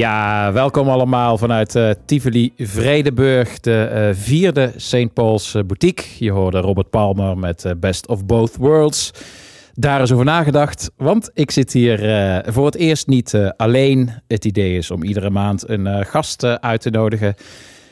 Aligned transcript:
Ja, 0.00 0.52
welkom 0.52 0.88
allemaal 0.88 1.38
vanuit 1.38 1.74
eh, 1.74 1.90
Tivoli 2.06 2.52
Vredenburg, 2.56 3.60
de 3.60 3.82
eh, 3.82 4.08
vierde 4.12 4.72
St. 4.76 5.12
Paul's 5.12 5.54
eh, 5.54 5.62
boutique. 5.62 6.04
Je 6.18 6.30
hoorde 6.30 6.58
Robert 6.58 6.90
Palmer 6.90 7.38
met 7.38 7.74
Best 7.76 8.08
of 8.08 8.26
Both 8.26 8.56
Worlds. 8.56 9.10
Daar 9.74 10.02
is 10.02 10.12
over 10.12 10.24
nagedacht, 10.24 10.90
want 10.96 11.30
ik 11.34 11.50
zit 11.50 11.72
hier 11.72 11.98
voor 12.46 12.66
het 12.66 12.76
eerst 12.76 13.06
niet 13.06 13.52
alleen. 13.56 14.10
Het 14.26 14.44
idee 14.44 14.76
is 14.76 14.90
om 14.90 15.02
iedere 15.02 15.30
maand 15.30 15.68
een 15.68 16.06
gast 16.06 16.44
uit 16.44 16.80
te 16.80 16.90
nodigen. 16.90 17.34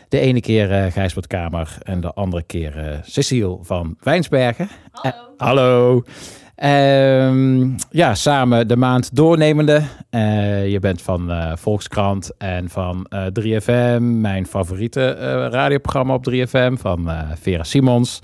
De 0.08 0.19
ene 0.19 0.40
keer 0.40 0.72
eh 0.72 0.93
Gijsbert 0.93 1.26
Kamer 1.26 1.78
en 1.82 2.00
de 2.00 2.12
andere 2.12 2.43
keer 2.43 3.00
Cecile 3.05 3.58
van 3.62 3.96
Wijnsbergen. 4.00 4.69
Hallo. 4.93 5.34
hallo. 5.37 6.02
Ehm, 6.58 7.69
ja, 7.90 8.14
samen 8.14 8.69
de 8.69 8.76
maand 8.76 9.16
doornemende. 9.16 9.82
Eh, 10.10 10.70
je 10.70 10.81
bent 10.81 11.02
van 11.02 11.31
eh, 11.31 11.52
Volkskrant 11.56 12.31
en 12.38 12.69
van 12.69 13.06
eh, 13.08 13.26
3FM. 13.40 14.00
Mijn 14.02 14.46
favoriete 14.46 15.05
eh, 15.10 15.46
radioprogramma 15.50 16.14
op 16.14 16.31
3FM 16.31 16.72
van 16.72 17.10
eh, 17.10 17.20
Vera 17.40 17.64
Simons. 17.64 18.20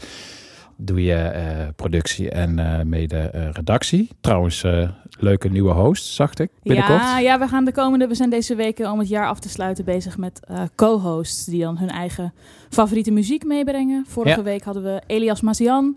Doe 0.77 1.03
je 1.05 1.15
eh, 1.15 1.43
productie 1.77 2.31
en 2.31 2.59
eh, 2.59 2.85
mede 2.85 3.17
eh, 3.19 3.49
redactie. 3.53 4.09
Trouwens, 4.21 4.65
eh, 4.65 4.89
leuke 5.19 5.49
nieuwe 5.49 5.73
host, 5.73 6.05
zag 6.07 6.35
ik 6.35 6.51
binnenkort. 6.63 7.01
Ja, 7.01 7.19
ja, 7.19 7.39
we 7.39 7.49
gaan 7.49 7.65
de 7.65 7.73
komende, 7.73 8.07
we 8.07 8.15
zijn 8.15 8.31
deze 8.31 8.55
weken 8.55 8.91
om 8.91 8.99
het 8.99 9.09
jaar 9.09 9.29
af 9.29 9.39
te 9.39 9.49
sluiten 9.49 9.85
bezig 9.85 10.17
met 10.19 10.41
eh, 10.45 10.61
co-hosts 10.75 11.45
die 11.45 11.63
dan 11.63 11.79
hun 11.79 11.91
eigen 11.91 12.33
favoriete 12.71 13.11
muziek 13.11 13.45
meebrengen. 13.45 14.05
Vorige 14.09 14.37
Ja. 14.37 14.43
week 14.43 14.63
hadden 14.65 14.83
we 14.83 15.03
Elias 15.07 15.41
Mazian. 15.41 15.97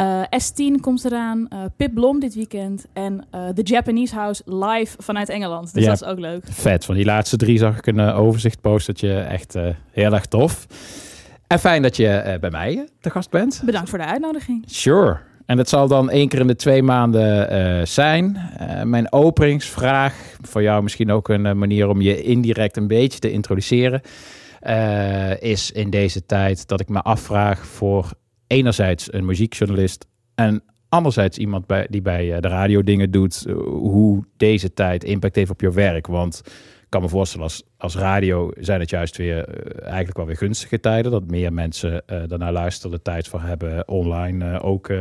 Eh, 0.00 0.22
S10 0.22 0.80
komt 0.80 1.04
eraan, 1.04 1.46
eh 1.48 1.58
Pip 1.76 1.94
Blom 1.94 2.20
dit 2.20 2.34
weekend 2.34 2.86
en 2.92 3.24
eh 3.30 3.48
The 3.48 3.62
Japanese 3.62 4.14
House 4.14 4.42
live 4.44 4.96
vanuit 4.98 5.28
Engeland. 5.28 5.74
Dus 5.74 5.82
Ja. 5.84 5.90
dat 5.90 6.02
is 6.02 6.08
ook 6.08 6.18
leuk. 6.18 6.44
Vet. 6.50 6.84
Van 6.84 6.94
die 6.94 7.04
laatste 7.04 7.36
drie 7.36 7.58
zag 7.58 7.78
ik 7.78 7.86
een 7.86 8.00
overzicht 8.00 8.60
postertje. 8.60 9.18
Echt 9.18 9.54
heel 9.90 10.12
erg 10.12 10.26
tof. 10.26 10.66
En 11.46 11.58
fijn 11.58 11.82
dat 11.82 11.96
je 11.96 12.36
bij 12.40 12.50
mij 12.50 12.88
te 13.00 13.10
gast 13.10 13.30
bent. 13.30 13.62
Bedankt 13.64 13.88
voor 13.88 13.98
de 13.98 14.04
uitnodiging. 14.04 14.64
Sure. 14.66 15.18
En 15.46 15.56
dat 15.56 15.68
zal 15.68 15.88
dan 15.88 16.10
één 16.10 16.28
keer 16.28 16.40
in 16.40 16.46
de 16.46 16.56
twee 16.56 16.82
maanden 16.82 17.88
zijn. 17.88 18.38
Mijn 18.84 19.12
openingsvraag, 19.12 20.14
voor 20.40 20.62
jou 20.62 20.82
misschien 20.82 21.10
ook 21.10 21.28
een 21.28 21.58
manier 21.58 21.88
om 21.88 22.00
je 22.00 22.22
indirect 22.22 22.76
een 22.76 22.86
beetje 22.86 23.18
te 23.18 23.30
introduceren, 23.30 24.00
is 25.38 25.70
in 25.72 25.90
deze 25.90 26.26
tijd 26.26 26.68
dat 26.68 26.80
ik 26.80 26.88
me 26.88 27.02
afvraag 27.02 27.66
voor 27.66 28.12
enerzijds 28.50 29.12
een 29.12 29.24
muziekjournalist 29.24 30.06
en 30.34 30.62
anderzijds 30.90 31.38
iemand 31.38 31.66
bij, 31.66 31.86
die 31.90 32.02
bij 32.02 32.34
eh, 32.34 32.40
de 32.40 32.48
radio 32.48 32.82
dingen 32.82 33.10
doet, 33.10 33.44
eh, 33.46 33.54
hoe 33.64 34.24
deze 34.36 34.72
tijd 34.72 35.04
impact 35.04 35.36
heeft 35.36 35.50
op 35.50 35.60
je 35.60 35.72
werk. 35.72 36.06
Want 36.06 36.42
ik 36.46 36.86
kan 36.88 37.02
me 37.02 37.08
voorstellen, 37.08 37.44
als, 37.44 37.62
als 37.76 37.96
radio 37.96 38.50
zijn 38.58 38.80
het 38.80 38.90
juist 38.90 39.16
weer 39.16 39.48
eh, 39.48 39.86
eigenlijk 39.86 40.16
wel 40.16 40.26
weer 40.26 40.36
gunstige 40.36 40.80
tijden. 40.80 41.12
Dat 41.12 41.30
meer 41.30 41.52
mensen 41.52 42.02
daarnaar 42.06 42.52
luisteren, 42.52 42.96
de 42.96 43.02
tijd 43.02 43.28
voor 43.28 43.40
hebben, 43.40 43.88
online 43.88 44.60
ook 44.60 44.92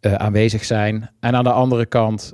aanwezig 0.00 0.64
zijn. 0.64 1.10
En 1.20 1.34
aan 1.34 1.44
de 1.44 1.52
andere 1.52 1.86
kant, 1.86 2.32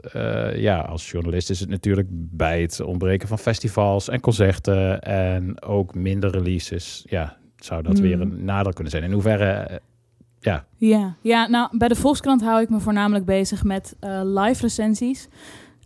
ja, 0.54 0.78
als 0.78 1.10
journalist 1.10 1.50
is 1.50 1.60
het 1.60 1.68
natuurlijk 1.68 2.08
bij 2.10 2.60
het 2.60 2.80
ontbreken 2.80 3.28
van 3.28 3.38
festivals 3.38 4.08
en 4.08 4.20
concerten 4.20 5.02
en 5.02 5.62
ook 5.62 5.94
minder 5.94 6.30
releases. 6.30 7.04
Ja, 7.08 7.36
zou 7.56 7.82
dat 7.82 7.98
weer 7.98 8.20
een 8.20 8.44
nadeel 8.44 8.72
kunnen 8.72 8.92
zijn. 8.92 9.04
In 9.04 9.12
hoeverre, 9.12 9.80
ja, 10.44 10.66
Ja, 10.76 11.16
ja 11.20 11.46
nou, 11.48 11.78
bij 11.78 11.88
de 11.88 11.94
Volkskrant 11.94 12.42
hou 12.42 12.60
ik 12.62 12.68
me 12.70 12.80
voornamelijk 12.80 13.24
bezig 13.24 13.64
met 13.64 13.96
eh, 14.00 14.20
live 14.24 14.62
recensies. 14.62 15.28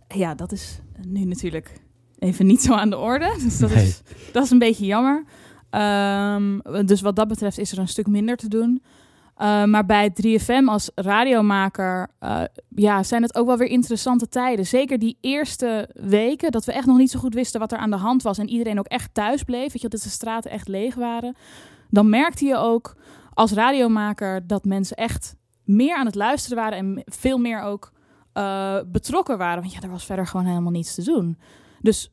Ja, 0.07 0.35
dat 0.35 0.51
is 0.51 0.79
nu 1.07 1.23
natuurlijk 1.25 1.81
even 2.19 2.45
niet 2.45 2.61
zo 2.61 2.73
aan 2.73 2.89
de 2.89 2.97
orde. 2.97 3.35
Dus 3.43 3.57
dat, 3.59 3.73
Nee. 3.73 3.83
is, 3.85 4.01
dat 4.31 4.43
is 4.43 4.49
een 4.51 4.59
beetje 4.59 4.85
jammer. 4.85 5.23
Ehm, 5.69 6.59
dus 6.85 7.01
wat 7.01 7.15
dat 7.15 7.27
betreft 7.27 7.57
is 7.57 7.71
er 7.71 7.77
een 7.79 7.87
stuk 7.87 8.07
minder 8.07 8.35
te 8.37 8.47
doen. 8.47 8.81
Eh, 9.35 9.63
maar 9.63 9.85
bij 9.85 10.09
3FM 10.13 10.63
als 10.65 10.91
radiomaker 10.95 12.07
eh, 12.19 12.41
ja, 12.75 13.03
zijn 13.03 13.21
het 13.21 13.35
ook 13.35 13.45
wel 13.47 13.57
weer 13.57 13.67
interessante 13.67 14.27
tijden. 14.27 14.65
Zeker 14.65 14.99
die 14.99 15.17
eerste 15.21 15.89
weken, 15.93 16.51
dat 16.51 16.65
we 16.65 16.71
echt 16.73 16.85
nog 16.85 16.97
niet 16.97 17.11
zo 17.11 17.19
goed 17.19 17.33
wisten 17.33 17.59
wat 17.59 17.71
er 17.71 17.77
aan 17.77 17.89
de 17.89 17.95
hand 17.95 18.21
was. 18.23 18.37
En 18.37 18.49
iedereen 18.49 18.79
ook 18.79 18.87
echt 18.87 19.13
thuis 19.13 19.43
bleef. 19.43 19.71
Weet 19.73 19.81
je, 19.81 19.87
dat 19.89 20.01
de 20.01 20.09
straten 20.09 20.51
echt 20.51 20.67
leeg 20.67 20.95
waren. 20.95 21.35
Dan 21.89 22.09
merkte 22.09 22.45
je 22.45 22.55
ook 22.57 22.95
als 23.39 23.51
radiomaker 23.51 24.47
dat 24.47 24.65
mensen 24.65 24.97
echt 24.97 25.35
meer 25.63 25.95
aan 25.95 26.05
het 26.05 26.15
luisteren 26.15 26.57
waren. 26.57 26.77
En 26.77 27.03
veel 27.05 27.37
meer 27.37 27.61
ook 27.61 27.91
eh, 28.33 28.79
betrokken 28.85 29.37
waren. 29.37 29.61
Want 29.61 29.73
ja, 29.73 29.81
er 29.81 29.89
was 29.89 30.05
verder 30.05 30.27
gewoon 30.27 30.45
helemaal 30.45 30.71
niets 30.71 30.95
te 30.95 31.03
doen. 31.03 31.37
Dus 31.81 32.11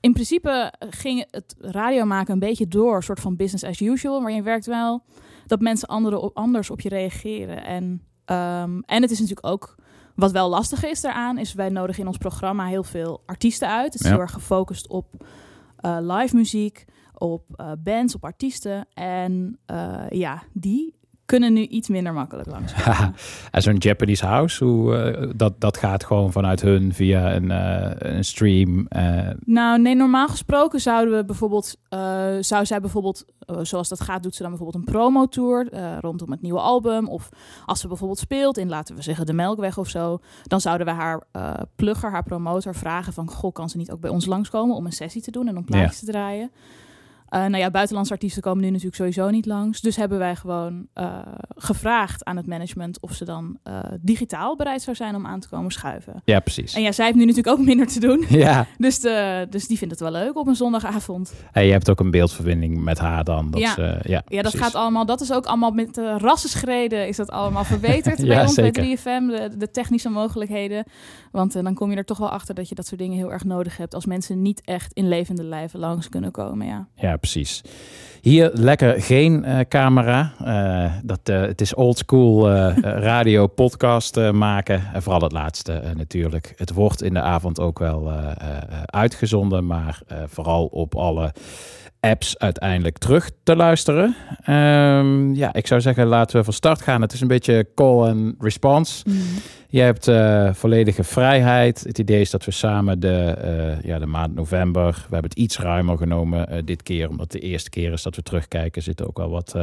in 0.00 0.12
principe 0.12 0.72
ging 0.90 1.26
het 1.30 1.54
radiomaken 1.58 2.32
een 2.32 2.38
beetje 2.38 2.68
door. 2.68 2.96
Een 2.96 3.02
soort 3.02 3.20
van 3.20 3.36
business 3.36 3.64
as 3.64 3.80
usual. 3.80 4.20
Maar 4.20 4.32
je 4.32 4.42
werkt 4.42 4.66
wel 4.66 5.02
dat 5.46 5.60
mensen 5.60 5.88
anderen 5.88 6.20
op, 6.22 6.36
anders 6.36 6.70
op 6.70 6.80
je 6.80 6.88
reageren. 6.88 7.64
En, 7.64 8.02
ehm, 8.24 8.80
en 8.80 9.02
het 9.02 9.10
is 9.10 9.20
natuurlijk 9.20 9.46
ook... 9.46 9.76
Wat 10.14 10.32
wel 10.32 10.48
lastig 10.48 10.84
is 10.84 11.00
daaraan, 11.00 11.38
is 11.38 11.52
wij 11.54 11.68
nodigen 11.68 12.00
in 12.02 12.08
ons 12.08 12.18
programma 12.18 12.66
heel 12.66 12.84
veel 12.84 13.22
artiesten 13.26 13.68
uit. 13.68 13.92
Het 13.92 13.94
is 13.94 14.06
Ja. 14.06 14.12
heel 14.12 14.20
erg 14.20 14.32
gefocust 14.32 14.88
op 14.88 15.26
eh, 15.76 15.96
live 16.00 16.36
muziek, 16.36 16.84
op 17.18 17.44
eh, 17.56 17.70
bands, 17.78 18.14
op 18.14 18.24
artiesten. 18.24 18.86
En 18.94 19.58
eh, 19.66 20.04
ja, 20.10 20.42
die 20.52 20.96
kunnen 21.24 21.52
nu 21.52 21.60
iets 21.60 21.88
minder 21.88 22.12
makkelijk 22.12 22.48
langs. 22.48 22.72
En 23.50 23.62
zo'n 23.62 23.76
Japanese 23.78 24.26
house, 24.26 24.64
hoe, 24.64 24.96
eh, 24.96 25.30
dat, 25.36 25.60
dat 25.60 25.76
gaat 25.76 26.04
gewoon 26.04 26.32
vanuit 26.32 26.60
hun 26.60 26.94
via 26.94 27.34
een, 27.34 27.50
een 28.08 28.24
stream. 28.24 28.86
Nou, 29.44 29.80
nee, 29.80 29.94
normaal 29.94 30.28
gesproken 30.28 30.80
zouden 30.80 31.16
we 31.16 31.24
bijvoorbeeld, 31.24 31.76
zou 32.40 32.66
zij 32.66 32.80
bijvoorbeeld, 32.80 33.24
zoals 33.62 33.88
dat 33.88 34.00
gaat, 34.00 34.22
doet 34.22 34.34
ze 34.34 34.42
dan 34.42 34.50
bijvoorbeeld 34.50 34.86
een 34.86 34.92
promotour 34.92 35.68
rondom 36.00 36.30
het 36.30 36.42
nieuwe 36.42 36.60
album. 36.60 37.08
Of 37.08 37.28
als 37.66 37.80
ze 37.80 37.88
bijvoorbeeld 37.88 38.18
speelt 38.18 38.58
in, 38.58 38.68
laten 38.68 38.96
we 38.96 39.02
zeggen, 39.02 39.26
de 39.26 39.32
Melkweg 39.32 39.78
of 39.78 39.88
zo, 39.88 40.18
dan 40.42 40.60
zouden 40.60 40.86
we 40.86 40.92
haar 40.92 41.22
plugger, 41.76 42.10
haar 42.10 42.22
promotor 42.22 42.74
vragen 42.74 43.12
van, 43.12 43.30
goh, 43.30 43.52
kan 43.52 43.68
ze 43.68 43.76
niet 43.76 43.90
ook 43.90 44.00
bij 44.00 44.10
ons 44.10 44.26
langskomen 44.26 44.76
om 44.76 44.86
een 44.86 44.92
sessie 44.92 45.22
te 45.22 45.30
doen 45.30 45.48
en 45.48 45.56
om 45.56 45.64
plaatjes 45.64 45.98
te 45.98 46.06
draaien? 46.06 46.50
Eh, 47.28 47.40
nou 47.40 47.56
ja, 47.56 47.70
buitenlandse 47.70 48.12
artiesten 48.12 48.42
komen 48.42 48.62
nu 48.62 48.68
natuurlijk 48.70 48.96
sowieso 48.96 49.30
niet 49.30 49.46
langs. 49.46 49.80
Dus 49.80 49.96
hebben 49.96 50.18
wij 50.18 50.36
gewoon 50.36 50.86
eh, 50.92 51.18
gevraagd 51.56 52.24
aan 52.24 52.36
het 52.36 52.46
management 52.46 53.00
of 53.00 53.12
ze 53.12 53.24
dan 53.24 53.58
eh, 53.62 53.78
digitaal 54.00 54.56
bereid 54.56 54.82
zou 54.82 54.96
zijn 54.96 55.14
om 55.14 55.26
aan 55.26 55.40
te 55.40 55.48
komen 55.48 55.70
schuiven. 55.70 56.22
ja, 56.24 56.40
precies. 56.40 56.74
En 56.74 56.82
ja, 56.82 56.92
zij 56.92 57.04
heeft 57.04 57.16
nu 57.16 57.24
natuurlijk 57.24 57.58
ook 57.58 57.64
minder 57.64 57.86
te 57.86 58.00
doen. 58.00 58.24
Ja, 58.38 58.66
Dus, 58.78 59.00
de, 59.00 59.46
dus 59.50 59.66
die 59.66 59.78
vindt 59.78 59.92
het 59.92 60.02
wel 60.02 60.12
leuk 60.12 60.36
op 60.36 60.46
een 60.46 60.54
zondagavond. 60.54 61.34
en 61.52 61.64
je 61.64 61.72
hebt 61.72 61.90
ook 61.90 62.00
een 62.00 62.10
beeldverbinding 62.10 62.82
met 62.82 62.98
haar 62.98 63.24
dan. 63.24 63.50
Dat 63.50 63.60
Ja. 63.60 63.74
Ze, 63.74 63.98
ja, 64.02 64.22
Ja, 64.26 64.42
dat 64.42 64.56
gaat 64.56 64.74
allemaal. 64.74 65.06
Dat 65.06 65.20
is 65.20 65.32
ook 65.32 65.46
allemaal 65.46 65.70
met 65.70 65.94
de 65.94 66.18
rassenschreden 66.18 67.08
is 67.08 67.16
dat 67.16 67.30
allemaal 67.30 67.64
verbeterd 67.74 68.18
Ja, 68.18 68.26
bij 68.26 68.42
ons 68.42 68.54
bij 68.54 68.70
3FM. 68.70 69.02
De, 69.02 69.50
de 69.56 69.70
technische 69.70 70.08
mogelijkheden. 70.08 70.84
Want 71.30 71.52
dan 71.52 71.74
kom 71.74 71.90
je 71.90 71.96
er 71.96 72.04
toch 72.04 72.18
wel 72.18 72.30
achter 72.30 72.54
dat 72.54 72.68
je 72.68 72.74
dat 72.74 72.86
soort 72.86 73.00
dingen 73.00 73.16
heel 73.16 73.32
erg 73.32 73.44
nodig 73.44 73.76
hebt 73.76 73.94
als 73.94 74.06
mensen 74.06 74.42
niet 74.42 74.60
echt 74.64 74.92
in 74.92 75.08
levende 75.08 75.44
lijven 75.44 75.80
langs 75.80 76.08
kunnen 76.08 76.30
komen. 76.30 76.66
Ja. 76.66 76.88
Ja, 76.94 77.17
precies. 77.20 77.62
Hier 78.20 78.50
lekker 78.54 79.02
geen 79.02 79.44
eh, 79.44 79.58
camera. 79.68 80.32
Eh, 80.44 80.92
dat, 81.02 81.20
eh, 81.22 81.40
het 81.40 81.60
is 81.60 81.74
old 81.74 81.98
school 81.98 82.50
eh, 82.50 82.76
radio 83.10 83.46
podcast 83.46 84.32
maken. 84.32 84.82
En 84.92 85.02
vooral 85.02 85.20
het 85.20 85.32
laatste 85.32 85.82
natuurlijk. 85.96 86.52
Het 86.56 86.72
wordt 86.72 87.02
in 87.02 87.14
de 87.14 87.20
avond 87.20 87.60
ook 87.60 87.78
wel 87.78 88.12
uitgezonden. 88.84 89.66
Maar 89.66 90.00
vooral 90.26 90.66
op 90.66 90.94
alle 90.94 91.32
apps 92.00 92.38
uiteindelijk 92.38 92.98
terug 92.98 93.30
te 93.42 93.56
luisteren. 93.56 94.16
Ehm, 94.42 95.34
ja, 95.34 95.52
ik 95.52 95.66
zou 95.66 95.80
zeggen 95.80 96.06
laten 96.06 96.38
we 96.38 96.44
van 96.44 96.52
start 96.52 96.82
gaan. 96.82 97.00
Het 97.00 97.12
is 97.12 97.20
een 97.20 97.28
beetje 97.28 97.68
call 97.74 98.08
and 98.08 98.34
response. 98.38 99.04
Je 99.70 99.80
hebt 99.80 100.08
eh, 100.08 100.52
volledige 100.52 101.04
vrijheid. 101.04 101.84
Het 101.84 101.98
idee 101.98 102.20
is 102.20 102.30
dat 102.30 102.44
we 102.44 102.50
samen 102.50 103.00
de, 103.00 103.18
eh, 103.18 103.82
ja, 103.82 103.98
de 103.98 104.06
maand 104.06 104.34
november, 104.34 104.92
we 104.92 105.12
hebben 105.14 105.30
het 105.30 105.38
iets 105.38 105.58
ruimer 105.58 105.96
genomen 105.96 106.48
eh, 106.48 106.62
dit 106.64 106.82
keer, 106.82 107.08
omdat 107.08 107.32
de 107.32 107.38
eerste 107.38 107.70
keer 107.70 107.92
is 107.92 108.02
dat 108.02 108.16
we 108.16 108.22
terugkijken. 108.22 108.72
Er 108.74 108.82
zitten 108.82 109.06
ook 109.06 109.16
wel 109.16 109.30
wat 109.30 109.56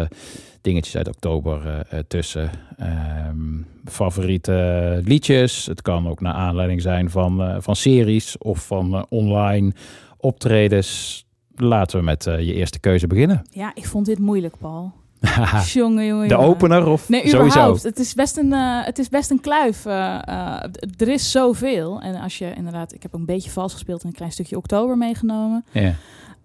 dingetjes 0.62 0.98
uit 0.98 1.08
oktober 1.08 1.86
tussen. 2.08 2.50
Ehm, 2.78 3.62
favoriete 3.86 5.02
liedjes. 5.04 5.66
Het 5.66 5.82
kan 5.82 6.08
ook 6.08 6.22
naar 6.22 6.34
aanleiding 6.34 6.82
zijn 6.82 7.10
van, 7.10 7.62
van 7.62 7.76
series 7.76 8.38
of 8.38 8.66
van 8.66 9.06
online 9.10 9.74
optredens. 10.18 11.24
Laten 11.56 12.00
we 12.00 12.04
met 12.04 12.24
je 12.24 12.54
eerste 12.54 12.80
keuze 12.80 13.08
beginnen. 13.08 13.42
ja, 13.50 13.72
ik 13.76 13.86
vond 13.86 14.06
dit 14.06 14.20
moeilijk, 14.20 14.58
Paul. 14.58 14.94
jongen, 15.74 16.06
jongen, 16.06 16.28
de 16.28 16.38
opener 16.38 16.88
of 16.88 17.10
Nee, 17.10 17.30
sowieso? 17.30 17.78
Het 17.82 18.00
is 18.00 18.14
best 18.14 18.38
een, 18.38 18.54
eh, 18.54 18.86
het 18.86 19.00
is 19.00 19.10
best 19.10 19.30
een 19.30 19.42
kluif. 19.42 19.86
eh, 19.86 20.28
eh, 20.28 20.64
er 20.98 21.08
is 21.08 21.32
zoveel. 21.32 22.02
En 22.02 22.16
als 22.16 22.38
je 22.38 22.54
inderdaad, 22.54 22.94
ik 22.94 23.02
heb 23.02 23.14
een 23.14 23.26
beetje 23.26 23.50
vals 23.50 23.74
gespeeld 23.74 24.02
en 24.02 24.08
een 24.08 24.14
klein 24.14 24.32
stukje 24.32 24.58
oktober 24.58 24.98
meegenomen. 24.98 25.66
Ja. 25.72 25.94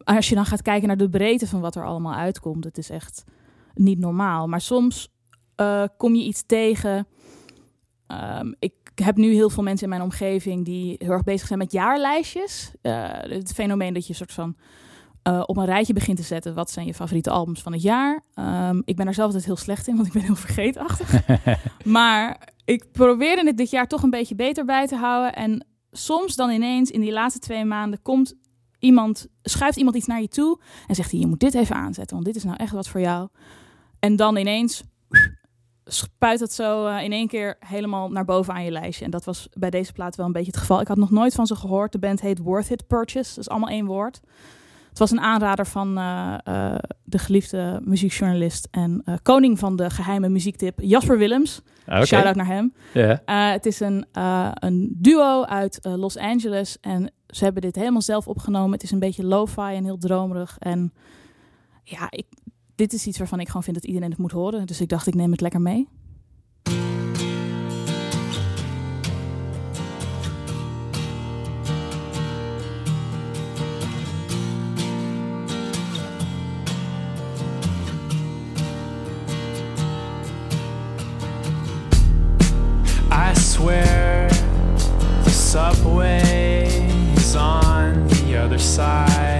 als 0.04 0.28
je 0.28 0.34
dan 0.34 0.46
gaat 0.46 0.62
kijken 0.62 0.88
naar 0.88 0.96
de 0.96 1.08
breedte 1.08 1.46
van 1.46 1.60
wat 1.60 1.74
er 1.74 1.84
allemaal 1.84 2.14
uitkomt, 2.14 2.64
het 2.64 2.78
is 2.78 2.90
echt 2.90 3.24
niet 3.74 3.98
normaal. 3.98 4.46
Maar 4.46 4.60
soms 4.60 5.08
kom 5.96 6.14
je 6.14 6.24
iets 6.24 6.42
tegen. 6.46 7.06
Ehm, 8.06 8.52
ik 8.58 8.72
heb 8.94 9.16
nu 9.16 9.32
heel 9.32 9.50
veel 9.50 9.62
mensen 9.62 9.84
in 9.84 9.90
mijn 9.90 10.02
omgeving 10.02 10.64
die 10.64 10.94
heel 10.98 11.10
erg 11.10 11.24
bezig 11.24 11.46
zijn 11.46 11.58
met 11.58 11.72
jaarlijstjes. 11.72 12.72
Het 12.82 13.52
fenomeen 13.52 13.94
dat 13.94 14.06
je 14.06 14.14
soort 14.14 14.32
van 14.32 14.56
eh, 15.30 15.42
op 15.46 15.56
een 15.56 15.64
rijtje 15.64 15.92
begint 15.92 16.16
te 16.16 16.22
zetten. 16.22 16.54
Wat 16.54 16.70
zijn 16.70 16.86
je 16.86 16.94
favoriete 16.94 17.30
albums 17.30 17.62
van 17.62 17.72
het 17.72 17.82
jaar? 17.82 18.24
Ehm, 18.34 18.80
ik 18.84 18.96
ben 18.96 19.06
er 19.06 19.14
zelf 19.14 19.26
altijd 19.26 19.44
heel 19.44 19.56
slecht 19.56 19.88
in, 19.88 19.94
want 19.94 20.06
ik 20.06 20.12
ben 20.12 20.22
heel 20.22 20.36
vergeetachtig. 20.46 21.22
maar 21.84 22.48
ik 22.64 22.92
probeerde 22.92 23.44
het 23.44 23.56
dit 23.56 23.70
jaar 23.70 23.86
toch 23.86 24.02
een 24.02 24.10
beetje 24.10 24.34
beter 24.34 24.64
bij 24.64 24.86
te 24.86 24.96
houden. 24.96 25.34
En 25.34 25.66
soms 25.90 26.36
dan 26.36 26.50
ineens 26.50 26.90
in 26.90 27.00
die 27.00 27.12
laatste 27.12 27.40
twee 27.40 27.64
maanden 27.64 28.02
komt 28.02 28.34
iemand, 28.78 29.26
schuift 29.42 29.76
iemand 29.76 29.96
iets 29.96 30.06
naar 30.06 30.20
je 30.20 30.28
toe 30.28 30.60
en 30.86 30.94
zegt 30.94 31.10
hij, 31.10 31.20
je 31.20 31.26
moet 31.26 31.40
dit 31.40 31.54
even 31.54 31.76
aanzetten, 31.76 32.14
want 32.14 32.26
dit 32.26 32.36
is 32.36 32.44
nou 32.44 32.56
echt 32.56 32.72
wat 32.72 32.88
voor 32.88 33.00
jou. 33.00 33.28
En 33.98 34.16
dan 34.16 34.36
ineens 34.36 34.82
spuit 35.84 36.40
het 36.40 36.52
zo 36.52 36.86
eh, 36.86 37.02
in 37.02 37.12
één 37.12 37.28
keer 37.28 37.56
helemaal 37.58 38.08
naar 38.08 38.24
boven 38.24 38.54
aan 38.54 38.64
je 38.64 38.70
lijstje. 38.70 39.04
En 39.04 39.10
dat 39.10 39.24
was 39.24 39.48
bij 39.52 39.70
deze 39.70 39.92
plaat 39.92 40.16
wel 40.16 40.26
een 40.26 40.32
beetje 40.32 40.50
het 40.50 40.60
geval. 40.60 40.80
Ik 40.80 40.88
had 40.88 40.96
nog 40.96 41.10
nooit 41.10 41.34
van 41.34 41.46
ze 41.46 41.56
gehoord. 41.56 41.92
De 41.92 41.98
band 41.98 42.20
heet 42.20 42.38
Worth 42.38 42.70
It 42.70 42.86
Purchase. 42.86 43.28
Dat 43.28 43.38
is 43.38 43.48
allemaal 43.48 43.68
één 43.68 43.86
woord. 43.86 44.20
Het 44.90 44.98
was 44.98 45.10
een 45.10 45.20
aanrader 45.20 45.66
van 45.66 45.98
eh, 45.98 46.34
eh, 46.44 46.78
de 47.04 47.18
geliefde 47.18 47.80
muziekjournalist 47.84 48.68
en 48.70 49.02
eh, 49.04 49.14
koning 49.22 49.58
van 49.58 49.76
de 49.76 49.90
geheime 49.90 50.28
muziektip 50.28 50.78
Jasper 50.80 51.18
Willems. 51.18 51.62
Oké. 51.86 52.04
Shout-out 52.04 52.34
naar 52.34 52.46
hem. 52.46 52.74
Het 53.52 53.66
is 53.66 53.80
een, 53.80 54.06
een 54.54 54.96
duo 54.98 55.44
uit 55.44 55.78
Los 55.82 56.16
Angeles. 56.16 56.80
En 56.80 57.12
ze 57.26 57.44
hebben 57.44 57.62
dit 57.62 57.76
helemaal 57.76 58.02
zelf 58.02 58.28
opgenomen. 58.28 58.72
Het 58.72 58.82
is 58.82 58.90
een 58.90 58.98
beetje 58.98 59.24
lo-fi 59.24 59.74
en 59.74 59.84
heel 59.84 59.98
dromerig. 59.98 60.56
En 60.58 60.92
ja, 61.84 62.06
ik, 62.10 62.26
dit 62.74 62.92
is 62.92 63.06
iets 63.06 63.18
waarvan 63.18 63.40
ik 63.40 63.46
gewoon 63.46 63.62
vind 63.62 63.76
dat 63.76 63.84
iedereen 63.84 64.10
het 64.10 64.18
moet 64.18 64.32
horen. 64.32 64.66
Dus 64.66 64.80
ik 64.80 64.88
dacht, 64.88 65.06
ik 65.06 65.14
neem 65.14 65.30
het 65.30 65.40
lekker 65.40 65.60
mee. 65.60 65.88
Side 88.60 89.39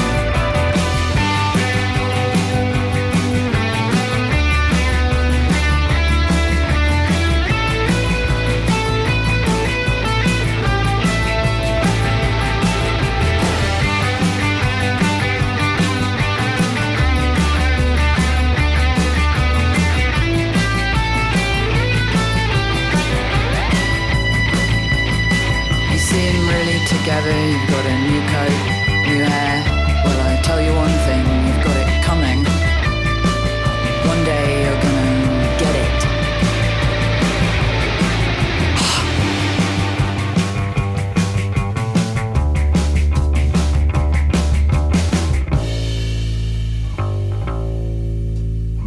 Together, 27.11 27.35
you've 27.45 27.69
got 27.69 27.85
a 27.85 27.95
new 28.07 28.21
coat, 28.31 28.59
new 29.05 29.23
hair. 29.23 29.63
Well, 30.05 30.19
I 30.29 30.41
tell 30.43 30.61
you 30.61 30.73
one 30.73 30.95
thing, 31.07 31.25
you've 31.45 31.63
got 31.65 31.75
it 31.75 32.03
coming. 32.05 32.39
One 34.07 34.23
day 34.23 34.63
you're 34.63 34.81
gonna 34.81 35.11
get 35.59 35.75
it. 35.75 35.99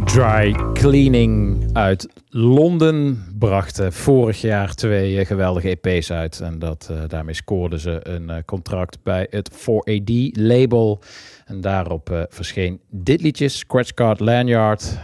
Dry 0.05 0.53
Cleaning 0.73 1.69
uit 1.73 2.07
Londen 2.37 3.25
brachten 3.39 3.93
vorig 3.93 4.41
jaar 4.41 4.73
twee 4.73 5.19
eh, 5.19 5.25
geweldige 5.25 5.79
EP's 5.81 6.11
uit. 6.11 6.39
En 6.39 6.59
dat, 6.59 6.87
eh, 6.91 7.03
daarmee 7.07 7.33
scoorden 7.33 7.79
ze 7.79 7.99
een 8.07 8.29
eh, 8.29 8.43
contract 8.45 9.03
bij 9.03 9.27
het 9.29 9.49
4AD-label. 9.53 11.01
En 11.45 11.61
daarop 11.61 12.27
verscheen 12.29 12.79
dit 12.89 13.21
liedje, 13.21 13.47
Scratch 13.47 13.93
Card 13.93 14.19
Lanyard. 14.19 14.97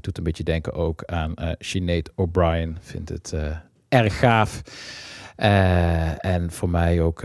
Doet 0.00 0.18
een 0.18 0.24
beetje 0.24 0.42
denken 0.42 0.72
ook 0.72 1.04
aan 1.04 1.34
Sinead 1.58 2.10
O'Brien. 2.14 2.76
Vindt 2.80 3.08
het 3.08 3.34
erg 3.88 4.18
gaaf. 4.18 4.62
En 6.18 6.50
voor 6.50 6.70
mij 6.70 7.00
ook 7.00 7.24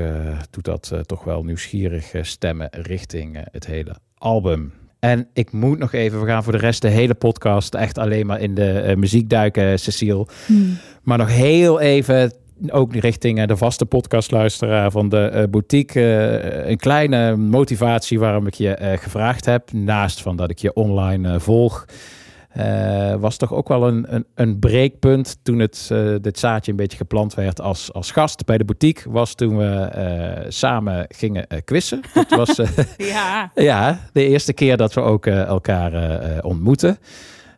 doet 0.50 0.66
dat 0.66 0.94
toch 1.06 1.24
wel 1.24 1.44
nieuwsgierig 1.44 2.12
stemmen 2.22 2.68
richting 2.72 3.46
het 3.52 3.66
hele 3.66 3.96
album. 4.18 4.74
En 5.00 5.28
ik 5.34 5.52
moet 5.52 5.80
nog 5.80 5.94
even, 5.94 6.20
we 6.22 6.28
gaan 6.28 6.44
voor 6.44 6.52
de 6.52 6.58
rest 6.60 6.82
de 6.82 6.88
hele 6.88 7.14
podcast 7.14 7.74
echt 7.76 7.98
alleen 7.98 8.26
maar 8.26 8.42
in 8.42 8.56
de 8.56 8.72
eh, 8.72 8.96
muziek 8.96 9.30
duiken, 9.30 9.80
Cecile. 9.80 10.28
Maar 11.04 11.18
nog 11.18 11.30
heel 11.30 11.80
even, 11.80 12.34
ook 12.70 12.96
richting 12.96 13.40
eh, 13.40 13.48
de 13.48 13.58
vaste 13.58 13.86
podcastluisteraar 13.86 14.92
van 14.92 15.10
de 15.10 15.18
eh, 15.26 15.44
boutique. 15.50 16.02
eh, 16.02 16.70
een 16.70 16.78
kleine 16.78 17.36
motivatie 17.36 18.20
waarom 18.20 18.48
ik 18.48 18.54
je 18.54 18.76
eh, 18.76 18.98
gevraagd 18.98 19.46
heb. 19.46 19.72
Naast 19.72 20.22
van 20.22 20.36
dat 20.36 20.50
ik 20.50 20.60
je 20.60 20.74
online 20.74 21.34
eh, 21.34 21.40
volg. 21.40 21.86
Eh, 22.58 23.16
was 23.16 23.38
toch 23.38 23.54
ook 23.54 23.68
wel 23.68 23.88
een, 23.88 24.06
een, 24.10 24.26
een 24.36 24.60
breekpunt 24.60 25.38
toen 25.44 25.60
het, 25.60 25.90
eh, 25.92 26.16
dit 26.22 26.40
zaadje 26.40 26.72
een 26.72 26.78
beetje 26.78 26.98
geplant 26.98 27.34
werd 27.34 27.62
als, 27.62 27.94
als 27.94 28.12
gast 28.12 28.46
bij 28.46 28.58
de 28.58 28.66
boutique. 28.66 29.12
Was 29.12 29.36
toen 29.36 29.58
we 29.58 29.66
eh, 29.66 30.46
samen 30.48 31.06
gingen 31.10 31.48
quizzen. 31.66 32.02
Dat 32.14 32.30
was 32.30 32.56
Ja. 32.98 33.52
ja, 33.56 34.00
de 34.14 34.28
eerste 34.28 34.54
keer 34.54 34.78
dat 34.78 34.94
we 34.94 35.02
ook 35.02 35.26
elkaar 35.26 35.94
ontmoeten. 36.44 36.98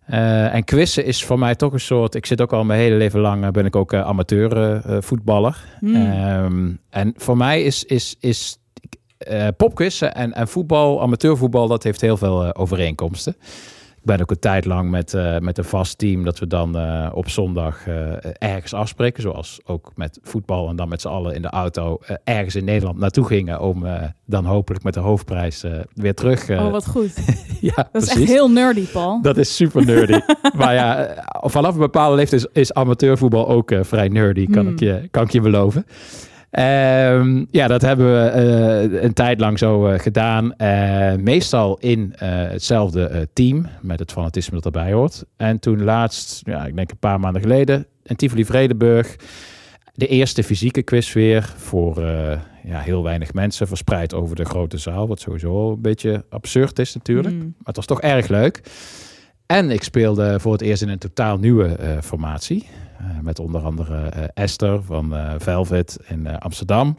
En 0.05 0.63
quizzen 0.63 1.05
is 1.05 1.23
voor 1.23 1.39
mij 1.39 1.55
toch 1.55 1.73
een 1.73 1.79
soort. 1.79 2.15
Ik 2.15 2.25
zit 2.25 2.41
ook 2.41 2.53
al 2.53 2.63
mijn 2.63 2.79
hele 2.79 2.95
leven 2.95 3.19
lang. 3.19 3.51
ben 3.51 3.65
ik 3.65 3.75
ook 3.75 3.93
amateur 3.93 4.81
voetballer. 5.03 5.57
Hmm. 5.79 5.95
Ehm, 5.95 6.71
en 6.89 7.13
voor 7.15 7.37
mij 7.37 7.63
is, 7.63 7.83
is, 7.83 8.15
is 8.19 8.57
popquizzen 9.57 10.15
en, 10.15 10.33
en 10.33 10.47
voetbal, 10.47 11.01
amateurvoetbal, 11.01 11.67
dat 11.67 11.83
heeft 11.83 12.01
heel 12.01 12.17
veel 12.17 12.55
overeenkomsten. 12.55 13.35
Ik 13.99 14.05
ben 14.05 14.21
ook 14.21 14.31
een 14.31 14.39
tijd 14.39 14.65
lang 14.65 14.89
met, 14.89 15.13
eh, 15.13 15.37
met 15.37 15.57
een 15.57 15.63
vast 15.63 15.97
team 15.97 16.23
dat 16.23 16.39
we 16.39 16.47
dan 16.47 16.77
eh, 16.77 17.09
op 17.13 17.29
zondag 17.29 17.87
eh, 17.87 18.11
ergens 18.37 18.73
afspreken. 18.73 19.21
Zoals 19.21 19.59
ook 19.65 19.91
met 19.95 20.19
voetbal 20.23 20.69
en 20.69 20.75
dan 20.75 20.89
met 20.89 21.01
z'n 21.01 21.07
allen 21.07 21.35
in 21.35 21.41
de 21.41 21.49
auto 21.49 21.99
ergens 22.23 22.55
in 22.55 22.63
Nederland 22.63 22.97
naartoe 22.97 23.25
gingen. 23.25 23.61
Om 23.61 23.85
dan 24.25 24.45
hopelijk 24.45 24.83
met 24.83 24.93
de 24.93 24.99
hoofdprijs 24.99 25.63
weer 25.93 26.13
terug. 26.13 26.49
Oh, 26.49 26.71
wat 26.71 26.87
goed. 26.87 27.13
ja, 27.61 27.89
Dat 27.91 28.01
is 28.01 28.09
echt 28.09 28.23
heel 28.23 28.51
nerdy, 28.51 28.85
Paul. 28.85 29.21
Dat 29.21 29.37
is 29.37 29.55
super 29.55 29.85
nerdy. 29.85 30.19
maar 30.57 30.73
ja, 30.73 31.15
vanaf 31.41 31.73
een 31.73 31.79
bepaalde 31.79 32.15
leeftijd 32.15 32.41
is, 32.41 32.61
is 32.61 32.73
amateurvoetbal 32.73 33.47
ook 33.47 33.73
vrij 33.81 34.07
nerdy, 34.07 34.45
kan, 34.45 34.65
Hmm. 34.65 34.73
ik 34.73 34.79
je, 34.79 35.07
kan 35.11 35.23
ik 35.23 35.31
je 35.31 35.41
beloven. 35.41 35.85
Ehm, 36.51 37.45
ja, 37.51 37.67
dat 37.67 37.81
hebben 37.81 38.05
we 38.13 38.29
eh, 38.29 39.03
een 39.03 39.13
tijd 39.13 39.39
lang 39.39 39.59
zo 39.59 39.87
eh, 39.87 39.99
gedaan. 39.99 40.55
Eh, 40.55 41.15
meestal 41.15 41.77
in 41.77 42.13
hetzelfde 42.15 43.29
team, 43.33 43.65
met 43.81 43.99
het 43.99 44.11
fanatisme 44.11 44.55
dat 44.55 44.65
erbij 44.65 44.91
hoort. 44.91 45.25
En 45.37 45.59
toen 45.59 45.83
laatst, 45.83 46.41
ja, 46.45 46.65
ik 46.65 46.75
denk 46.75 46.91
een 46.91 46.97
paar 46.97 47.19
maanden 47.19 47.41
geleden, 47.41 47.85
in 48.03 48.15
Tivoli 48.15 48.45
Vredenburg, 48.45 49.15
de 49.93 50.07
eerste 50.07 50.43
fysieke 50.43 50.81
quiz 50.81 51.13
weer 51.13 51.53
voor 51.57 52.01
ja, 52.63 52.79
heel 52.79 53.03
weinig 53.03 53.33
mensen, 53.33 53.67
verspreid 53.67 54.13
over 54.13 54.35
de 54.35 54.45
grote 54.45 54.77
zaal. 54.77 55.07
Wat 55.07 55.19
sowieso 55.19 55.71
een 55.71 55.81
beetje 55.81 56.25
absurd 56.29 56.79
is 56.79 56.93
natuurlijk. 56.93 57.35
Mm. 57.35 57.39
Maar 57.39 57.53
het 57.63 57.75
was 57.75 57.85
toch 57.85 58.01
erg 58.01 58.27
leuk. 58.27 58.61
En 59.49 59.71
ik 59.71 59.83
speelde 59.83 60.39
voor 60.39 60.51
het 60.51 60.61
eerst 60.61 60.81
in 60.81 60.89
een 60.89 60.97
totaal 60.97 61.37
nieuwe 61.37 61.67
eh, 61.67 61.97
formatie. 62.01 62.67
Eh, 62.97 63.05
met 63.21 63.39
onder 63.39 63.61
andere 63.61 64.07
eh, 64.09 64.23
Esther 64.33 64.83
van 64.83 65.13
Velvet 65.37 65.97
in 66.07 66.39
Amsterdam. 66.39 66.97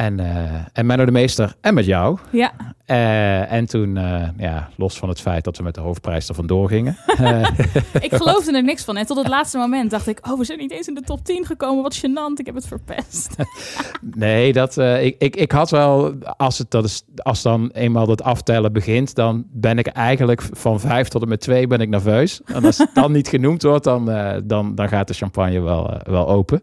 En, 0.00 0.20
eh 0.20 0.54
en 0.72 0.86
Menno 0.86 1.04
de 1.04 1.10
Meester 1.10 1.54
en 1.60 1.74
met 1.74 1.84
jou. 1.84 2.18
Ja, 2.30 2.52
Eh, 2.84 3.52
en 3.52 3.66
toen, 3.66 3.96
eh, 3.96 4.28
ja, 4.36 4.68
los 4.76 4.98
van 4.98 5.08
het 5.08 5.20
feit 5.20 5.44
dat 5.44 5.56
we 5.56 5.62
met 5.62 5.74
de 5.74 5.80
hoofdprijs 5.80 6.28
er 6.28 6.34
vandoor 6.34 6.68
gingen. 6.68 6.96
ik 8.00 8.14
geloofde 8.22 8.56
er 8.56 8.62
niks 8.62 8.84
van. 8.84 8.96
En 8.96 9.06
tot 9.06 9.16
het 9.16 9.28
laatste 9.28 9.58
moment 9.58 9.90
dacht 9.90 10.06
ik, 10.06 10.18
oh, 10.30 10.38
we 10.38 10.44
zijn 10.44 10.58
niet 10.58 10.70
eens 10.70 10.88
in 10.88 10.94
de 10.94 11.00
top 11.00 11.24
10 11.24 11.46
gekomen. 11.46 11.82
Wat 11.82 11.96
gênant, 11.96 12.34
ik 12.36 12.46
heb 12.46 12.54
het 12.54 12.66
verpest. 12.66 13.34
nee, 14.14 14.52
dat, 14.52 14.76
ik, 14.76 15.16
ik, 15.18 15.36
ik 15.36 15.52
had 15.52 15.70
wel, 15.70 16.14
als, 16.36 16.58
het, 16.58 16.70
dat 16.70 16.84
is, 16.84 17.02
als 17.16 17.42
dan 17.42 17.70
eenmaal 17.72 18.06
dat 18.06 18.22
aftellen 18.22 18.72
begint, 18.72 19.14
dan 19.14 19.44
ben 19.52 19.78
ik 19.78 19.86
eigenlijk 19.86 20.42
van 20.52 20.80
vijf 20.80 21.08
tot 21.08 21.22
en 21.22 21.28
met 21.28 21.40
twee 21.40 21.66
ben 21.66 21.80
ik 21.80 21.88
nerveus. 21.88 22.40
En 22.44 22.64
als 22.64 22.78
het 22.78 22.90
dan 22.94 23.12
niet 23.12 23.28
genoemd 23.28 23.62
wordt, 23.62 23.84
dan, 23.84 24.04
dan, 24.44 24.74
dan 24.74 24.88
gaat 24.88 25.08
de 25.08 25.14
champagne 25.14 25.60
wel, 25.60 26.00
wel 26.02 26.28
open. 26.28 26.62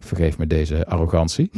Vergeef 0.00 0.38
me 0.38 0.46
deze 0.46 0.86
arrogantie. 0.86 1.50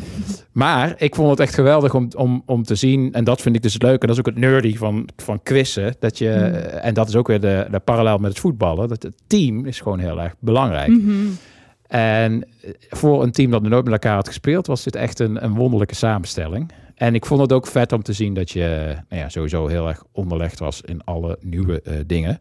Maar 0.52 0.94
ik 0.96 1.14
vond 1.14 1.30
het 1.30 1.40
echt 1.40 1.54
geweldig 1.54 1.94
om, 1.94 2.08
om, 2.16 2.42
om 2.46 2.62
te 2.62 2.74
zien. 2.74 3.12
En 3.12 3.24
dat 3.24 3.40
vind 3.40 3.56
ik 3.56 3.62
dus 3.62 3.72
het 3.72 3.82
leuke. 3.82 4.00
En 4.00 4.06
dat 4.06 4.16
is 4.16 4.18
ook 4.18 4.34
het 4.34 4.44
nerdy 4.44 4.76
van, 4.76 5.08
van 5.16 5.42
quizzen. 5.42 5.94
Dat 5.98 6.18
je, 6.18 6.30
En 6.82 6.94
dat 6.94 7.08
is 7.08 7.16
ook 7.16 7.26
weer 7.26 7.40
de, 7.40 7.66
de 7.70 7.78
parallel 7.78 8.18
met 8.18 8.30
het 8.30 8.40
voetballen. 8.40 8.88
Dat 8.88 9.02
het 9.02 9.22
team 9.26 9.66
is 9.66 9.80
gewoon 9.80 9.98
heel 9.98 10.20
erg 10.20 10.34
belangrijk. 10.38 10.88
Mhm. 10.88 11.14
En 11.86 12.48
voor 12.90 13.22
een 13.22 13.32
team 13.32 13.50
dat 13.50 13.62
nooit 13.62 13.84
met 13.84 13.92
elkaar 13.92 14.14
had 14.14 14.26
gespeeld, 14.26 14.66
was 14.66 14.82
dit 14.82 14.96
echt 14.96 15.18
een, 15.18 15.44
een 15.44 15.54
wonderlijke 15.54 15.94
samenstelling. 15.94 16.72
En 16.94 17.14
ik 17.14 17.26
vond 17.26 17.40
het 17.40 17.52
ook 17.52 17.66
vet 17.66 17.92
om 17.92 18.02
te 18.02 18.12
zien 18.12 18.34
dat 18.34 18.50
je 18.50 18.96
nou 19.08 19.22
ja, 19.22 19.28
sowieso 19.28 19.66
heel 19.66 19.88
erg 19.88 20.04
onderlegd 20.12 20.58
was 20.58 20.80
in 20.80 21.04
alle 21.04 21.38
nieuwe 21.40 21.82
eh, 21.82 21.94
dingen. 22.06 22.40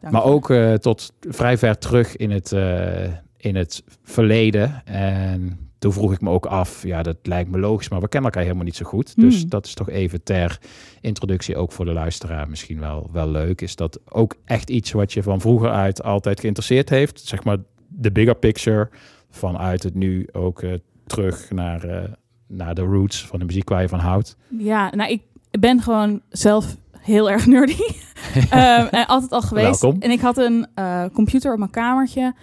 Dank 0.00 0.12
Maar 0.12 0.24
ook 0.24 0.50
eh, 0.50 0.74
tot 0.74 1.12
vrij 1.20 1.58
ver 1.58 1.78
terug 1.78 2.16
in 2.16 2.30
het, 2.30 2.52
eh, 2.52 3.12
in 3.36 3.56
het 3.56 3.82
verleden. 4.02 4.82
En 4.84 5.58
toen 5.78 5.92
vroeg 5.92 6.12
ik 6.12 6.20
me 6.20 6.30
ook 6.30 6.46
af, 6.46 6.82
ja, 6.82 7.02
dat 7.02 7.16
lijkt 7.22 7.50
me 7.50 7.58
logisch, 7.58 7.88
maar 7.88 8.00
we 8.00 8.08
kennen 8.08 8.30
elkaar 8.30 8.44
helemaal 8.44 8.64
niet 8.66 8.76
zo 8.76 8.84
goed. 8.84 9.16
Dus 9.20 9.40
Hmm. 9.40 9.48
dat 9.48 9.66
is 9.66 9.74
toch 9.74 9.90
even 9.90 10.22
ter 10.22 10.58
introductie 11.00 11.56
ook 11.56 11.72
voor 11.72 11.84
de 11.84 11.92
luisteraar 11.92 12.48
misschien 12.48 12.80
wel, 12.80 13.08
wel 13.12 13.28
leuk. 13.28 13.60
Is 13.60 13.76
dat 13.76 14.00
ook 14.08 14.36
echt 14.44 14.70
iets 14.70 14.92
wat 14.92 15.12
je 15.12 15.22
van 15.22 15.40
vroeger 15.40 15.70
uit 15.70 16.02
altijd 16.02 16.40
geïnteresseerd 16.40 16.88
heeft? 16.88 17.20
Zeg 17.20 17.44
maar 17.44 17.56
de 17.88 18.12
bigger 18.12 18.36
picture 18.36 18.88
vanuit 19.30 19.82
het 19.82 19.94
nu 19.94 20.28
ook 20.32 20.62
eh, 20.62 20.72
terug 21.06 21.50
naar, 21.50 21.84
eh, 21.84 22.08
naar 22.46 22.74
de 22.74 22.82
roots 22.82 23.26
van 23.26 23.38
de 23.38 23.44
muziek 23.44 23.68
waar 23.68 23.82
je 23.82 23.88
van 23.88 23.98
houdt. 23.98 24.36
Ja, 24.58 24.94
nou, 24.94 25.10
ik 25.10 25.22
ben 25.60 25.80
gewoon 25.82 26.20
zelf 26.28 26.76
heel 27.06 27.30
erg 27.30 27.46
nerdy. 27.46 27.76
Ehm, 28.50 28.86
en 28.90 29.06
altijd 29.06 29.32
al 29.32 29.42
geweest. 29.42 29.80
Welkom. 29.80 30.00
En 30.00 30.10
ik 30.10 30.20
had 30.20 30.38
een 30.38 30.66
eh, 30.74 31.04
computer 31.12 31.52
op 31.52 31.58
mijn 31.58 31.70
kamertje. 31.70 32.34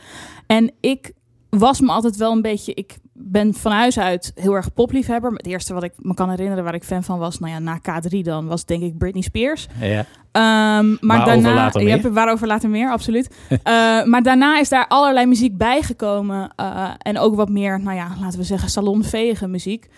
En 0.47 0.71
ik 0.80 1.12
was 1.49 1.82
me 1.82 1.91
altijd 1.91 2.15
wel 2.17 2.32
een 2.32 2.41
beetje... 2.41 2.73
Ik 2.73 2.95
ben 3.13 3.54
van 3.54 3.71
huis 3.71 3.99
uit 3.99 4.32
heel 4.36 4.54
erg 4.54 4.73
popliefhebber. 4.73 5.32
Het 5.32 5.45
eerste 5.47 5.73
wat 5.73 5.84
ik 5.84 5.93
me 5.97 6.13
kan 6.13 6.30
herinneren 6.30 6.63
waar 6.63 6.73
ik 6.73 6.84
fan 6.84 7.04
van 7.04 7.19
was... 7.19 7.39
Nou 7.39 7.52
ja, 7.52 7.60
na 7.60 7.80
K3 7.80 8.17
dan 8.21 8.47
was 8.47 8.65
denk 8.65 8.84
ik 8.84 8.97
Britney 8.97 9.21
Spears. 9.21 9.67
Ja. 9.80 10.06
Ehm, 10.32 10.95
maar 10.99 11.17
Waarover 11.17 11.71
daarna, 11.71 12.12
waarover 12.12 12.47
later 12.47 12.69
meer, 12.69 12.91
absoluut. 12.91 13.30
Eh, 13.63 14.04
maar 14.04 14.23
daarna 14.23 14.60
is 14.60 14.69
daar 14.69 14.88
allerlei 14.88 15.26
muziek 15.26 15.58
bijgekomen. 15.58 16.54
eh, 16.56 16.89
en 16.97 17.19
ook 17.19 17.36
wat 17.36 17.49
meer, 17.49 17.80
nou 17.80 17.95
ja, 17.97 18.08
laten 18.19 18.39
we 18.39 18.45
zeggen, 18.45 18.69
salonveege 18.69 19.47
muziek. 19.47 19.89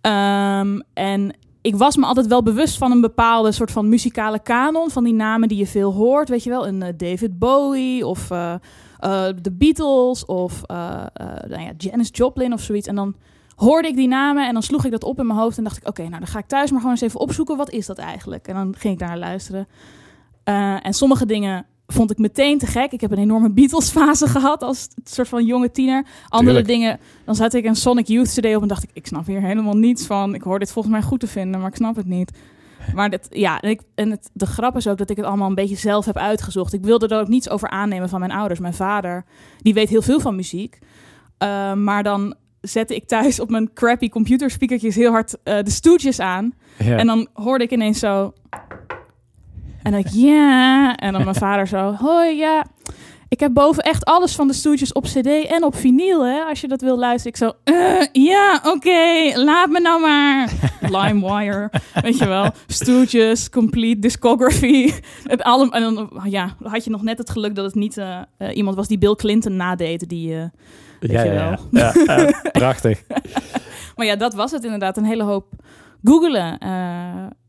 Ehm, 0.00 0.80
en 0.94 1.34
ik 1.60 1.76
was 1.76 1.96
me 1.96 2.04
altijd 2.06 2.26
wel 2.26 2.42
bewust 2.42 2.78
van 2.78 2.90
een 2.90 3.00
bepaalde 3.00 3.52
soort 3.52 3.70
van 3.70 3.88
muzikale 3.88 4.38
kanon. 4.38 4.90
Van 4.90 5.04
die 5.04 5.14
namen 5.14 5.48
die 5.48 5.58
je 5.58 5.66
veel 5.66 5.92
hoort, 5.92 6.28
weet 6.28 6.44
je 6.44 6.50
wel. 6.50 6.66
Een 6.66 6.82
eh, 6.82 6.92
David 6.96 7.38
Bowie 7.38 8.06
of 8.06 8.30
eh, 8.30 8.54
eh, 8.98 9.34
de 9.42 9.52
Beatles 9.52 10.24
of 10.24 10.62
eh, 10.62 11.06
eh, 11.12 11.26
nou 11.48 11.62
ja, 11.62 11.72
Janis 11.76 12.08
Joplin 12.12 12.52
of 12.52 12.60
zoiets. 12.60 12.88
En 12.88 12.94
dan 12.94 13.14
hoorde 13.56 13.88
ik 13.88 13.96
die 13.96 14.08
namen 14.08 14.46
en 14.46 14.52
dan 14.52 14.62
sloeg 14.62 14.84
ik 14.84 14.90
dat 14.90 15.04
op 15.04 15.18
in 15.18 15.26
mijn 15.26 15.38
hoofd. 15.38 15.58
En 15.58 15.64
dacht 15.64 15.76
ik, 15.76 15.88
oké, 15.88 16.02
nou 16.02 16.18
dan 16.18 16.26
ga 16.26 16.38
ik 16.38 16.46
thuis 16.46 16.70
maar 16.70 16.80
gewoon 16.80 16.94
eens 16.94 17.04
even 17.04 17.20
opzoeken. 17.20 17.56
Wat 17.56 17.70
is 17.70 17.86
dat 17.86 17.98
eigenlijk? 17.98 18.48
En 18.48 18.54
dan 18.54 18.74
ging 18.78 18.92
ik 18.92 18.98
daar 18.98 19.08
naar 19.08 19.18
luisteren. 19.18 19.68
Eh, 20.44 20.86
en 20.86 20.92
sommige 20.94 21.26
dingen 21.26 21.66
vond 21.92 22.10
ik 22.10 22.18
meteen 22.18 22.58
te 22.58 22.66
gek. 22.66 22.92
Ik 22.92 23.00
heb 23.00 23.10
een 23.10 23.18
enorme 23.18 23.50
Beatles-fase 23.50 24.26
gehad 24.36 24.62
als 24.62 24.88
soort 25.04 25.28
van 25.28 25.44
jonge 25.44 25.70
tiener. 25.70 26.04
Andere 26.28 26.44
Tuurlijk. 26.44 26.66
dingen, 26.66 27.00
dan 27.24 27.34
zette 27.34 27.58
ik 27.58 27.64
een 27.64 27.76
Sonic 27.76 28.06
Youth 28.06 28.28
CD 28.28 28.56
op 28.56 28.62
en 28.62 28.68
dacht 28.68 28.82
ik, 28.82 28.90
ik 28.92 29.06
snap 29.06 29.26
hier 29.26 29.40
helemaal 29.40 29.76
niets 29.76 30.06
van. 30.06 30.34
Ik 30.34 30.42
hoor 30.42 30.58
dit 30.58 30.72
volgens 30.72 30.94
mij 30.94 31.02
goed 31.02 31.20
te 31.20 31.26
vinden, 31.26 31.60
maar 31.60 31.68
ik 31.68 31.76
snap 31.76 31.96
het 31.96 32.06
niet. 32.06 32.32
Maar 32.94 33.10
dit, 33.10 33.26
ja, 33.30 33.60
en, 33.60 33.70
ik, 33.70 33.80
en 33.94 34.10
het, 34.10 34.30
de 34.32 34.46
grap 34.46 34.76
is 34.76 34.86
ook 34.86 34.98
dat 34.98 35.10
ik 35.10 35.16
het 35.16 35.26
allemaal 35.26 35.48
een 35.48 35.54
beetje 35.54 35.76
zelf 35.76 36.04
heb 36.04 36.16
uitgezocht. 36.16 36.72
Ik 36.72 36.84
wilde 36.84 37.08
er 37.08 37.20
ook 37.20 37.28
niets 37.28 37.50
over 37.50 37.68
aannemen 37.70 38.08
van 38.08 38.20
mijn 38.20 38.32
ouders. 38.32 38.60
Mijn 38.60 38.74
vader, 38.74 39.24
die 39.58 39.74
weet 39.74 39.88
heel 39.88 40.02
veel 40.02 40.20
van 40.20 40.36
muziek. 40.36 40.78
Uh, 41.42 41.74
maar 41.74 42.02
dan 42.02 42.34
zette 42.60 42.94
ik 42.94 43.06
thuis 43.06 43.40
op 43.40 43.50
mijn 43.50 43.72
crappy 43.72 44.08
computerspeakertjes 44.08 44.94
heel 44.94 45.10
hard 45.10 45.36
uh, 45.44 45.62
de 45.62 45.70
stoetjes 45.70 46.20
aan. 46.20 46.52
Ja. 46.78 46.96
En 46.96 47.06
dan 47.06 47.28
hoorde 47.32 47.64
ik 47.64 47.70
ineens 47.70 47.98
zo... 47.98 48.32
En 49.88 49.94
dan 49.94 50.02
ik, 50.02 50.10
ja. 50.12 50.96
En 50.96 51.12
dan 51.12 51.24
mijn 51.24 51.36
vader 51.46 51.66
zo, 51.66 51.94
hoi, 51.98 52.36
ja. 52.36 52.64
Ik 53.28 53.40
heb 53.40 53.52
boven 53.52 53.82
echt 53.82 54.04
alles 54.04 54.34
van 54.34 54.46
de 54.46 54.52
stoetjes 54.52 54.92
op 54.92 55.04
cd 55.04 55.26
en 55.26 55.64
op 55.64 55.76
vinyl, 55.76 56.26
hè. 56.26 56.40
Als 56.40 56.60
je 56.60 56.68
dat 56.68 56.80
wil 56.80 56.98
luisteren. 56.98 57.32
Ik 57.32 57.36
zo, 57.36 57.72
uh, 57.72 58.06
ja, 58.12 58.54
oké, 58.56 58.68
okay, 58.68 59.34
laat 59.34 59.68
me 59.68 59.80
nou 59.80 60.00
maar. 60.00 60.50
LimeWire, 60.96 61.70
weet 62.02 62.18
je 62.18 62.26
wel. 62.26 62.50
Stoetjes, 62.66 63.50
complete 63.50 63.98
discography. 63.98 64.92
Het 65.22 65.42
album, 65.42 65.72
en 65.72 65.82
dan 65.82 66.20
ja, 66.24 66.54
had 66.62 66.84
je 66.84 66.90
nog 66.90 67.02
net 67.02 67.18
het 67.18 67.30
geluk 67.30 67.54
dat 67.54 67.64
het 67.64 67.74
niet 67.74 67.96
uh, 67.96 68.18
uh, 68.38 68.56
iemand 68.56 68.76
was 68.76 68.88
die 68.88 68.98
Bill 68.98 69.14
Clinton 69.14 69.56
nadeed. 69.56 70.08
Die, 70.08 70.34
weet 71.00 71.10
ja, 71.10 71.22
je 71.22 71.32
ja, 71.32 71.58
wel. 71.70 71.82
ja. 71.82 71.92
ja, 72.06 72.50
prachtig. 72.52 73.02
maar 73.96 74.06
ja, 74.06 74.16
dat 74.16 74.34
was 74.34 74.50
het 74.50 74.64
inderdaad. 74.64 74.96
Een 74.96 75.04
hele 75.04 75.22
hoop 75.22 75.46
googelen. 76.02 76.58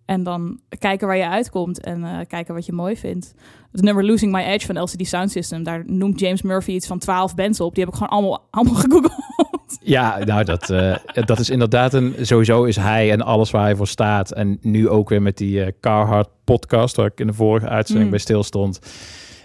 En 0.10 0.24
dan 0.24 0.60
kijken 0.80 1.08
waar 1.08 1.18
je 1.18 1.30
uitkomt 1.30 1.80
en 1.80 2.00
uh, 2.00 2.18
kijken 2.28 2.54
wat 2.54 2.66
je 2.66 2.72
mooi 2.72 2.98
vindt. 2.98 3.34
Het 3.72 3.82
nummer 3.82 4.06
Losing 4.06 4.32
My 4.32 4.42
Edge 4.42 4.66
van 4.66 4.82
LCD 4.82 5.08
Sound 5.08 5.32
System, 5.32 5.64
daar 5.64 5.84
noemt 5.86 6.20
James 6.20 6.42
Murphy 6.42 6.72
iets 6.72 6.88
van 6.88 7.00
12 7.00 7.36
bands 7.36 7.60
op. 7.60 7.76
Die 7.76 7.84
heb 7.84 7.94
ik 7.94 8.00
gewoon 8.00 8.14
allemaal, 8.14 8.48
allemaal 8.52 8.74
gegoogeld. 8.76 9.78
Ja, 9.82 10.18
nou, 10.24 10.44
dat, 10.44 10.70
uh, 10.70 10.96
dat 11.14 11.40
is 11.40 11.50
inderdaad 11.50 11.94
een. 11.94 12.16
Sowieso 12.22 12.64
is 12.64 12.76
hij 12.76 13.12
en 13.12 13.22
alles 13.22 13.52
waar 13.52 13.64
hij 13.64 13.76
voor 13.76 13.88
staat. 13.88 14.32
En 14.32 14.58
nu 14.62 14.90
ook 14.90 15.10
weer 15.10 15.22
met 15.22 15.38
die 15.38 15.60
uh, 15.60 15.68
Carhartt 15.82 16.30
podcast, 16.44 16.96
waar 16.96 17.06
ik 17.06 17.20
in 17.20 17.28
de 17.28 17.34
vorige 17.34 17.68
uitzending 17.68 18.06
mm. 18.06 18.12
bij 18.12 18.20
stil 18.20 18.44
stond. 18.44 18.80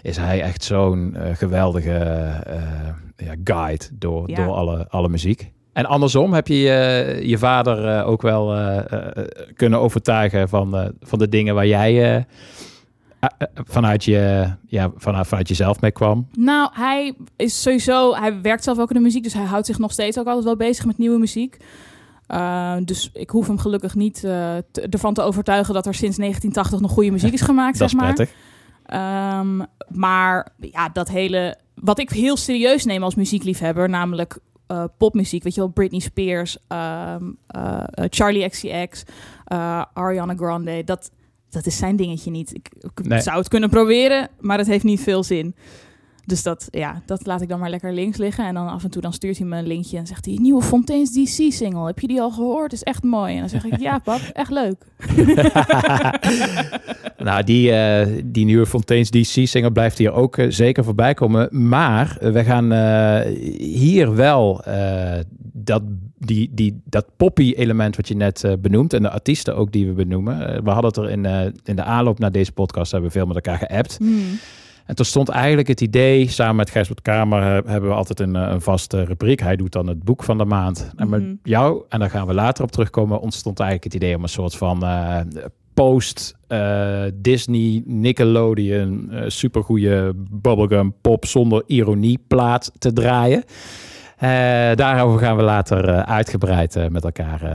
Is 0.01 0.17
hij 0.17 0.41
echt 0.41 0.63
zo'n 0.63 1.15
geweldige 1.33 1.91
ja, 3.17 3.35
guide 3.43 3.85
door, 3.93 4.29
ja. 4.29 4.35
door 4.35 4.53
alle, 4.53 4.87
alle 4.89 5.09
muziek. 5.09 5.53
En 5.75 5.85
andersom 5.85 6.33
heb 6.33 6.47
je 6.47 6.57
je, 6.57 7.19
je 7.23 7.37
vader 7.37 7.85
uh, 7.85 8.07
ook 8.07 8.21
wel 8.21 8.57
uh, 8.57 8.79
kunnen 9.55 9.79
overtuigen 9.79 10.49
van, 10.49 10.93
van 11.01 11.19
de 11.19 11.29
dingen 11.29 11.55
waar 11.55 11.67
jij 11.67 12.25
vanuit, 13.53 14.03
je, 14.03 14.49
ja, 14.67 14.91
vanuit, 14.95 15.27
vanuit 15.27 15.47
jezelf 15.47 15.81
mee 15.81 15.91
kwam? 15.91 16.27
Nou, 16.37 16.69
hij 16.73 17.13
is 17.35 17.61
sowieso, 17.61 18.13
hij 18.13 18.41
werkt 18.41 18.63
zelf 18.63 18.79
ook 18.79 18.89
in 18.89 18.95
de 18.95 19.01
muziek, 19.01 19.23
dus 19.23 19.33
hij 19.33 19.43
houdt 19.43 19.65
zich 19.65 19.79
nog 19.79 19.91
steeds 19.91 20.19
ook 20.19 20.25
altijd 20.25 20.45
wel 20.45 20.55
bezig 20.55 20.85
met 20.85 20.97
nieuwe 20.97 21.19
muziek. 21.19 21.57
dus 22.83 23.09
ik 23.13 23.29
hoef 23.29 23.47
hem 23.47 23.57
gelukkig 23.57 23.95
niet 23.95 24.19
te, 24.19 24.63
ervan 24.89 25.13
te 25.13 25.21
overtuigen 25.21 25.73
dat 25.73 25.85
er 25.85 25.93
sinds 25.93 26.17
1980 26.17 26.79
nog 26.79 26.91
goede 26.91 27.11
muziek 27.11 27.33
is 27.33 27.41
gemaakt, 27.51 27.79
dat 27.79 27.89
zeg 27.89 27.99
maar. 27.99 28.09
is 28.09 28.15
prettig. 28.15 28.35
Um, 29.39 29.65
maar 29.87 30.47
ja, 30.59 30.89
dat 30.89 31.09
hele, 31.09 31.57
wat 31.73 31.99
ik 31.99 32.09
heel 32.09 32.37
serieus 32.37 32.85
neem 32.85 33.03
als 33.03 33.15
muziekliefhebber, 33.15 33.89
namelijk 33.89 34.37
uh, 34.67 34.83
popmuziek, 34.97 35.43
weet 35.43 35.55
je 35.55 35.61
wel, 35.61 35.69
Britney 35.69 35.99
Spears, 35.99 36.57
um, 36.67 37.37
uh, 37.57 37.83
Charlie 38.09 38.49
XCX, 38.49 39.03
uh, 39.53 39.83
Ariana 39.93 40.35
Grande, 40.35 40.83
dat, 40.83 41.11
dat 41.49 41.65
is 41.65 41.77
zijn 41.77 41.95
dingetje 41.95 42.31
niet. 42.31 42.55
Ik, 42.55 42.69
ik 42.79 43.07
nee. 43.07 43.21
zou 43.21 43.37
het 43.37 43.47
kunnen 43.47 43.69
proberen, 43.69 44.29
maar 44.39 44.57
het 44.57 44.67
heeft 44.67 44.83
niet 44.83 45.01
veel 45.01 45.23
zin. 45.23 45.55
Dus 46.25 46.43
dat, 46.43 46.67
ja, 46.71 47.01
dat 47.05 47.25
laat 47.25 47.41
ik 47.41 47.49
dan 47.49 47.59
maar 47.59 47.69
lekker 47.69 47.93
links 47.93 48.17
liggen. 48.17 48.45
En 48.45 48.53
dan 48.53 48.67
af 48.67 48.83
en 48.83 48.89
toe 48.89 49.01
dan 49.01 49.13
stuurt 49.13 49.37
hij 49.37 49.47
me 49.47 49.57
een 49.57 49.67
linkje 49.67 49.97
en 49.97 50.07
zegt 50.07 50.25
hij... 50.25 50.37
Nieuwe 50.41 50.61
Fontaine's 50.61 51.11
DC-single, 51.13 51.85
heb 51.85 51.99
je 51.99 52.07
die 52.07 52.21
al 52.21 52.31
gehoord? 52.31 52.73
Is 52.73 52.83
echt 52.83 53.03
mooi. 53.03 53.33
En 53.33 53.39
dan 53.39 53.49
zeg 53.49 53.65
ik, 53.65 53.79
ja 53.79 53.99
pap, 54.03 54.19
echt 54.33 54.51
leuk. 54.51 54.85
nou, 57.27 57.43
die, 57.43 57.71
uh, 57.71 58.21
die 58.25 58.45
nieuwe 58.45 58.65
Fontaine's 58.65 59.09
DC-single 59.09 59.71
blijft 59.71 59.97
hier 59.97 60.11
ook 60.11 60.37
uh, 60.37 60.45
zeker 60.49 60.83
voorbij 60.83 61.13
komen. 61.13 61.67
Maar 61.67 62.17
we 62.19 62.43
gaan 62.43 62.71
hier 63.57 64.15
wel 64.15 64.63
dat, 65.53 65.81
die, 66.17 66.51
die, 66.53 66.81
dat 66.85 67.05
poppy-element 67.17 67.95
wat 67.95 68.07
je 68.07 68.15
net 68.15 68.55
benoemt... 68.59 68.93
en 68.93 69.01
de 69.01 69.09
artiesten 69.09 69.55
ook 69.55 69.71
die 69.71 69.87
we 69.87 69.93
benoemen. 69.93 70.63
we 70.63 70.69
hadden 70.69 70.85
het 70.85 70.97
er 70.97 71.09
in, 71.09 71.53
in 71.63 71.75
de 71.75 71.83
aanloop 71.83 72.19
naar 72.19 72.31
deze 72.31 72.51
podcast... 72.51 72.91
hebben 72.91 73.09
we 73.09 73.17
veel 73.17 73.27
met 73.27 73.35
elkaar 73.35 73.57
geappt. 73.57 73.97
Hmm. 73.97 74.39
En 74.85 74.95
toen 74.95 75.05
stond 75.05 75.29
eigenlijk 75.29 75.67
het 75.67 75.81
idee, 75.81 76.27
samen 76.29 76.55
met 76.55 76.69
Gijsbert 76.69 77.01
Kamer 77.01 77.41
hebben 77.43 77.89
we 77.89 77.95
altijd 77.95 78.19
een, 78.19 78.35
een 78.35 78.61
vaste 78.61 79.03
rubriek. 79.03 79.39
Hij 79.39 79.55
doet 79.55 79.71
dan 79.71 79.87
het 79.87 80.03
boek 80.03 80.23
van 80.23 80.37
de 80.37 80.45
maand. 80.45 80.91
En 80.95 81.09
met 81.09 81.21
Mhm. 81.21 81.33
jou, 81.43 81.83
en 81.89 81.99
daar 81.99 82.09
gaan 82.09 82.27
we 82.27 82.33
later 82.33 82.63
op 82.63 82.71
terugkomen, 82.71 83.19
ontstond 83.19 83.59
eigenlijk 83.59 83.93
het 83.93 84.03
idee 84.03 84.15
om 84.15 84.23
een 84.23 84.29
soort 84.29 84.55
van 84.55 84.83
uh, 84.83 85.19
post 85.73 86.35
uh, 86.49 87.03
Disney, 87.13 87.83
Nickelodeon, 87.85 89.07
uh, 89.11 89.23
supergoeie 89.27 90.11
bubblegum 90.31 90.93
pop 91.01 91.25
zonder 91.25 91.63
ironie 91.65 92.19
plaat 92.27 92.71
te 92.77 92.93
draaien. 92.93 93.43
Daarover 94.75 95.19
gaan 95.19 95.35
we 95.37 95.43
later 95.43 96.05
uitgebreid 96.05 96.89
met 96.89 97.03
elkaar 97.03 97.43
uh, 97.43 97.51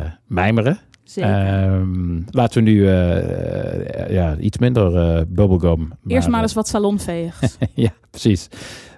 Um, 1.16 2.24
laten 2.30 2.64
we 2.64 2.70
nu 2.70 2.76
uh, 2.76 4.10
ja, 4.10 4.36
iets 4.36 4.58
minder 4.58 5.16
uh, 5.16 5.22
bubblegum. 5.28 5.92
Eerst 6.06 6.28
maar, 6.28 6.42
eens 6.42 6.54
wat 6.54 6.68
salonveegs. 6.68 7.56
ja, 7.74 7.90
precies. 8.10 8.48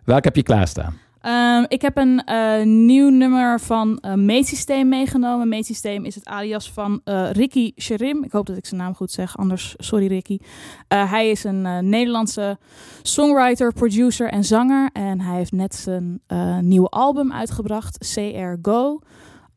Welke 0.05 0.27
heb 0.27 0.37
je 0.37 0.42
klaarstaan? 0.42 1.01
Um, 1.27 1.64
ik 1.68 1.83
heb 1.83 1.96
een 1.96 2.22
uh, 2.27 2.64
nieuw 2.64 3.09
nummer 3.09 3.61
van 3.61 3.98
uh, 4.03 4.14
Meetsysteem 4.14 4.88
meegenomen. 4.88 5.48
Meetsysteem 5.48 6.05
is 6.05 6.14
het 6.14 6.27
alias 6.27 6.70
van 6.70 7.01
uh, 7.05 7.31
Ricky 7.31 7.72
Sherim. 7.77 8.25
Ik 8.25 8.33
hoop 8.33 8.46
dat 8.46 8.57
ik 8.57 8.66
zijn 8.66 8.81
naam 8.81 8.94
goed 8.94 9.11
zeg, 9.11 9.37
anders 9.37 9.75
sorry 9.79 10.07
Ricky. 10.07 10.38
Hij 10.88 11.31
is 11.31 11.44
een 11.44 11.88
Nederlandse 11.88 12.59
songwriter, 13.03 13.72
producer 13.72 14.29
en 14.29 14.44
zanger. 14.44 14.90
En 14.92 15.20
hij 15.20 15.37
heeft 15.37 15.53
net 15.53 15.75
zijn 15.75 16.20
nieuwe 16.61 16.88
album 16.88 17.33
uitgebracht, 17.33 18.14
CR 18.14 18.59
Go. 18.62 19.01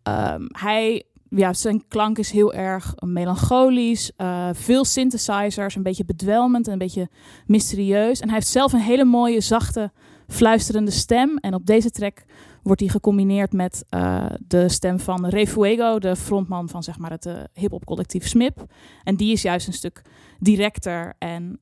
Um, 0.03 0.47
hij 0.51 1.03
ja, 1.35 1.53
zijn 1.53 1.87
klank 1.87 2.17
is 2.17 2.31
heel 2.31 2.53
erg 2.53 2.93
melancholisch. 2.99 4.11
Uh, 4.17 4.49
veel 4.53 4.85
synthesizers, 4.85 5.75
een 5.75 5.83
beetje 5.83 6.05
bedwelmend 6.05 6.65
en 6.65 6.73
een 6.73 6.79
beetje 6.79 7.09
mysterieus. 7.45 8.19
En 8.19 8.27
hij 8.27 8.35
heeft 8.37 8.47
zelf 8.47 8.73
een 8.73 8.79
hele 8.79 9.05
mooie, 9.05 9.41
zachte, 9.41 9.91
fluisterende 10.27 10.91
stem. 10.91 11.37
En 11.37 11.53
op 11.53 11.65
deze 11.65 11.91
track 11.91 12.23
wordt 12.63 12.81
hij 12.81 12.89
gecombineerd 12.89 13.53
met 13.53 13.85
uh, 13.89 14.25
de 14.47 14.69
stem 14.69 14.99
van 14.99 15.29
Ray 15.29 15.47
Fuego, 15.47 15.99
de 15.99 16.15
frontman 16.15 16.69
van 16.69 16.83
zeg 16.83 16.97
maar, 16.97 17.11
het 17.11 17.25
uh, 17.25 17.33
hip-hop 17.53 17.85
collectief 17.85 18.27
SMIP. 18.27 18.65
En 19.03 19.15
die 19.15 19.31
is 19.31 19.41
juist 19.41 19.67
een 19.67 19.73
stuk 19.73 20.01
directer 20.39 21.13
en 21.17 21.59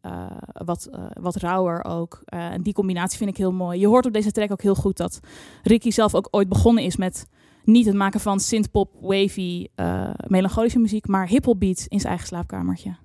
wat, 0.54 0.90
wat 1.14 1.36
rauwer 1.36 1.84
ook. 1.84 2.22
en 2.26 2.62
die 2.62 2.74
combinatie 2.74 3.18
vind 3.18 3.30
ik 3.30 3.38
heel 3.38 3.52
mooi. 3.52 3.80
Je 3.80 3.88
hoort 3.88 4.06
op 4.06 4.14
deze 4.14 4.32
track 4.32 4.52
ook 4.52 4.62
heel 4.62 4.76
goed 4.76 4.98
dat 4.98 5.20
Ricky 5.64 5.92
zelf 5.92 6.16
ook 6.16 6.28
ooit 6.32 6.50
begonnen 6.50 6.84
is 6.84 6.96
met 6.96 7.28
niet 7.63 7.86
het 7.86 7.95
maken 7.95 8.19
van 8.19 8.39
synthpop, 8.39 8.91
wavy, 9.02 9.67
uh, 9.76 10.10
melancholische 10.28 10.80
muziek, 10.80 11.08
maar 11.08 11.28
hiphop 11.28 11.60
beats 11.60 11.88
in 11.88 11.99
zijn 11.99 12.12
eigen 12.12 12.28
slaapkamertje. 12.28 12.95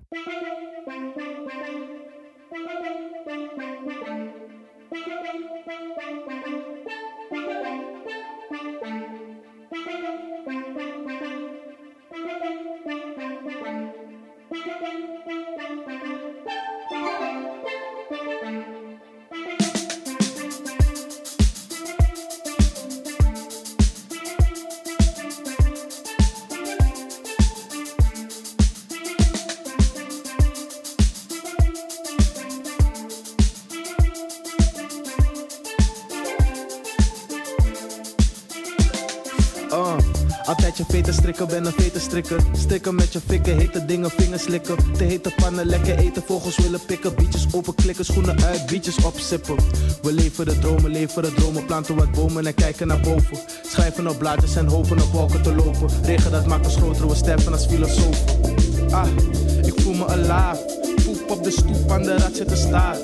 je 40.79 40.85
veten 40.87 41.13
strikken, 41.13 41.47
ben 41.47 41.65
een 41.65 41.71
veten 41.71 42.01
strikker. 42.01 42.39
Stikken 42.51 42.95
met 42.95 43.13
je 43.13 43.19
fikken, 43.27 43.57
hete 43.57 43.85
dingen, 43.85 44.09
vingers 44.09 44.43
slikken. 44.43 44.75
Te 44.97 45.03
hete 45.03 45.33
pannen, 45.35 45.65
lekker 45.65 45.97
eten, 45.97 46.23
vogels 46.25 46.57
willen 46.57 46.79
pikken. 46.85 47.15
Bietjes 47.15 47.53
openklikken, 47.53 48.05
schoenen 48.05 48.43
uit, 48.43 48.65
bietjes 48.65 49.03
opsippen. 49.05 49.55
We 50.01 50.13
leven 50.13 50.45
de 50.45 50.59
dromen, 50.59 50.91
leven 50.91 51.23
de 51.23 51.33
dromen. 51.33 51.65
Planten 51.65 51.95
wat 51.95 52.11
bomen 52.11 52.47
en 52.47 52.53
kijken 52.53 52.87
naar 52.87 52.99
boven. 52.99 53.37
Schrijven 53.67 54.07
op 54.07 54.17
blaadjes 54.17 54.55
en 54.55 54.67
hopen 54.67 55.01
op 55.01 55.11
wolken 55.11 55.41
te 55.41 55.55
lopen. 55.55 55.89
Regen 56.03 56.31
dat 56.31 56.45
maakt 56.45 56.65
ons 56.65 56.75
groter, 56.75 57.07
we 57.07 57.15
sterven 57.15 57.51
als 57.51 57.65
filosoof. 57.65 58.23
Ah, 58.91 59.07
ik 59.65 59.81
voel 59.81 59.93
me 59.93 60.07
alive. 60.07 60.77
Poep 61.05 61.29
op 61.29 61.43
de 61.43 61.51
stoep, 61.51 61.91
aan 61.91 62.03
de 62.03 62.17
rat 62.17 62.35
zitten 62.35 62.57
staan 62.57 62.97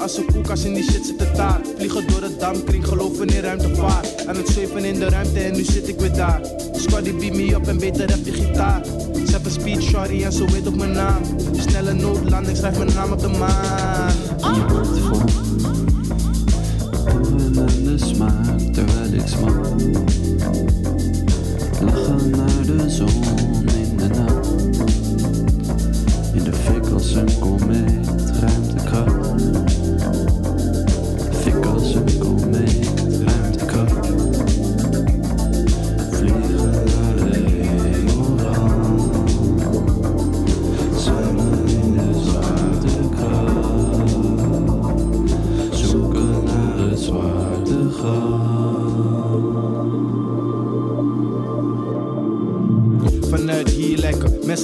als 0.00 0.16
een 0.16 0.26
koelkast 0.32 0.64
in 0.64 0.74
die 0.74 0.82
shit 0.82 1.06
zit 1.06 1.18
taart. 1.18 1.36
daar. 1.36 1.60
Vliegen 1.76 2.06
door 2.06 2.20
de 2.20 2.36
damkring, 2.38 2.86
geloven 2.86 3.26
in 3.26 3.40
ruimtevaart. 3.40 4.26
Aan 4.26 4.36
het 4.36 4.48
zweven 4.48 4.84
in 4.84 4.98
de 4.98 5.08
ruimte 5.08 5.40
en 5.40 5.52
nu 5.52 5.64
zit 5.64 5.88
ik 5.88 6.00
weer 6.00 6.12
daar. 6.12 6.40
Squaddy 6.72 7.14
beat 7.14 7.34
me 7.34 7.56
op 7.56 7.68
en 7.68 7.78
beter 7.78 8.10
heb 8.10 8.24
je 8.24 8.32
gitaar. 8.32 8.84
Zet 9.24 9.44
een 9.44 9.50
speed 9.50 9.82
shorty 9.82 10.22
en 10.22 10.32
zo 10.32 10.46
weet 10.46 10.66
op 10.66 10.76
mijn 10.76 10.92
naam. 10.92 11.22
Snelle 11.56 11.92
noodlanding, 11.92 12.56
schrijf 12.56 12.78
mijn 12.78 12.94
naam 12.94 13.12
op 13.12 13.20
de 13.20 13.28
maan. 13.28 14.12
Je 14.38 14.64
komt 14.68 14.90
de 17.84 17.98
smaak 17.98 18.58
terwijl 18.72 19.12
ik 19.12 19.26
smak. 19.26 19.66
Lachen 21.80 22.30
naar 22.30 22.66
de 22.66 22.90
zon 22.90 23.22
in 23.66 23.96
de 23.96 24.08
nacht. 24.08 24.48
In 26.34 26.44
de 26.44 26.52
fik 26.52 26.86
als 26.92 27.14
een 27.14 27.38
komeet, 27.38 28.08
ruimtekracht. 28.40 29.69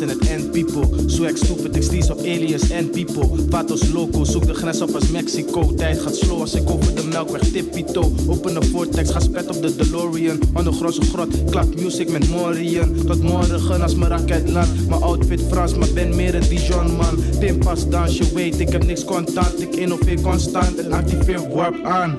in 0.00 0.09
het 0.09 0.28
end 0.28 0.50
people. 0.50 0.88
Swag 1.06 1.37
stupid, 1.37 1.76
ik 1.76 2.02
of 2.02 2.11
op 2.11 2.18
aliens 2.18 2.70
en 2.70 2.90
people. 2.90 3.28
Vatos 3.50 3.88
loco, 3.92 4.24
zoek 4.24 4.46
de 4.46 4.54
grens 4.54 4.80
op 4.80 4.94
als 4.94 5.11
Mexico. 5.11 5.74
Tijd 5.74 5.98
gaat 5.98 6.16
slow 6.16 6.40
als 6.40 6.54
ik 6.54 6.70
over 6.70 6.94
de 6.94 7.04
melkweg 7.04 7.40
tippito. 7.40 8.12
Open 8.26 8.54
de 8.54 8.66
vortex, 8.66 9.11
ga 9.11 9.20
spet 9.20 9.56
op 9.56 9.62
de 9.62 9.76
DeLorean. 9.76 10.38
Ondergrondse 10.54 11.00
grot, 11.00 11.44
klapt 11.50 11.80
music 11.80 12.11
met 12.11 12.28
Morian. 12.30 12.94
Tot 13.06 13.22
morgen 13.22 13.82
als 13.82 13.94
mijn 13.94 14.11
raket 14.11 14.50
land. 14.50 14.88
Mijn 14.88 15.02
outfit 15.02 15.40
Frans, 15.50 15.74
maar 15.74 15.92
ben 15.94 16.16
meer 16.16 16.35
een 16.35 16.48
Dijon 16.48 16.96
man. 16.96 17.18
Pimpas 17.38 17.88
dans, 17.88 18.16
je 18.16 18.32
weet, 18.35 18.61
ik 18.61 18.68
heb 18.68 18.85
niks 18.87 19.04
contant. 19.04 19.62
Ik 19.62 19.76
innoveer 19.76 20.20
constant 20.20 20.78
en 20.78 20.92
activeer 20.92 21.48
warp 21.54 21.85
aan. 21.85 22.18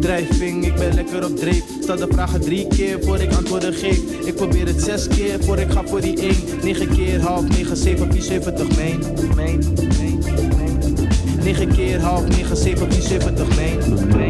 Drijving, 0.00 0.66
ik 0.66 0.74
ben 0.74 0.94
lekker 0.94 1.24
op 1.24 1.36
dreef. 1.36 1.62
Stel 1.80 1.96
de 1.96 2.06
vragen 2.10 2.40
drie 2.40 2.66
keer 2.66 2.98
voor 3.02 3.18
ik 3.18 3.34
antwoorden 3.34 3.74
geef. 3.74 4.00
Ik 4.24 4.34
probeer 4.34 4.66
het 4.66 4.82
zes 4.82 5.08
keer 5.08 5.44
voor 5.44 5.58
ik 5.58 5.70
ga 5.70 5.82
voor 5.86 6.00
die 6.00 6.20
één. 6.20 6.44
Negen 6.62 6.88
keer 6.88 7.15
keer 7.16 7.28
half 7.28 7.48
negen, 7.48 8.02
op 8.02 8.12
die 8.12 8.22
70 8.22 8.76
meen, 8.76 9.00
meen, 9.34 9.64
meen, 9.98 10.24
meen. 11.42 11.68
Keer 11.74 12.00
half 12.00 12.28
negen, 12.28 12.56
7, 12.56 12.92
vier, 12.92 13.02
zeventig, 13.02 13.56
main. 13.56 14.16
meen. 14.16 14.25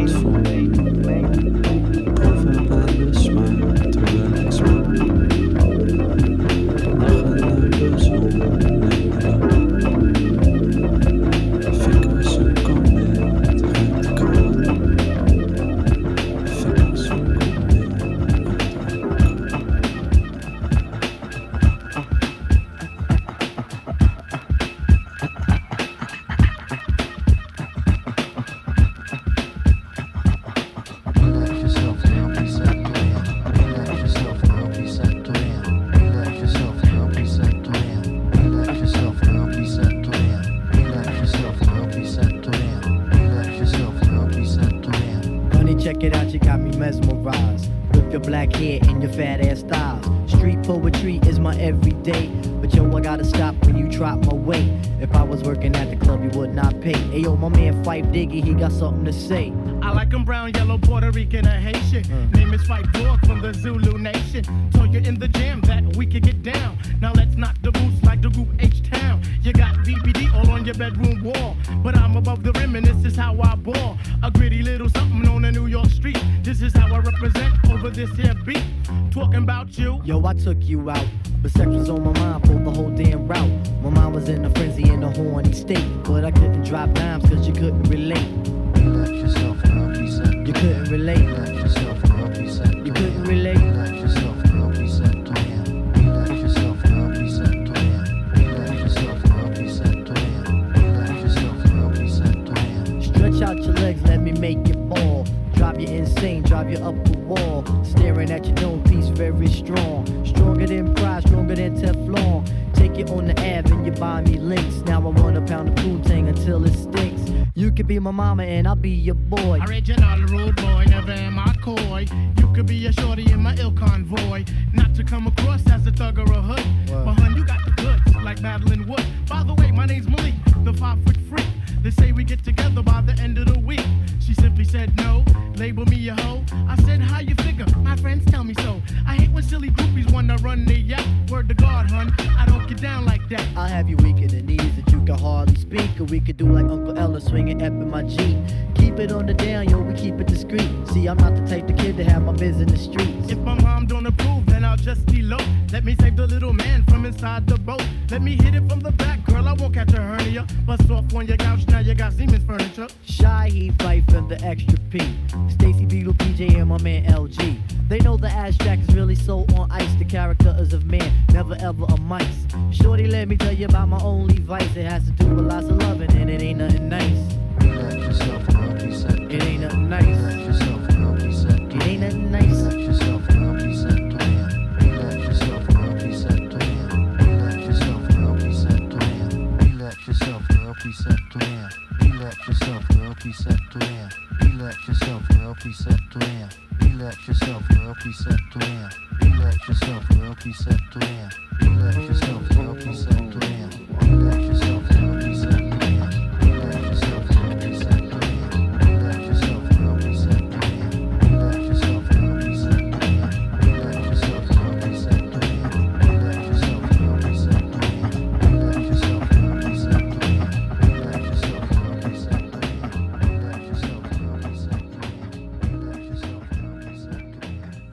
to. 196.20 196.48
Relax 196.80 197.28
yourself, 197.28 197.62
girl, 197.68 197.94
preset 197.94 198.38
to 198.52 198.66
air. 198.66 198.90
Relax 199.22 199.68
yourself, 199.68 200.08
girl, 200.08 200.34
preset 200.34 200.90
to 200.92 201.06
air. 201.06 201.30
Relax 201.62 201.96
yourself, 201.96 202.48
girl, 202.50 202.74
preset 202.74 203.32
to 203.32 203.46
air. 203.46 203.68
Relax 204.16 204.45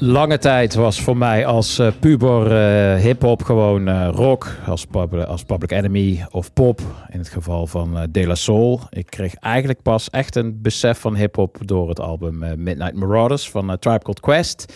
Lange 0.05 0.37
tijd 0.37 0.73
was 0.73 1.01
voor 1.01 1.17
mij 1.17 1.45
als 1.45 1.79
eh, 1.79 1.91
puber 1.99 2.51
eh, 2.51 3.01
hip-hop 3.01 3.43
gewoon 3.43 3.87
eh, 3.87 4.09
rock, 4.11 4.47
als, 4.65 4.85
pub- 4.85 5.13
als 5.13 5.43
Public 5.43 5.71
Enemy 5.71 6.25
of 6.31 6.53
pop, 6.53 6.81
in 7.09 7.19
het 7.19 7.29
geval 7.29 7.67
van 7.67 8.07
De 8.11 8.27
La 8.27 8.35
Soul. 8.35 8.81
Ik 8.89 9.05
kreeg 9.05 9.35
eigenlijk 9.35 9.81
pas 9.81 10.09
echt 10.09 10.35
een 10.35 10.61
besef 10.61 10.99
van 10.99 11.15
hip-hop 11.15 11.57
door 11.65 11.89
het 11.89 11.99
album 11.99 12.63
Midnight 12.63 12.93
Marauders 12.93 13.49
van 13.49 13.77
Tribe 13.79 14.03
Called 14.03 14.19
Quest. 14.19 14.73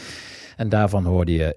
En 0.55 0.69
daarvan 0.69 1.05
hoorde 1.05 1.33
je 1.33 1.55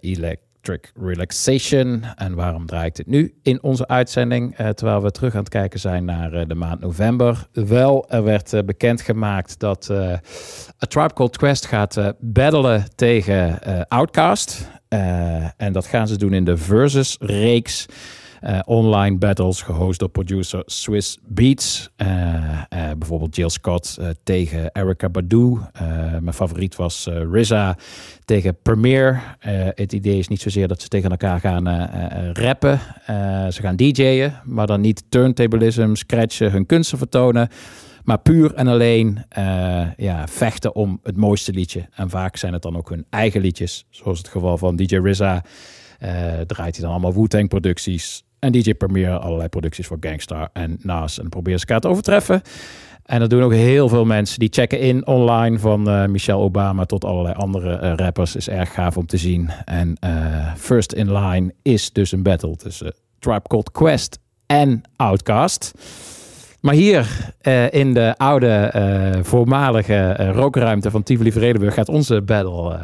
Electric 0.63 0.93
Relaxation. 1.03 2.05
En 2.17 2.35
waarom 2.35 2.67
draai 2.67 2.87
ik 2.87 2.95
dit 2.95 3.07
nu 3.07 3.35
in 3.43 3.63
onze 3.63 3.89
uitzending? 3.89 4.57
eh, 4.57 4.69
terwijl 4.69 5.03
we 5.03 5.11
terug 5.11 5.33
aan 5.33 5.41
het 5.41 5.49
kijken 5.49 5.81
zijn 5.81 6.05
naar 6.05 6.33
eh, 6.33 6.47
de 6.49 6.55
maand 6.55 6.81
november. 6.81 7.47
Wel, 7.53 8.09
er 8.09 8.25
werd 8.25 8.53
eh, 8.53 8.63
bekendgemaakt 8.63 9.59
dat 9.59 9.91
A 9.91 10.87
Tribe 10.89 11.13
Called 11.13 11.37
Quest 11.37 11.67
gaat 11.67 12.15
battelen 12.19 12.85
tegen 12.95 13.59
Outcast. 13.89 14.69
En 15.57 15.73
dat 15.73 15.87
gaan 15.87 16.09
ze 16.09 16.19
doen 16.19 16.33
in 16.33 16.45
de 16.45 16.57
Versus-reeks. 16.57 17.87
Eh, 18.41 18.59
online 18.65 19.17
battles, 19.19 19.63
gehost 19.63 19.99
door 19.99 20.09
producer 20.09 20.63
Swiss 20.67 21.19
Beats. 21.27 21.91
Eh, 21.97 22.07
eh, 22.69 22.91
bijvoorbeeld 22.99 23.37
Jill 23.37 23.49
Scott 23.49 23.99
tegen 24.23 24.71
Erica 24.73 25.09
Badu. 25.09 25.59
Mijn 26.21 26.33
favoriet 26.33 26.77
was 26.77 27.09
RZA 27.33 27.77
tegen 28.25 28.57
Premier. 28.63 29.37
Het 29.75 29.93
idee 29.93 30.19
is 30.19 30.29
niet 30.29 30.41
zozeer 30.41 30.69
dat 30.69 30.83
ze 30.83 30.89
tegen 30.89 31.11
elkaar 31.11 31.41
gaan 31.41 31.69
rappen. 32.33 32.81
Ze 33.53 33.61
gaan 33.61 33.77
DJ'en, 33.77 34.35
maar 34.45 34.67
dan 34.67 34.81
niet 34.81 35.05
turntablism, 35.09 35.95
scratchen, 35.95 36.51
hun 36.51 36.67
kunsten 36.67 36.99
vertonen. 36.99 37.49
Maar 38.05 38.19
puur 38.19 38.55
en 38.55 38.67
alleen 38.67 39.25
ja, 39.97 40.29
vechten 40.29 40.75
om 40.75 41.01
het 41.03 41.17
mooiste 41.17 41.53
liedje. 41.53 41.89
En 41.95 42.11
vaak 42.11 42.37
zijn 42.37 42.53
het 42.53 42.63
dan 42.63 42.77
ook 42.77 42.89
hun 42.89 43.07
eigen 43.11 43.41
liedjes. 43.41 43.87
Zoals 43.91 44.19
het 44.19 44.29
geval 44.29 44.59
van 44.59 44.77
DJ 44.77 44.97
eh, 46.01 46.41
draait 46.47 46.77
hij 46.77 46.85
dan 46.85 46.91
allemaal 46.91 47.15
Wu-Tang 47.15 47.49
producties. 47.49 48.25
En 48.41 48.53
DJ 48.53 48.75
Premier 48.75 49.11
allerlei 49.11 49.49
producties 49.49 49.87
voor 49.87 49.97
Gangstar 50.01 50.49
en 50.53 50.79
Nas. 50.83 51.19
En 51.19 51.29
proberen 51.29 51.61
ze 51.61 51.67
elkaar 51.67 51.81
te 51.81 51.89
overtreffen. 51.89 52.43
En 53.11 53.21
dat 53.21 53.31
doen 53.31 53.43
ook 53.43 53.53
heel 53.53 53.89
veel 53.89 54.05
mensen. 54.05 54.39
Die 54.39 54.49
checken 54.53 54.81
in 54.81 55.07
online 55.07 55.59
van 55.59 55.89
eh, 55.89 56.07
Michelle 56.07 56.39
Obama 56.39 56.85
tot 56.85 57.05
allerlei 57.05 57.35
andere 57.35 57.77
eh, 57.77 57.93
rappers. 57.97 58.37
Is 58.37 58.49
erg 58.49 58.73
gaaf 58.73 58.97
om 58.97 59.07
te 59.07 59.17
zien. 59.17 59.51
En 59.65 59.97
eh, 60.01 60.55
First 60.57 60.93
in 60.93 61.13
Line 61.13 61.55
is 61.63 61.93
dus 61.93 62.13
een 62.13 62.23
battle 62.23 62.57
tussen 62.57 62.95
Tribe 63.19 63.49
Called 63.49 63.71
Quest 63.71 64.19
en 64.47 64.83
Outkast. 64.97 65.73
Maar 66.61 66.75
hier 66.75 67.35
in 67.71 67.95
de 67.95 68.15
oude, 68.17 68.73
voormalige 69.23 70.15
rookruimte 70.33 70.91
van 70.91 71.03
Tivoli 71.03 71.33
Vredenburg 71.33 71.75
gaat 71.75 71.89
onze 71.89 72.23
battle 72.23 72.81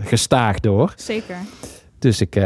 gestaag 0.00 0.60
door. 0.60 0.92
Zeker. 0.96 1.36
Dus 1.98 2.20
ik, 2.20 2.36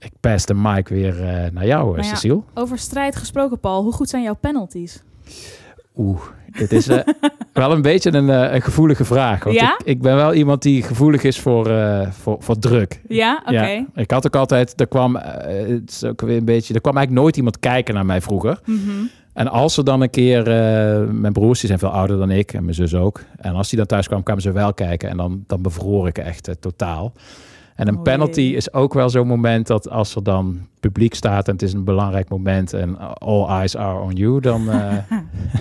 ik 0.00 0.12
pass 0.20 0.46
de 0.46 0.54
mic 0.54 0.88
weer 0.88 1.22
eh, 1.22 1.50
naar 1.52 1.66
jou, 1.66 1.88
eh, 1.88 1.94
Nou 1.96 2.06
ja, 2.06 2.14
Cecile. 2.14 2.42
over 2.54 2.78
strijd 2.78 3.16
gesproken, 3.16 3.58
Paul. 3.58 3.82
Hoe 3.82 3.92
goed 3.92 4.08
zijn 4.08 4.22
jouw 4.22 4.36
penalties? 4.40 5.02
Oeh, 5.96 6.20
dit 6.46 6.72
is 6.72 6.88
eh, 6.88 6.98
wel 7.52 7.72
een 7.72 7.82
beetje 7.82 8.12
een, 8.12 8.28
een 8.28 8.62
gevoelige 8.62 9.04
vraag. 9.04 9.44
Want 9.44 9.56
Ja? 9.56 9.74
ik, 9.78 9.86
ik 9.86 10.02
ben 10.02 10.16
wel 10.16 10.34
iemand 10.34 10.62
die 10.62 10.82
gevoelig 10.82 11.22
is 11.22 11.40
voor, 11.40 11.70
voor, 12.10 12.36
voor 12.40 12.58
druk. 12.58 13.00
Ja, 13.08 13.42
oké. 13.46 13.86
ik 13.94 14.10
had 14.10 14.26
ook 14.26 14.36
altijd, 14.36 14.80
er 14.80 14.88
kwam, 14.88 15.16
het 15.16 15.90
is 15.90 16.04
ook 16.04 16.20
weer 16.20 16.36
een 16.36 16.44
beetje, 16.44 16.74
er 16.74 16.80
kwam 16.80 16.96
eigenlijk 16.96 17.24
nooit 17.24 17.36
iemand 17.36 17.58
kijken 17.58 17.94
naar 17.94 18.06
mij 18.06 18.20
vroeger. 18.20 18.60
Mhm. 18.64 18.90
En 19.32 19.48
als 19.48 19.76
er 19.76 19.84
dan 19.84 20.00
een 20.00 20.10
keer, 20.10 20.42
mijn 21.12 21.32
broers 21.32 21.58
die 21.58 21.68
zijn 21.68 21.78
veel 21.80 21.88
ouder 21.88 22.18
dan 22.18 22.30
ik 22.30 22.52
en 22.52 22.62
mijn 22.62 22.74
zus 22.74 22.94
ook. 22.94 23.20
En 23.36 23.54
als 23.54 23.68
die 23.68 23.78
dan 23.78 23.86
thuis 23.86 24.06
kwam, 24.06 24.22
kwamen 24.22 24.42
ze 24.42 24.52
wel 24.52 24.74
kijken 24.74 25.08
en 25.08 25.16
dan, 25.16 25.44
dan 25.46 25.62
bevroor 25.62 26.06
ik 26.06 26.18
echt 26.18 26.50
totaal. 26.60 27.12
En 27.80 27.88
een 27.88 27.96
Oh, 27.96 28.02
penalty 28.02 28.40
jee. 28.40 28.54
is 28.54 28.72
ook 28.72 28.94
wel 28.94 29.10
zo'n 29.10 29.26
moment 29.26 29.66
dat 29.66 29.90
als 29.90 30.14
er 30.14 30.22
dan 30.22 30.58
publiek 30.80 31.14
staat 31.14 31.46
en 31.46 31.52
het 31.52 31.62
is 31.62 31.72
een 31.72 31.84
belangrijk 31.84 32.28
moment 32.28 32.72
en 32.72 32.98
all 33.18 33.44
eyes 33.48 33.76
are 33.76 34.00
on 34.00 34.12
you, 34.12 34.40
dan, 34.40 34.70
eh, 34.70 34.96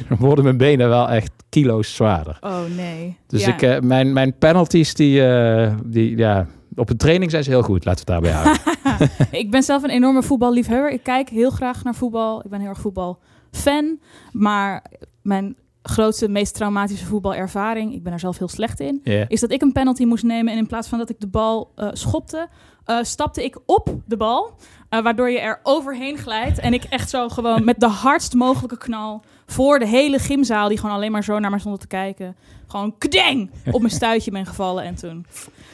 worden 0.20 0.44
mijn 0.44 0.58
benen 0.58 0.90
wel 0.90 1.10
echt 1.10 1.32
kilo's 1.50 1.96
zwaarder. 1.96 2.38
Oh 2.42 2.60
nee. 2.76 3.18
Dus 3.28 3.46
Ja. 3.46 3.54
ik, 3.54 3.62
eh, 3.62 3.80
mijn, 3.80 4.14
mijn 4.14 4.38
penalties, 4.38 4.94
die, 4.94 5.28
eh, 5.28 5.74
die, 5.86 6.18
ja, 6.18 6.48
op 6.76 6.90
een 6.90 6.98
training 6.98 7.32
zijn 7.32 7.44
ze 7.44 7.50
heel 7.50 7.62
goed. 7.64 7.86
Laten 7.86 8.06
we 8.06 8.14
het 8.14 8.24
daarbij 8.24 8.42
houden. 8.42 9.10
ik 9.42 9.52
ben 9.52 9.64
zelf 9.64 9.84
een 9.84 9.90
enorme 9.90 10.24
voetballiefhebber. 10.24 10.92
Ik 10.92 11.04
kijk 11.04 11.30
heel 11.30 11.50
graag 11.50 11.84
naar 11.84 11.96
voetbal. 11.96 12.42
Ik 12.44 12.50
ben 12.50 12.60
heel 12.60 12.70
erg 12.70 12.80
voetbalfan. 12.80 14.00
Maar 14.32 14.84
mijn 15.22 15.56
grootste, 15.89 16.28
meest 16.30 16.54
traumatische 16.54 17.06
voetbalervaring, 17.06 17.93
ik 17.93 18.04
ben 18.04 18.13
er 18.13 18.19
zelf 18.19 18.38
heel 18.38 18.47
slecht 18.47 18.80
in, 18.80 19.02
is 19.28 19.39
dat 19.39 19.52
ik 19.52 19.62
een 19.62 19.71
penalty 19.71 20.06
moest 20.06 20.23
nemen. 20.23 20.54
En 20.54 20.60
in 20.60 20.67
plaats 20.67 20.88
van 20.88 20.97
dat 20.97 21.10
ik 21.10 21.19
de 21.19 21.28
bal 21.28 21.71
eh, 21.75 21.88
schopte, 21.93 22.47
eh, 22.86 22.97
stapte 23.02 23.43
ik 23.43 23.58
op 23.65 23.89
de 24.06 24.17
bal. 24.17 24.52
eh, 24.89 25.02
waardoor 25.02 25.30
je 25.30 25.39
er 25.39 25.60
overheen 25.63 26.17
glijdt. 26.17 26.60
En 26.60 26.73
ik 26.73 26.84
echt 26.84 27.10
zo 27.10 27.30
gewoon 27.30 27.63
met 27.63 27.80
de 27.80 27.88
hardst 27.88 28.34
mogelijke 28.34 28.78
knal 28.78 29.21
voor 29.45 29.80
de 29.80 29.88
hele 29.88 30.19
gymzaal, 30.19 30.67
die 30.67 30.78
gewoon 30.78 30.95
alleen 30.95 31.12
maar 31.12 31.23
zo 31.23 31.39
naar 31.39 31.49
mij 31.49 31.60
stonden 31.60 31.82
te 31.82 31.88
kijken, 31.88 32.36
gewoon 32.70 32.96
kdeng 32.98 33.52
op 33.72 33.82
mijn 33.82 33.94
stuitje 33.94 34.32
ben 34.32 34.46
gevallen. 34.46 34.84
En 34.84 34.96
toen, 34.96 35.26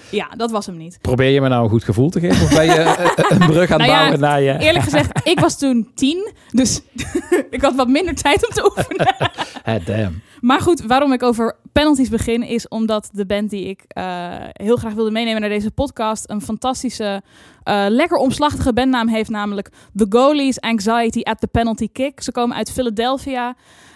ja, 0.10 0.28
dat 0.38 0.52
was 0.52 0.66
hem 0.66 0.78
niet. 0.78 0.98
Probeer 1.02 1.30
je 1.30 1.42
me 1.42 1.48
nou 1.48 1.64
een 1.64 1.70
goed 1.70 1.84
gevoel 1.84 2.10
te 2.10 2.20
geven? 2.20 2.44
Of 2.44 2.50
ben 2.50 2.66
je 2.66 2.72
eh, 2.72 3.40
een 3.40 3.48
brug 3.48 3.72
aan 3.72 3.80
het 3.80 3.88
Nou 3.88 3.92
ja, 3.92 3.98
bouwen 3.98 4.20
naar 4.20 4.42
je... 4.42 4.58
Eerlijk 4.60 4.84
gezegd, 4.84 5.28
ik 5.28 5.40
was 5.40 5.58
toen 5.58 5.92
tien, 5.96 6.32
dus 6.52 6.82
ik 7.50 7.62
had 7.62 7.76
wat 7.76 7.88
minder 7.88 8.16
tijd 8.16 8.48
om 8.48 8.54
te 8.54 8.66
oefenen. 8.66 9.16
Eh, 9.64 9.86
damn. 9.96 10.22
Maar 10.42 10.62
goed, 10.62 10.82
waarom 10.82 11.14
ik 11.14 11.24
over 11.24 11.56
penalties 11.72 12.10
begin, 12.10 12.44
is 12.44 12.68
omdat 12.68 13.10
de 13.14 13.26
band 13.26 13.50
die 13.50 13.66
ik 13.66 13.84
eh, 13.88 14.34
heel 14.52 14.76
graag 14.76 14.94
wilde 14.94 15.12
meenemen 15.12 15.42
naar 15.42 15.50
deze 15.50 15.72
podcast 15.72 16.30
een 16.30 16.42
fantastische, 16.42 17.22
eh, 17.64 17.86
lekker 17.90 18.18
omslachtige 18.18 18.74
bandnaam 18.74 19.08
heeft, 19.08 19.30
namelijk 19.30 19.70
The 19.96 20.06
Goalies 20.10 20.60
Anxiety 20.60 21.22
at 21.22 21.40
the 21.40 21.48
Penalty 21.48 21.90
Kick. 21.92 22.22
Ze 22.22 22.32
komen 22.32 22.58
uit 22.58 22.72
Philadelphia. 22.72 23.56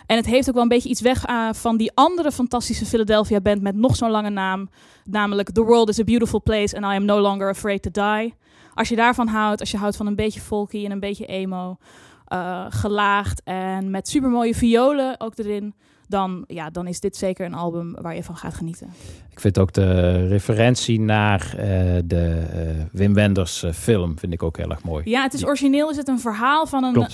En 0.10 0.16
het 0.16 0.26
heeft 0.26 0.48
ook 0.48 0.54
wel 0.54 0.64
een 0.64 0.70
beetje 0.70 0.90
iets 0.90 1.02
weg 1.02 1.26
eh, 1.26 1.50
van 1.54 1.78
die 1.78 1.92
andere 1.94 2.32
fantastische 2.32 2.86
Philadelphia 2.86 3.42
band 3.42 3.62
met 3.62 3.76
nog 3.76 3.96
zo'n 3.96 4.12
lange 4.12 4.30
naam. 4.30 4.70
Namelijk 5.04 5.52
The 5.52 5.64
World 5.64 5.90
is 5.90 6.00
a 6.00 6.04
Beautiful 6.04 6.42
Place 6.42 6.76
and 6.76 6.86
I 6.86 6.96
am 6.96 7.06
no 7.06 7.20
longer 7.20 7.50
afraid 7.50 7.82
to 7.82 7.92
die. 7.92 8.34
Als 8.74 8.90
je 8.90 8.96
daarvan 8.96 9.28
houdt, 9.28 9.60
als 9.60 9.72
je 9.72 9.78
houdt 9.78 9.96
van 9.96 10.08
een 10.08 10.16
beetje 10.16 10.40
folky 10.40 10.86
en 10.86 10.92
een 10.92 11.00
beetje 11.00 11.26
emo, 11.26 11.78
eh, 12.26 12.66
gelaagd 12.70 13.42
en 13.44 13.90
met 13.90 14.08
supermooie 14.08 14.56
violen 14.56 15.20
ook 15.20 15.38
erin, 15.38 15.76
dan, 16.10 16.44
ja, 16.48 16.70
dan 16.70 16.88
is 16.88 17.00
dit 17.00 17.18
zeker 17.18 17.46
een 17.46 17.54
album 17.54 17.96
waar 18.02 18.16
je 18.16 18.24
van 18.24 18.38
gaat 18.38 18.54
genieten. 18.54 18.94
Ik 19.32 19.40
vind 19.40 19.60
ook 19.60 19.74
de 19.74 20.28
referentie 20.28 21.00
naar 21.00 21.42
eh, 21.42 21.58
de 22.06 22.48
eh, 22.54 22.86
Wim 22.92 23.14
Wenders 23.14 23.64
eh, 23.64 23.72
film 23.72 24.20
vind 24.20 24.34
ik 24.34 24.44
ook 24.44 24.58
heel 24.58 24.70
erg 24.70 24.84
mooi. 24.84 25.10
Ja, 25.10 25.24
het 25.24 25.34
is 25.34 25.46
origineel 25.46 25.90
is 25.90 25.98
het 25.98 26.08
een 26.08 26.20
verhaal 26.20 26.68
van 26.68 26.84
een 26.84 27.08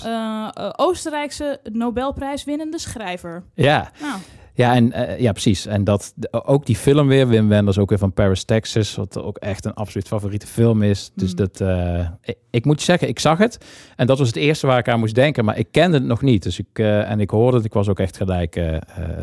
Oostenrijkse 0.76 1.60
Nobelprijswinnende 1.72 2.78
schrijver. 2.78 3.42
Ja. 3.54 3.90
Nou. 4.00 4.18
Ja, 4.56 4.74
en, 4.74 4.92
eh, 4.92 5.18
ja, 5.20 5.32
precies. 5.32 5.66
En 5.66 5.84
dat, 5.84 6.14
ook 6.30 6.66
die 6.66 6.76
film 6.76 7.06
weer, 7.08 7.28
Wim 7.28 7.48
Wenders, 7.48 7.78
ook 7.78 7.88
weer 7.88 7.98
van 7.98 8.12
Paris, 8.12 8.44
Texas, 8.44 8.94
wat 8.94 9.22
ook 9.22 9.36
echt 9.36 9.64
een 9.64 9.74
absoluut 9.74 10.06
favoriete 10.08 10.46
film 10.46 10.82
is. 10.82 11.10
Dus 11.14 11.30
Mm. 11.30 11.36
dat, 11.36 11.60
eh, 11.60 12.08
ik, 12.22 12.36
ik 12.50 12.64
moet 12.64 12.82
zeggen, 12.82 13.08
ik 13.08 13.18
zag 13.18 13.38
het 13.38 13.58
en 13.96 14.06
dat 14.06 14.18
was 14.18 14.26
het 14.26 14.36
eerste 14.36 14.66
waar 14.66 14.78
ik 14.78 14.88
aan 14.88 14.98
moest 14.98 15.14
denken, 15.14 15.44
maar 15.44 15.58
ik 15.58 15.66
kende 15.70 15.96
het 15.96 16.06
nog 16.06 16.22
niet. 16.22 16.42
Dus 16.42 16.58
ik, 16.58 16.66
eh, 16.72 17.10
en 17.10 17.20
ik 17.20 17.30
hoorde 17.30 17.56
het, 17.56 17.66
ik 17.66 17.72
was 17.72 17.88
ook 17.88 18.00
echt 18.00 18.16
gelijk 18.16 18.60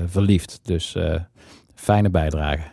verliefd. 0.05 0.59
Dus 0.63 0.97
fijne 1.75 2.09
bijdrage. 2.09 2.63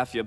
Telegraph 0.00 0.14
your 0.14 0.24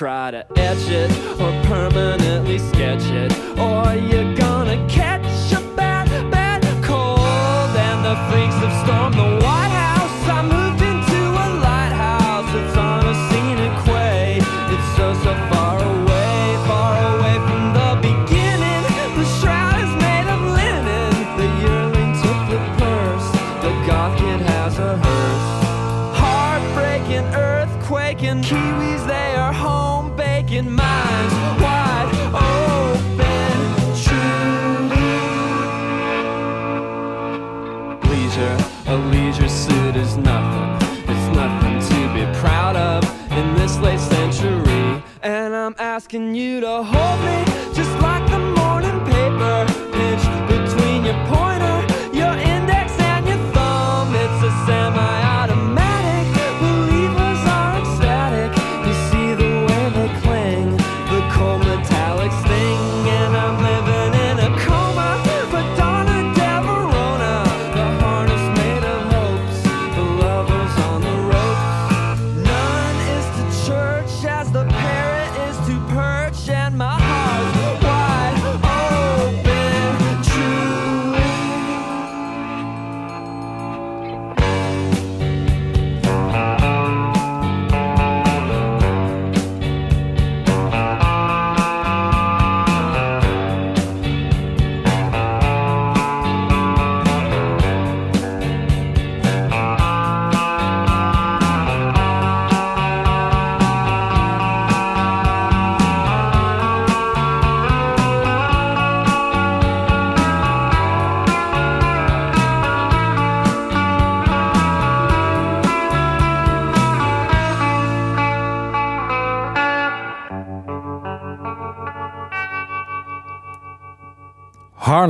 try 0.00 0.30
to 0.30 0.59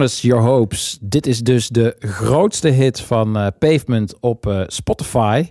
Your 0.09 0.43
Hopes. 0.43 0.99
Dit 1.01 1.27
is 1.27 1.41
dus 1.41 1.69
de 1.69 1.97
grootste 1.99 2.69
hit 2.69 3.01
van 3.01 3.37
eh, 3.37 3.47
Pavement 3.59 4.15
op 4.21 4.47
eh, 4.47 4.61
Spotify. 4.67 5.47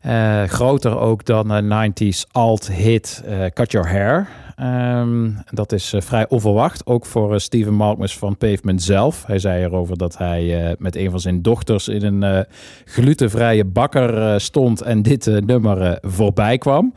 Eh, 0.00 0.42
groter 0.42 0.98
ook 0.98 1.24
dan 1.24 1.50
een 1.50 1.92
90s 1.92 2.30
alt-hit 2.30 3.24
Cut 3.54 3.72
Your 3.72 3.88
Hair. 3.88 4.28
Ehm, 4.56 5.30
dat 5.50 5.72
is 5.72 5.94
vrij 5.98 6.28
onverwacht, 6.28 6.86
ook 6.86 7.06
voor 7.06 7.40
Steven 7.40 7.74
Malkmus 7.74 8.18
van 8.18 8.36
Pavement 8.36 8.82
zelf. 8.82 9.26
Hij 9.26 9.38
zei 9.38 9.64
erover 9.64 9.98
dat 9.98 10.18
hij 10.18 10.74
met 10.78 10.96
een 10.96 11.10
van 11.10 11.20
zijn 11.20 11.42
dochters 11.42 11.88
in 11.88 12.22
een 12.22 12.46
glutenvrije 12.84 13.64
bakker 13.64 14.40
stond 14.40 14.80
en 14.82 15.02
dit 15.02 15.26
nummer 15.46 15.98
voorbij 16.02 16.58
kwam. 16.58 16.92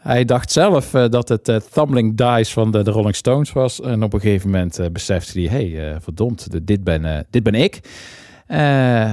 Hij 0.00 0.24
dacht 0.24 0.52
zelf 0.52 0.94
eh, 0.94 1.08
dat 1.08 1.28
het 1.28 1.48
eh, 1.48 1.56
Thumbling 1.56 2.16
Dice 2.16 2.52
van 2.52 2.70
de, 2.70 2.82
Rolling 2.82 3.16
Stones 3.16 3.52
was. 3.52 3.80
En 3.80 4.02
op 4.02 4.12
een 4.12 4.20
gegeven 4.20 4.50
moment 4.50 4.78
eh, 4.78 4.86
besefte 4.92 5.40
hij, 5.40 5.48
hey, 5.48 6.00
verdomd, 6.00 6.66
dit 6.66 6.84
ben, 6.84 7.26
dit 7.30 7.42
ben 7.42 7.54
ik. 7.54 7.80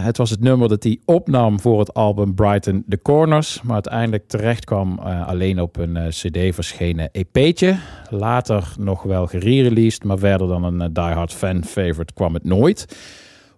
Het 0.04 0.18
was 0.18 0.30
het 0.30 0.40
nummer 0.40 0.68
dat 0.68 0.84
hij 0.84 1.00
opnam 1.06 1.60
voor 1.60 1.80
het 1.80 1.94
album 1.94 2.36
Brighten 2.36 2.84
the 2.90 3.02
Corners. 3.02 3.62
Maar 3.62 3.74
uiteindelijk 3.74 4.28
terecht 4.28 4.66
kwam 4.66 5.00
alleen 5.00 5.62
op 5.62 5.78
een 5.78 5.98
cd 6.10 6.56
verschenen 6.56 7.10
EP'tje. 7.12 7.78
Later 8.10 8.74
nog 8.80 9.04
wel 9.04 9.28
gerereleased, 9.28 10.04
maar 10.04 10.18
verder 10.18 10.48
dan 10.48 10.64
een 10.64 10.82
eh, 10.82 10.88
diehard 10.92 11.34
fan 11.34 11.64
favorite 11.64 12.14
kwam 12.14 12.34
het 12.34 12.44
nooit. 12.44 12.98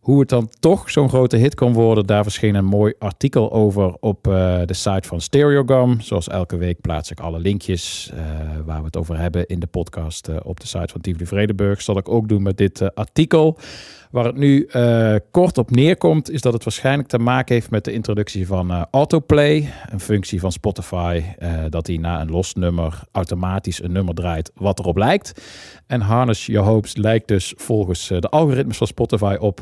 Hoe 0.10 0.20
het 0.20 0.30
dan 0.30 0.49
toch 0.60 0.89
zo'n 0.89 1.10
grote 1.10 1.38
hit 1.38 1.55
kon 1.55 1.74
worden, 1.74 2.05
daar 2.05 2.24
verscheen 2.24 2.55
een 2.55 2.66
mooi 2.66 2.93
artikel 2.99 3.51
over 3.51 3.95
op 3.99 4.28
eh, 4.28 4.62
de 4.66 4.74
site 4.74 5.07
van 5.07 5.22
Stereogum. 5.22 6.01
Zoals 6.01 6.28
elke 6.28 6.57
week 6.57 6.82
plaats 6.82 7.12
ik 7.12 7.20
alle 7.20 7.39
linkjes 7.39 8.12
eh, 8.14 8.22
waar 8.66 8.80
we 8.80 8.86
het 8.86 8.97
over 8.97 9.18
hebben 9.18 9.45
in 9.45 9.60
de 9.60 9.68
podcast 9.68 10.28
eh, 10.28 10.36
op 10.43 10.60
de 10.60 10.68
site 10.68 10.88
van 10.88 11.01
Tivoli 11.01 11.26
Vredenburg. 11.26 11.82
Zal 11.82 11.97
ik 11.97 12.10
ook 12.10 12.28
doen 12.28 12.41
met 12.41 12.57
dit 12.57 12.95
artikel. 12.95 13.57
Waar 14.10 14.26
het 14.26 14.38
nu 14.38 14.66
eh, 14.66 15.16
kort 15.32 15.57
op 15.57 15.72
neerkomt, 15.72 16.30
is 16.30 16.41
dat 16.41 16.53
het 16.53 16.64
waarschijnlijk 16.64 17.07
te 17.07 17.20
maken 17.20 17.55
heeft 17.55 17.70
met 17.70 17.86
de 17.86 17.91
introductie 17.91 18.47
van 18.47 18.72
eh, 18.72 18.84
autoplay. 18.91 19.70
Een 19.89 19.99
functie 19.99 20.39
van 20.39 20.51
Spotify, 20.51 21.24
eh, 21.38 21.53
dat 21.70 21.88
hij 21.88 21.97
na 21.97 22.22
een 22.22 22.32
los 22.32 22.53
nummer 22.53 23.01
automatisch 23.12 23.84
een 23.84 23.91
nummer 23.91 24.14
draait 24.14 24.51
wat 24.55 24.80
erop 24.80 24.97
lijkt. 24.97 25.41
En 25.88 26.01
Harness 26.01 26.45
Your 26.45 26.68
Hopes 26.68 26.95
lijkt 26.95 27.28
dus 27.28 27.53
volgens 27.57 28.07
de 28.07 28.30
algoritmes 28.30 28.78
van 28.78 28.88
Spotify 28.88 29.36
op 29.39 29.62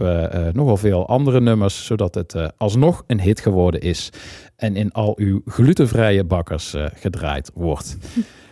nogal 0.54 0.78
veel 0.78 1.08
andere 1.08 1.41
nummers, 1.41 1.86
zodat 1.86 2.16
het 2.16 2.36
alsnog 2.58 3.04
een 3.08 3.22
hit 3.22 3.39
geworden 3.39 3.82
is 3.82 4.10
en 4.56 4.76
in 4.76 4.91
al 4.91 5.14
uw 5.18 5.41
glutenvrije 5.45 6.24
bakkers 6.24 6.76
gedraaid 6.93 7.52
wordt. 7.54 7.98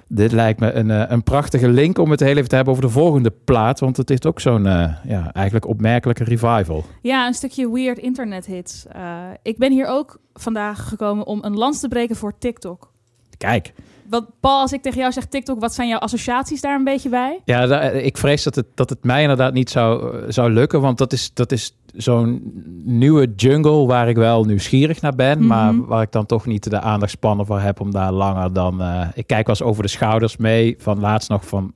Dit 0.08 0.32
lijkt 0.32 0.60
me 0.60 0.72
een, 0.72 0.92
eh, 0.92 1.04
een 1.08 1.24
prachtige 1.24 1.68
link 1.68 1.98
om 1.98 2.12
het 2.12 2.20
heel 2.20 2.36
even 2.36 2.50
te 2.50 2.56
hebben 2.56 2.74
over 2.74 2.86
de 2.86 2.92
volgende 2.94 3.32
plaat. 3.46 3.80
Want 3.80 3.98
het 3.98 4.10
heeft 4.10 4.26
ook 4.26 4.40
zo'n 4.40 4.66
eh, 4.66 4.94
ja, 5.04 5.34
eigenlijk 5.34 5.68
opmerkelijke 5.68 6.24
revival. 6.24 6.84
Ja, 7.02 7.28
een 7.28 7.34
stukje 7.34 7.72
weird 7.72 7.98
internet 7.98 8.46
hits. 8.46 8.86
Eh, 8.88 9.24
ik 9.42 9.58
ben 9.58 9.72
hier 9.72 9.88
ook 9.88 10.20
vandaag 10.34 10.88
gekomen 10.88 11.26
om 11.26 11.44
een 11.44 11.56
lans 11.56 11.80
te 11.80 11.88
breken 11.88 12.16
voor 12.16 12.38
TikTok. 12.38 12.92
Kijk. 13.38 13.74
Wat, 14.10 14.26
Paul, 14.40 14.60
als 14.60 14.74
ik 14.74 14.82
tegen 14.82 15.00
jou 15.00 15.12
zeg 15.12 15.26
TikTok, 15.26 15.60
wat 15.60 15.74
zijn 15.74 15.88
jouw 15.88 16.00
associaties 16.00 16.62
daar 16.62 16.76
een 16.76 16.84
beetje 16.84 17.10
bij? 17.10 17.42
Ja, 17.46 17.82
ik 17.82 18.18
vrees 18.18 18.44
dat 18.44 18.56
het, 18.56 18.66
dat 18.76 18.90
het 18.90 19.04
mij 19.04 19.22
inderdaad 19.22 19.54
niet 19.54 19.70
zou, 19.70 20.18
eh, 20.18 20.24
zou 20.28 20.52
lukken. 20.52 20.82
Want 20.82 20.98
dat 20.98 21.14
is, 21.14 21.34
dat 21.34 21.52
is 21.52 21.76
zo'n 21.96 22.42
nieuwe 22.84 23.34
jungle 23.36 23.86
waar 23.86 24.10
ik 24.10 24.16
wel 24.16 24.44
nieuwsgierig 24.44 25.02
naar 25.02 25.16
ben. 25.16 25.38
Mhm. 25.38 25.48
Maar 25.48 25.86
waar 25.86 26.02
ik 26.02 26.12
dan 26.12 26.26
toch 26.26 26.46
niet 26.46 26.70
de 26.70 26.80
aandachtspannen 26.80 27.46
voor 27.46 27.60
heb 27.60 27.80
om 27.80 27.92
daar 27.92 28.12
langer 28.12 28.54
dan... 28.54 28.82
eh, 28.82 29.08
ik 29.14 29.28
kijk 29.28 29.48
wel 29.48 29.56
eens 29.56 29.68
over 29.68 29.84
de 29.84 29.90
schouders 29.90 30.38
mee. 30.38 30.76
Van 30.78 31.00
laatst 31.00 31.30
nog 31.30 31.48
van 31.48 31.74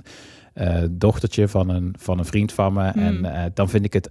eh 0.54 0.84
dochtertje 0.92 1.48
van 1.48 1.70
een, 1.70 1.94
van 1.98 2.20
een 2.20 2.26
vriend 2.26 2.52
van 2.52 2.74
me. 2.74 2.92
Hmm. 2.92 3.26
En 3.26 3.52
dan 3.54 3.70
vind 3.70 3.86
ik 3.86 3.94
het... 3.94 4.10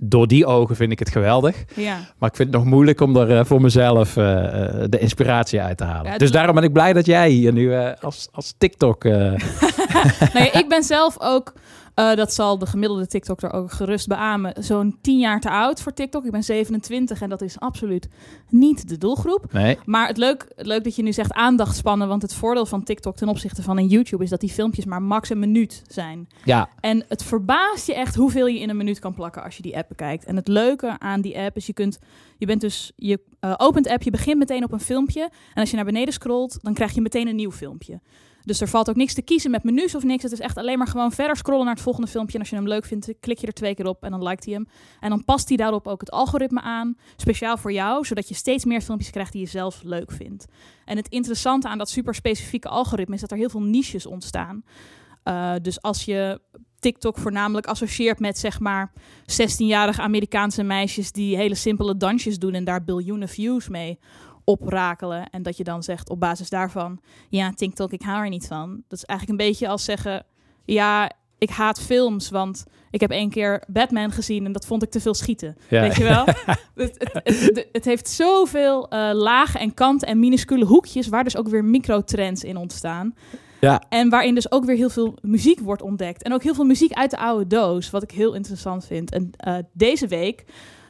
Door 0.00 0.26
die 0.26 0.46
ogen 0.46 0.76
vind 0.76 0.92
ik 0.92 0.98
het 0.98 1.10
geweldig. 1.10 1.64
Ja. 1.74 1.98
Maar 2.18 2.28
ik 2.28 2.36
vind 2.36 2.48
het 2.48 2.58
nog 2.58 2.66
moeilijk 2.66 3.00
om 3.00 3.16
er 3.16 3.38
eh, 3.38 3.44
voor 3.44 3.60
mezelf 3.60 4.16
eh, 4.16 4.82
eh, 4.82 4.84
de 4.88 4.98
inspiratie 4.98 5.60
uit 5.60 5.76
te 5.76 5.84
halen. 5.84 6.12
Ja, 6.12 6.18
dus 6.18 6.30
daarom 6.30 6.54
ben 6.54 6.64
ik 6.64 6.72
blij 6.72 6.92
dat 6.92 7.06
jij 7.06 7.30
hier 7.30 7.52
nu 7.52 7.74
als, 8.00 8.28
als 8.32 8.54
TikTok... 8.58 9.04
nou 9.04 9.38
ja, 10.32 10.52
ik 10.52 10.66
ben 10.68 10.82
zelf 10.82 11.16
ook, 11.18 11.52
eh, 11.94 12.14
dat 12.14 12.32
zal 12.32 12.58
de 12.58 12.66
gemiddelde 12.66 13.06
TikToker 13.06 13.52
ook 13.52 13.72
gerust 13.72 14.08
beamen, 14.08 14.52
zo'n 14.58 14.98
10 15.00 15.18
jaar 15.18 15.40
te 15.40 15.50
oud 15.50 15.80
voor 15.80 15.92
TikTok. 15.92 16.24
Ik 16.24 16.30
ben 16.30 16.44
27 16.44 17.20
en 17.20 17.28
dat 17.28 17.42
is 17.42 17.60
absoluut 17.60 18.08
niet 18.48 18.88
de 18.88 18.98
doelgroep. 18.98 19.52
Nee. 19.52 19.78
Maar 19.84 20.06
het 20.06 20.16
leuk, 20.16 20.46
het 20.56 20.66
leuk 20.66 20.84
dat 20.84 20.96
je 20.96 21.02
nu 21.02 21.12
zegt 21.12 21.32
aandachtspannen, 21.32 22.08
want 22.08 22.22
het 22.22 22.34
voordeel 22.34 22.66
van 22.66 22.82
TikTok 22.82 23.16
ten 23.16 23.28
opzichte 23.28 23.62
van 23.62 23.78
een 23.78 23.86
YouTube 23.86 24.24
is 24.24 24.30
dat 24.30 24.40
die 24.40 24.50
filmpjes 24.50 24.84
maar 24.84 25.02
max 25.02 25.30
een 25.30 25.38
minuut 25.38 25.82
zijn. 25.86 26.28
ja, 26.44 26.68
En 26.80 27.04
het 27.08 27.22
verbaast 27.22 27.86
je 27.86 27.94
echt 27.94 28.14
hoeveel 28.14 28.46
je 28.46 28.60
in 28.60 28.68
een 28.68 28.76
minuut 28.76 28.98
kan 28.98 29.14
plakken 29.14 29.42
als 29.42 29.56
je 29.56 29.62
die 29.62 29.76
app 29.76 29.88
bekijkt. 29.88 30.24
En 30.24 30.36
het 30.36 30.48
leuke 30.48 30.98
aan 30.98 31.20
die 31.20 31.38
app 31.38 31.56
is 31.56 31.66
je 31.66 31.72
kunt, 31.72 31.98
je 32.38 32.46
bent 32.46 32.60
dus, 32.60 32.92
je 32.96 33.20
eh, 33.40 33.54
opent 33.56 33.84
de 33.84 33.92
app, 33.92 34.02
je 34.02 34.10
begint 34.10 34.38
meteen 34.38 34.64
op 34.64 34.72
een 34.72 34.80
filmpje. 34.80 35.22
En 35.22 35.60
als 35.60 35.70
je 35.70 35.76
naar 35.76 35.84
beneden 35.84 36.14
scrolt, 36.14 36.58
dan 36.62 36.74
krijg 36.74 36.92
je 36.92 37.00
meteen 37.00 37.28
een 37.28 37.36
nieuw 37.36 37.52
filmpje. 37.52 38.00
Dus 38.44 38.60
er 38.60 38.68
valt 38.68 38.88
ook 38.88 38.96
niks 38.96 39.14
te 39.14 39.22
kiezen 39.22 39.50
met 39.50 39.64
menus 39.64 39.94
of 39.94 40.02
niks. 40.02 40.22
Het 40.22 40.32
is 40.32 40.40
echt 40.40 40.56
alleen 40.56 40.78
maar 40.78 40.86
gewoon 40.86 41.12
verder 41.12 41.36
scrollen 41.36 41.64
naar 41.64 41.74
het 41.74 41.82
volgende 41.82 42.08
filmpje. 42.08 42.34
En 42.34 42.40
als 42.40 42.50
je 42.50 42.56
hem 42.56 42.68
leuk 42.68 42.84
vindt, 42.84 43.12
klik 43.20 43.38
je 43.38 43.46
er 43.46 43.52
twee 43.52 43.74
keer 43.74 43.86
op 43.86 44.02
en 44.02 44.10
dan 44.10 44.22
liked 44.22 44.44
hij 44.44 44.54
hem. 44.54 44.68
En 45.00 45.08
dan 45.08 45.24
past 45.24 45.48
hij 45.48 45.56
daarop 45.56 45.86
ook 45.86 46.00
het 46.00 46.10
algoritme 46.10 46.60
aan. 46.60 46.96
Speciaal 47.16 47.56
voor 47.56 47.72
jou, 47.72 48.04
zodat 48.04 48.28
je 48.28 48.34
steeds 48.34 48.64
meer 48.64 48.80
filmpjes 48.80 49.10
krijgt 49.10 49.32
die 49.32 49.40
je 49.40 49.48
zelf 49.48 49.82
leuk 49.82 50.12
vindt. 50.12 50.44
En 50.84 50.96
het 50.96 51.08
interessante 51.08 51.68
aan 51.68 51.78
dat 51.78 51.90
super 51.90 52.14
specifieke 52.14 52.68
algoritme 52.68 53.14
is 53.14 53.20
dat 53.20 53.30
er 53.30 53.36
heel 53.36 53.50
veel 53.50 53.62
niches 53.62 54.06
ontstaan. 54.06 54.64
Uh, 55.24 55.54
dus 55.62 55.82
als 55.82 56.04
je 56.04 56.40
TikTok 56.78 57.18
voornamelijk 57.18 57.66
associeert 57.66 58.18
met 58.18 58.38
zeg 58.38 58.60
maar 58.60 58.92
16-jarige 59.20 60.00
Amerikaanse 60.00 60.62
meisjes 60.62 61.12
die 61.12 61.36
hele 61.36 61.54
simpele 61.54 61.96
dansjes 61.96 62.38
doen 62.38 62.54
en 62.54 62.64
daar 62.64 62.84
biljoenen 62.84 63.28
views 63.28 63.68
mee 63.68 63.98
oprakelen. 64.44 65.30
En 65.30 65.42
dat 65.42 65.56
je 65.56 65.64
dan 65.64 65.82
zegt 65.82 66.10
op 66.10 66.20
basis 66.20 66.48
daarvan, 66.48 67.00
ja, 67.28 67.52
TikTok, 67.52 67.92
ik 67.92 68.02
hou 68.02 68.22
er 68.22 68.28
niet 68.28 68.46
van. 68.46 68.82
Dat 68.88 68.98
is 68.98 69.04
eigenlijk 69.04 69.40
een 69.40 69.46
beetje 69.46 69.68
als 69.68 69.84
zeggen, 69.84 70.26
ja, 70.64 71.10
ik 71.38 71.50
haat 71.50 71.80
films, 71.80 72.30
want 72.30 72.64
ik 72.90 73.00
heb 73.00 73.10
één 73.10 73.30
keer 73.30 73.62
Batman 73.66 74.10
gezien 74.10 74.44
en 74.44 74.52
dat 74.52 74.66
vond 74.66 74.82
ik 74.82 74.90
te 74.90 75.00
veel 75.00 75.14
schieten. 75.14 75.56
Ja. 75.68 75.80
Weet 75.80 75.96
je 75.96 76.02
wel? 76.02 76.24
het, 76.84 76.94
het, 76.98 77.22
het, 77.24 77.68
het 77.72 77.84
heeft 77.84 78.08
zoveel 78.08 78.86
uh, 78.92 79.10
lagen 79.12 79.60
en 79.60 79.74
kanten 79.74 80.08
en 80.08 80.18
minuscule 80.18 80.64
hoekjes, 80.64 81.08
waar 81.08 81.24
dus 81.24 81.36
ook 81.36 81.48
weer 81.48 81.64
microtrends 81.64 82.44
in 82.44 82.56
ontstaan. 82.56 83.14
Ja. 83.60 83.82
En 83.88 84.08
waarin 84.08 84.34
dus 84.34 84.52
ook 84.52 84.64
weer 84.64 84.76
heel 84.76 84.90
veel 84.90 85.18
muziek 85.22 85.60
wordt 85.60 85.82
ontdekt. 85.82 86.22
En 86.22 86.32
ook 86.32 86.42
heel 86.42 86.54
veel 86.54 86.64
muziek 86.64 86.92
uit 86.92 87.10
de 87.10 87.18
oude 87.18 87.46
doos, 87.46 87.90
wat 87.90 88.02
ik 88.02 88.10
heel 88.10 88.34
interessant 88.34 88.86
vind. 88.86 89.12
En 89.12 89.30
uh, 89.46 89.56
deze 89.72 90.06
week, 90.06 90.44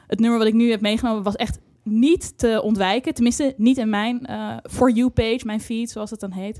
het 0.07 0.19
nummer 0.19 0.39
wat 0.39 0.47
ik 0.47 0.53
nu 0.53 0.69
heb 0.69 0.81
meegenomen, 0.81 1.23
was 1.23 1.35
echt 1.35 1.59
niet 1.85 2.37
te 2.37 2.61
ontwijken. 2.63 3.13
Tenminste, 3.13 3.53
niet 3.57 3.77
in 3.77 3.89
mijn 3.89 4.27
uh, 4.29 4.57
For 4.71 4.91
You 4.91 5.09
page, 5.09 5.41
mijn 5.43 5.61
feed, 5.61 5.89
zoals 5.89 6.09
het 6.09 6.19
dan 6.19 6.31
heet. 6.31 6.59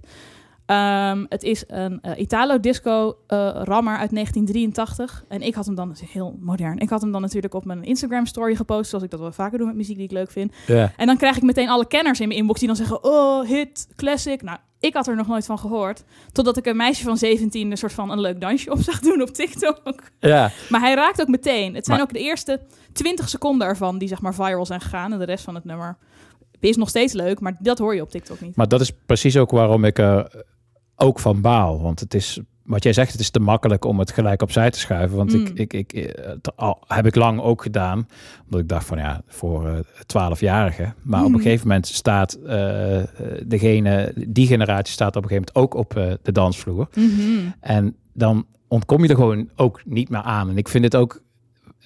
Um, 0.68 1.26
het 1.30 1.44
is 1.44 1.64
een 1.68 2.00
uh, 2.06 2.12
Italo-disco 2.18 3.08
uh, 3.08 3.16
rammer 3.64 3.98
uit 3.98 4.12
1983. 4.14 5.24
En 5.28 5.42
ik 5.42 5.56
had 5.56 5.66
hem 5.66 5.76
dan, 5.76 5.96
heel 6.12 6.38
modern, 6.40 6.78
ik 6.78 6.90
had 6.90 7.02
hem 7.02 7.12
dan 7.12 7.22
natuurlijk 7.22 7.54
op 7.54 7.66
mijn 7.66 7.84
Instagram-story 7.84 8.56
gepost, 8.56 8.90
zoals 8.90 9.04
ik 9.04 9.10
dat 9.12 9.20
wel 9.20 9.32
vaker 9.32 9.58
doe 9.58 9.68
met 9.68 9.76
muziek 9.76 9.96
die 9.96 10.06
ik 10.06 10.12
leuk 10.12 10.32
vind. 10.32 10.54
En 10.98 11.06
dan 11.08 11.18
krijg 11.18 11.36
ik 11.38 11.44
meteen 11.44 11.70
alle 11.70 11.88
kenners 11.88 12.20
in 12.20 12.28
mijn 12.28 12.40
inbox 12.40 12.60
die 12.60 12.68
dan 12.68 12.78
zeggen, 12.78 13.04
oh, 13.04 13.48
hit, 13.48 13.88
classic. 13.96 14.42
Nou, 14.42 14.58
ik 14.80 14.94
had 14.94 15.08
er 15.08 15.16
nog 15.16 15.28
nooit 15.28 15.46
van 15.46 15.60
gehoord. 15.60 16.04
Totdat 16.32 16.58
ik 16.58 16.66
een 16.66 16.76
meisje 16.76 17.04
van 17.04 17.18
17 17.18 17.72
een 17.72 17.78
soort 17.78 17.94
van 17.94 18.12
een 18.12 18.22
leuk 18.22 18.42
dansje 18.42 18.72
op 18.76 18.80
zag 18.82 19.00
doen 19.00 19.22
op 19.22 19.30
TikTok. 19.30 20.02
Ja. 20.20 20.52
Maar 20.70 20.82
hij 20.82 20.94
raakt 20.96 21.22
ook 21.22 21.28
meteen. 21.28 21.76
Het 21.76 21.86
zijn 21.86 21.98
Maar- 21.98 22.08
ook 22.08 22.14
de 22.14 22.20
eerste 22.20 22.62
20 22.94 23.30
seconden 23.30 23.68
ervan 23.68 23.98
die 23.98 24.08
zeg 24.08 24.22
maar 24.22 24.34
viral 24.34 24.66
zijn 24.66 24.82
gegaan. 24.82 25.14
En 25.14 25.20
de 25.20 25.26
rest 25.26 25.44
van 25.44 25.56
het 25.56 25.66
nummer 25.66 25.98
is 26.60 26.76
nog 26.76 26.90
steeds 26.90 27.14
leuk, 27.14 27.40
maar 27.40 27.58
dat 27.60 27.78
hoor 27.78 27.96
je 27.96 28.02
op 28.02 28.10
TikTok 28.10 28.42
niet. 28.42 28.56
Maar 28.56 28.68
dat 28.68 28.82
is 28.82 28.92
precies 29.06 29.38
ook 29.38 29.52
waarom 29.52 29.86
ik 29.86 29.98
er 30.00 30.44
ook 30.96 31.20
van 31.20 31.42
baal. 31.42 31.82
Want 31.82 32.00
het 32.00 32.14
is, 32.14 32.40
wat 32.64 32.84
jij 32.84 32.94
zegt, 32.94 33.12
het 33.12 33.22
is 33.22 33.30
te 33.30 33.40
makkelijk 33.40 33.86
om 33.86 34.00
het 34.00 34.12
gelijk 34.12 34.42
opzij 34.42 34.72
te 34.72 34.80
schuiven. 34.80 35.18
Want 35.18 35.34
Mm. 35.34 35.46
ik, 35.46 35.54
ik, 35.54 35.74
ik, 35.74 35.94
eh, 35.94 36.26
het 36.26 36.56
al, 36.56 36.84
heb 36.88 37.06
ik 37.06 37.16
lang 37.16 37.42
ook 37.42 37.62
gedaan. 37.62 38.08
Omdat 38.44 38.60
ik 38.60 38.70
dacht 38.70 38.86
van 38.86 38.98
ja, 38.98 39.22
voor 39.28 39.68
eh, 39.68 39.74
twaalfjarigen. 40.06 40.96
maar 41.02 41.24
op 41.24 41.34
een 41.34 41.42
gegeven 41.42 41.68
moment 41.68 41.88
staat 41.88 42.34
eh, 42.34 43.04
degene, 43.46 44.14
die 44.28 44.48
generatie 44.48 44.94
staat 44.94 45.16
op 45.16 45.24
een 45.24 45.30
gegeven 45.30 45.52
moment 45.54 45.74
ook 45.74 45.80
op 45.80 46.18
de 46.22 46.32
dansvloer. 46.32 46.88
Mhm. 46.96 47.50
En 47.60 47.96
dan 48.14 48.46
ontkom 48.68 49.04
je 49.04 49.10
er 49.10 49.16
gewoon 49.16 49.50
ook 49.56 49.82
niet 49.86 50.10
meer 50.10 50.22
aan. 50.22 50.50
En 50.50 50.58
ik 50.58 50.68
vind 50.70 50.84
het 50.84 50.96
ook 50.96 51.22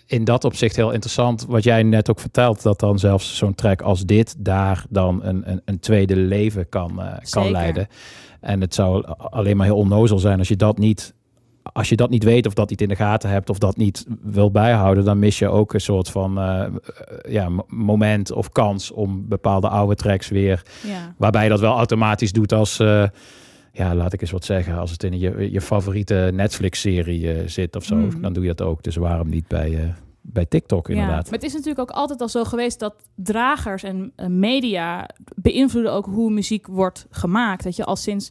in 0.10 0.24
dat 0.24 0.44
opzicht 0.44 0.76
heel 0.76 0.92
interessant, 0.92 1.46
wat 1.48 1.64
jij 1.64 1.84
net 1.84 2.10
ook 2.10 2.20
vertelt, 2.20 2.62
dat 2.62 2.80
dan 2.80 3.00
zelfs 3.00 3.38
zo'n 3.38 3.56
track 3.56 3.82
als 3.82 4.06
dit 4.06 4.36
daar 4.38 4.86
dan 4.90 5.24
een, 5.24 5.52
een, 5.52 5.62
een 5.66 5.80
tweede 5.80 6.16
leven 6.16 6.70
kan, 6.70 6.92
uh, 7.00 7.14
kan 7.30 7.52
leiden. 7.52 7.88
En 8.40 8.62
het 8.62 8.74
zou 8.74 9.06
alleen 9.18 9.58
maar 9.58 9.66
heel 9.66 9.78
onnozel 9.78 10.20
zijn 10.20 10.40
als 10.40 10.48
je 10.48 10.56
dat 10.56 10.78
niet. 10.78 11.14
Als 11.74 11.90
je 11.90 11.96
dat 11.96 12.10
niet 12.10 12.24
weet 12.24 12.48
of 12.48 12.54
dat 12.54 12.70
niet 12.70 12.82
in 12.82 12.88
de 12.88 12.96
gaten 12.96 13.30
hebt 13.30 13.50
of 13.50 13.58
dat 13.58 13.78
niet 13.78 14.06
wil 14.22 14.52
bijhouden, 14.52 15.06
dan 15.06 15.20
mis 15.20 15.40
je 15.40 15.48
ook 15.48 15.74
een 15.74 15.82
soort 15.82 16.10
van 16.10 16.40
uh, 16.40 16.66
ja, 17.30 17.50
moment 17.68 18.32
of 18.32 18.52
kans 18.52 18.92
om 18.92 19.28
bepaalde 19.28 19.70
oude 19.70 19.96
tracks 19.96 20.30
weer. 20.30 20.62
Ja. 20.88 21.14
Waarbij 21.18 21.44
je 21.44 21.50
dat 21.50 21.60
wel 21.60 21.78
automatisch 21.78 22.32
doet 22.32 22.54
als, 22.54 22.80
uh, 22.80 23.04
ja, 23.72 23.96
laat 23.96 24.14
ik 24.14 24.22
eens 24.22 24.32
wat 24.32 24.46
zeggen, 24.46 24.78
als 24.78 24.92
het 24.92 25.04
in 25.04 25.20
je, 25.20 25.52
je 25.52 25.62
favoriete 25.62 26.30
Netflix-serie 26.34 27.32
eh, 27.34 27.48
zit 27.48 27.76
of 27.76 27.84
zo, 27.84 27.96
Hmm. 27.96 28.22
dan 28.22 28.34
doe 28.34 28.44
je 28.44 28.54
dat 28.54 28.68
ook. 28.68 28.84
Dus 28.84 28.96
waarom 28.96 29.30
niet 29.30 29.48
bij, 29.48 29.74
eh, 29.84 29.90
bij 30.22 30.46
TikTok 30.46 30.88
Ja, 30.88 30.94
inderdaad? 30.94 31.24
maar 31.24 31.34
het 31.40 31.44
is 31.44 31.54
natuurlijk 31.54 31.80
ook 31.80 31.92
altijd 31.98 32.22
al 32.22 32.30
zo 32.30 32.44
geweest 32.44 32.80
dat 32.80 32.96
dragers 33.16 33.84
en 33.84 34.14
media 34.28 35.10
beïnvloeden 35.36 35.94
ook 35.94 36.06
hoe 36.06 36.32
muziek 36.32 36.68
wordt 36.68 37.06
gemaakt. 37.10 37.64
Dat 37.64 37.76
je 37.76 37.86
al 37.86 37.96
sinds 37.96 38.30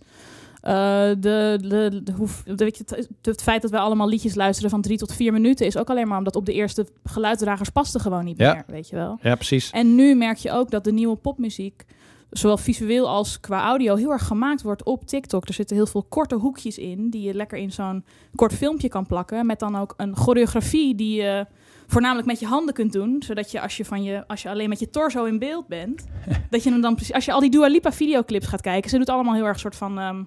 eh, 0.61 0.73
de, 1.19 1.59
de, 1.63 2.01
de, 2.05 2.13
hoe, 2.17 2.29
de- 2.45 2.55
weet 2.55 2.77
je, 2.79 2.85
het, 2.87 3.09
het 3.23 3.43
feit 3.43 3.63
dat 3.63 3.71
wij 3.71 3.81
allemaal 3.81 4.09
liedjes 4.09 4.35
luisteren 4.35 4.71
van 4.71 4.81
drie 4.83 4.99
tot 4.99 5.13
vier 5.15 5.33
minuten 5.33 5.67
is 5.67 5.77
ook 5.77 5.91
alleen 5.91 6.09
maar 6.09 6.19
omdat 6.19 6.37
op 6.37 6.47
de 6.47 6.53
eerste 6.53 6.87
geluidsdragers 7.05 7.69
paste 7.69 7.99
gewoon 7.99 8.25
niet 8.25 8.39
Ja. 8.39 8.53
meer, 8.55 8.65
weet 8.67 8.89
je 8.89 8.97
wel. 8.97 9.19
Ja, 9.23 9.35
precies. 9.35 9.71
En 9.71 9.95
nu 9.95 10.15
merk 10.15 10.37
je 10.37 10.53
ook 10.53 10.71
dat 10.71 10.85
de 10.85 10.93
nieuwe 10.93 11.17
popmuziek, 11.17 11.85
zowel 12.31 12.57
visueel 12.57 13.09
als 13.09 13.41
qua 13.41 13.65
audio, 13.65 13.97
heel 13.97 14.11
erg 14.11 14.27
gemaakt 14.27 14.63
wordt 14.63 14.85
op 14.85 15.07
TikTok. 15.07 15.49
Er 15.49 15.55
zitten 15.55 15.77
heel 15.77 15.87
veel 15.87 16.07
korte 16.09 16.35
hoekjes 16.35 16.79
in, 16.79 17.11
die 17.11 17.23
je 17.23 17.35
lekker 17.35 17.59
in 17.59 17.73
zo'n 17.73 18.05
kort 18.35 18.55
filmpje 18.55 18.89
kan 18.89 19.07
plakken. 19.07 19.47
Met 19.47 19.59
dan 19.59 19.77
ook 19.77 19.95
een 19.97 20.17
choreografie 20.17 20.95
die 20.95 21.23
je 21.23 21.47
voornamelijk 21.87 22.27
met 22.27 22.41
je 22.41 22.47
handen 22.47 22.75
kunt 22.75 22.93
doen. 22.93 23.23
Zodat 23.23 23.51
je 23.51 23.61
als 23.61 23.77
je, 23.77 23.85
van 23.85 24.03
je, 24.03 24.27
als 24.27 24.43
je 24.43 24.49
alleen 24.49 24.69
met 24.69 24.79
je 24.79 24.91
torso 24.91 25.25
in 25.25 25.39
beeld 25.39 25.67
bent, 25.67 26.07
dat 26.51 26.63
je 26.63 26.71
hem 26.71 26.81
dan 26.81 26.95
precies. 26.95 27.15
Als 27.15 27.25
je 27.25 27.33
al 27.33 27.41
die 27.41 27.51
Dua 27.51 27.67
Lipa 27.67 27.93
videoclips 27.93 28.47
gaat 28.47 28.61
kijken, 28.61 28.91
ze 28.91 28.99
doet 28.99 29.09
allemaal 29.09 29.35
heel 29.35 29.47
erg 29.47 29.59
soort 29.59 29.77
van. 29.77 29.99
ehm 29.99 30.23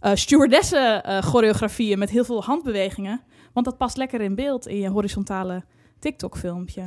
eh, 0.00 0.14
stewardessen 0.14 1.04
eh, 1.04 1.22
choreografieën 1.22 1.98
met 1.98 2.10
heel 2.10 2.24
veel 2.24 2.44
handbewegingen. 2.44 3.20
Want 3.52 3.66
dat 3.66 3.76
past 3.76 3.96
lekker 3.96 4.20
in 4.20 4.34
beeld 4.34 4.66
in 4.66 4.76
je 4.76 4.88
horizontale 4.88 5.64
TikTok-filmpje. 5.98 6.82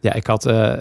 Ja, 0.00 0.12
ik 0.12 0.26
had 0.26 0.46
eh, 0.46 0.72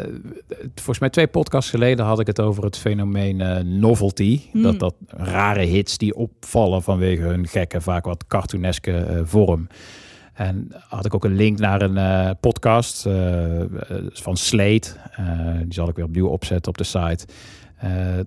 volgens 0.76 1.00
mij 1.00 1.10
twee 1.10 1.28
podcasts 1.28 1.70
geleden 1.70 2.06
had 2.06 2.20
ik 2.20 2.28
het 2.28 2.40
over 2.40 2.64
het 2.64 2.78
fenomeen 2.78 3.42
eh, 3.42 3.64
novelty. 3.64 4.42
Hmm. 4.52 4.62
Dat 4.62 4.80
dat 4.80 4.96
rare 5.08 5.64
hits 5.64 5.98
die 5.98 6.16
opvallen 6.16 6.84
vanwege 6.84 7.22
hun 7.22 7.48
gekke, 7.48 7.82
vaak 7.82 8.06
wat 8.06 8.28
cartooneske 8.28 8.96
eh, 8.96 9.22
vorm. 9.24 9.68
En 10.34 10.72
had 10.88 11.06
ik 11.06 11.14
ook 11.16 11.24
een 11.24 11.36
link 11.36 11.60
naar 11.60 11.82
een 11.82 12.38
podcast 12.40 13.02
van 14.14 14.38
Slate. 14.38 14.90
Die 15.64 15.74
zal 15.74 15.90
ik 15.90 15.96
weer 15.96 16.06
opnieuw 16.06 16.28
opzetten 16.28 16.72
op 16.72 16.78
de 16.78 16.84
site. 16.84 17.26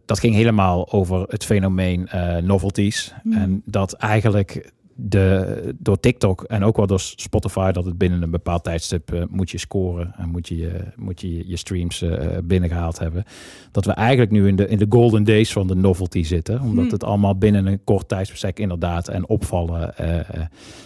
Dat 0.04 0.18
ging 0.18 0.34
helemaal 0.34 0.92
over 0.92 1.26
het 1.28 1.44
fenomeen 1.44 2.08
novelties. 2.42 3.14
Hmm. 3.22 3.32
En 3.32 3.62
dat 3.64 3.92
eigenlijk 3.92 4.72
de, 4.98 5.74
door 5.78 6.00
TikTok 6.00 6.42
en 6.42 6.64
ook 6.64 6.76
wel 6.76 6.86
door 6.86 7.00
Spotify... 7.00 7.70
dat 7.72 7.84
het 7.84 7.98
binnen 7.98 8.22
een 8.22 8.30
bepaald 8.30 8.64
tijdstip 8.64 9.12
eh, 9.12 9.22
moet 9.28 9.50
je 9.50 9.58
scoren... 9.58 10.14
en 10.16 10.28
moet 10.28 10.48
je, 10.48 10.56
je- 10.56 10.84
moet 10.96 11.20
je 11.20 11.48
je 11.48 11.56
streams 11.56 12.02
eh, 12.02 12.36
binnengehaald 12.44 12.98
hebben. 12.98 13.24
Dat 13.72 13.84
we 13.84 13.92
eigenlijk 13.92 14.30
nu 14.30 14.48
in 14.48 14.56
de, 14.56 14.68
in 14.68 14.78
de 14.78 14.86
golden 14.88 15.24
days 15.24 15.52
van 15.52 15.66
de 15.66 15.74
novelty 15.74 16.22
zitten. 16.22 16.60
Omdat 16.60 16.84
Hmm. 16.84 16.92
het 16.92 17.04
allemaal 17.04 17.36
binnen 17.38 17.66
een 17.66 17.80
kort 17.84 18.08
tijdsbestek 18.08 18.58
inderdaad... 18.58 19.08
en 19.08 19.28
opvallen. 19.28 19.96
eh, 19.96 20.18
eh, 20.18 20.24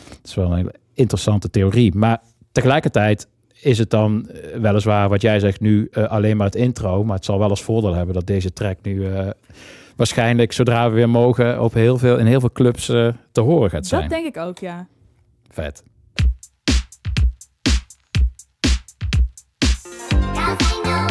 het 0.09 0.21
is 0.29 0.35
wel 0.35 0.59
een 0.59 0.71
interessante 0.95 1.51
theorie. 1.51 1.95
Maar 1.95 2.21
tegelijkertijd 2.53 3.29
is 3.61 3.79
het 3.79 3.91
dan 3.91 4.29
weliswaar 4.61 5.09
wat 5.09 5.23
jij 5.23 5.41
zegt 5.41 5.61
nu 5.61 5.91
alleen 5.91 6.37
maar 6.37 6.47
het 6.47 6.55
intro. 6.55 7.05
Maar 7.05 7.17
het 7.17 7.25
zal 7.25 7.39
wel 7.39 7.49
als 7.51 7.63
voordeel 7.63 7.95
hebben 7.95 8.15
dat 8.15 8.27
deze 8.27 8.53
track 8.53 8.77
nu 8.83 9.07
waarschijnlijk 10.01 10.53
zodra 10.53 10.89
we 10.89 10.95
weer 10.95 11.09
mogen 11.09 11.63
op 11.63 11.75
heel 11.75 11.99
veel, 11.99 12.19
in 12.19 12.27
heel 12.27 12.41
veel 12.41 12.53
clubs 12.53 12.89
eh, 12.89 13.09
te 13.33 13.41
horen 13.41 13.71
gaat 13.71 13.87
zijn. 13.87 14.01
Dat 14.01 14.11
denk 14.11 14.27
ik 14.27 14.37
ook, 14.37 14.59
ja. 14.59 14.87
Vet. 15.49 15.83
I 20.37 21.10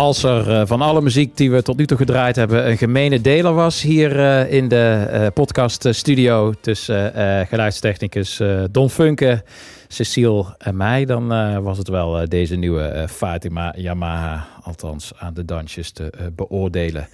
Als 0.00 0.22
er 0.22 0.50
eh, 0.50 0.66
van 0.66 0.80
alle 0.80 1.00
muziek 1.02 1.36
die 1.36 1.50
we 1.50 1.62
tot 1.62 1.76
nu 1.76 1.86
toe 1.86 1.96
gedraaid 1.96 2.36
hebben 2.36 2.68
een 2.70 2.78
gemene 2.78 3.20
deler 3.20 3.54
was 3.54 3.82
hier 3.82 4.18
eh, 4.20 4.52
in 4.52 4.68
de 4.68 5.08
eh, 5.10 5.26
podcaststudio 5.34 6.52
tussen 6.60 7.12
geluidstechnicus 7.48 8.40
Don 8.70 8.90
Funke, 8.90 9.42
Cecile 9.88 10.54
en 10.58 10.76
mij, 10.76 11.04
dan 11.04 11.28
was 11.62 11.78
het 11.78 11.88
wel 11.88 12.28
deze 12.28 12.56
nieuwe 12.56 13.06
Fatima 13.10 13.74
Yamaha, 13.76 14.46
althans 14.62 15.12
aan 15.18 15.34
de 15.34 15.44
dansjes 15.44 15.90
te 15.90 16.30
beoordelen. 16.36 17.08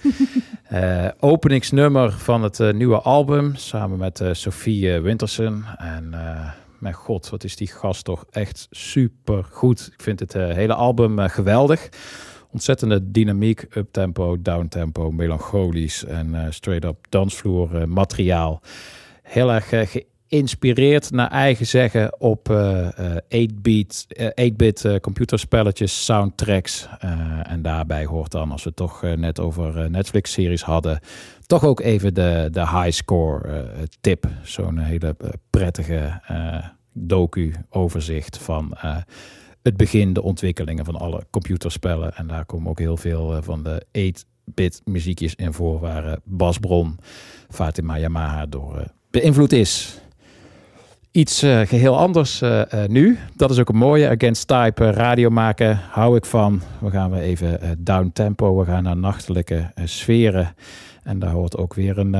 Openingsnummer 1.19 2.11
van 2.11 2.43
het 2.43 2.73
nieuwe 2.73 2.99
album, 2.99 3.55
samen 3.55 3.97
met 3.97 4.19
eh, 4.19 4.29
Sophie 4.31 4.99
Wintersen. 4.99 5.65
En 5.77 6.15
mijn 6.79 6.93
god, 6.93 7.29
wat 7.29 7.43
is 7.43 7.55
die 7.55 7.67
gast 7.67 8.05
toch 8.05 8.25
echt 8.31 8.67
super 8.71 9.43
goed. 9.51 9.89
Ik 9.93 10.01
vind 10.01 10.19
het 10.19 10.33
hele 10.33 10.73
album 10.73 11.19
geweldig. 11.19 11.89
Ontzettende 12.51 13.11
dynamiek, 13.11 13.65
uptempo, 13.75 14.41
downtempo, 14.41 15.11
melancholisch 15.11 16.05
en 16.05 16.35
eh, 16.35 16.45
straight-up 16.49 17.05
dansvloer 17.09 17.75
eh, 17.75 17.83
materiaal. 17.87 18.61
Heel 19.23 19.51
erg 19.51 19.71
eh, 19.71 19.87
geïnspireerd 20.29 21.11
naar 21.11 21.29
eigen 21.31 21.67
zeggen 21.67 22.21
op 22.21 22.49
eh, 22.49 23.15
eh, 23.27 23.49
8-bit, 23.49 24.05
eh, 24.07 24.49
8-bit 24.51 24.85
eh, 24.85 24.95
computerspelletjes, 24.99 26.05
soundtracks. 26.05 26.87
En 27.43 27.61
daarbij 27.61 28.05
hoort 28.05 28.31
dan, 28.31 28.51
als 28.51 28.63
we 28.63 28.67
het 28.69 28.77
toch 28.77 29.01
net 29.01 29.39
over 29.39 29.89
Netflix-series 29.89 30.63
hadden, 30.63 30.99
toch 31.45 31.63
ook 31.63 31.79
even 31.79 32.13
de, 32.13 32.47
de 32.51 32.59
high 32.59 32.91
score 32.91 33.47
eh, 33.47 33.83
tip. 34.01 34.27
Zo'n 34.43 34.77
hele 34.77 35.15
prettige 35.49 36.21
docu-overzicht 36.93 38.37
van 38.37 38.77
het 39.67 39.77
begin, 39.77 40.13
de 40.13 40.21
ontwikkelingen 40.21 40.85
van 40.85 40.95
alle 40.95 41.25
computerspellen. 41.29 42.15
En 42.15 42.27
daar 42.27 42.45
komen 42.45 42.69
ook 42.69 42.79
heel 42.79 42.97
veel 42.97 43.35
eh, 43.35 43.41
van 43.41 43.63
de 43.63 43.85
8-bit 43.97 44.81
muziekjes 44.85 45.35
in 45.35 45.53
voor, 45.53 45.79
waar 45.79 46.05
eh, 46.05 46.17
Bas 46.23 46.57
Bron, 46.57 46.97
Fatima 47.49 47.97
Yamaha 47.97 48.45
door 48.45 48.77
eh, 48.77 48.85
beïnvloed 49.11 49.51
is. 49.51 49.99
Iets 51.11 51.41
eh, 51.41 51.59
geheel 51.59 51.97
anders 51.97 52.41
nu. 52.87 53.17
Dat 53.35 53.51
is 53.51 53.59
ook 53.59 53.69
een 53.69 53.77
mooie. 53.77 54.09
Against 54.09 54.47
Type 54.47 54.91
radio 54.91 55.29
maken. 55.29 55.79
Hou 55.89 56.15
ik 56.15 56.25
van. 56.25 56.61
We 56.79 56.89
gaan 56.89 57.11
weer 57.11 57.21
even 57.21 57.75
down 57.77 58.09
tempo. 58.13 58.57
We 58.57 58.65
gaan 58.65 58.83
naar 58.83 58.97
nachtelijke 58.97 59.71
sferen. 59.83 60.55
En 61.03 61.19
daar 61.19 61.31
hoort 61.31 61.57
ook 61.57 61.73
weer 61.73 61.97
een, 61.97 62.15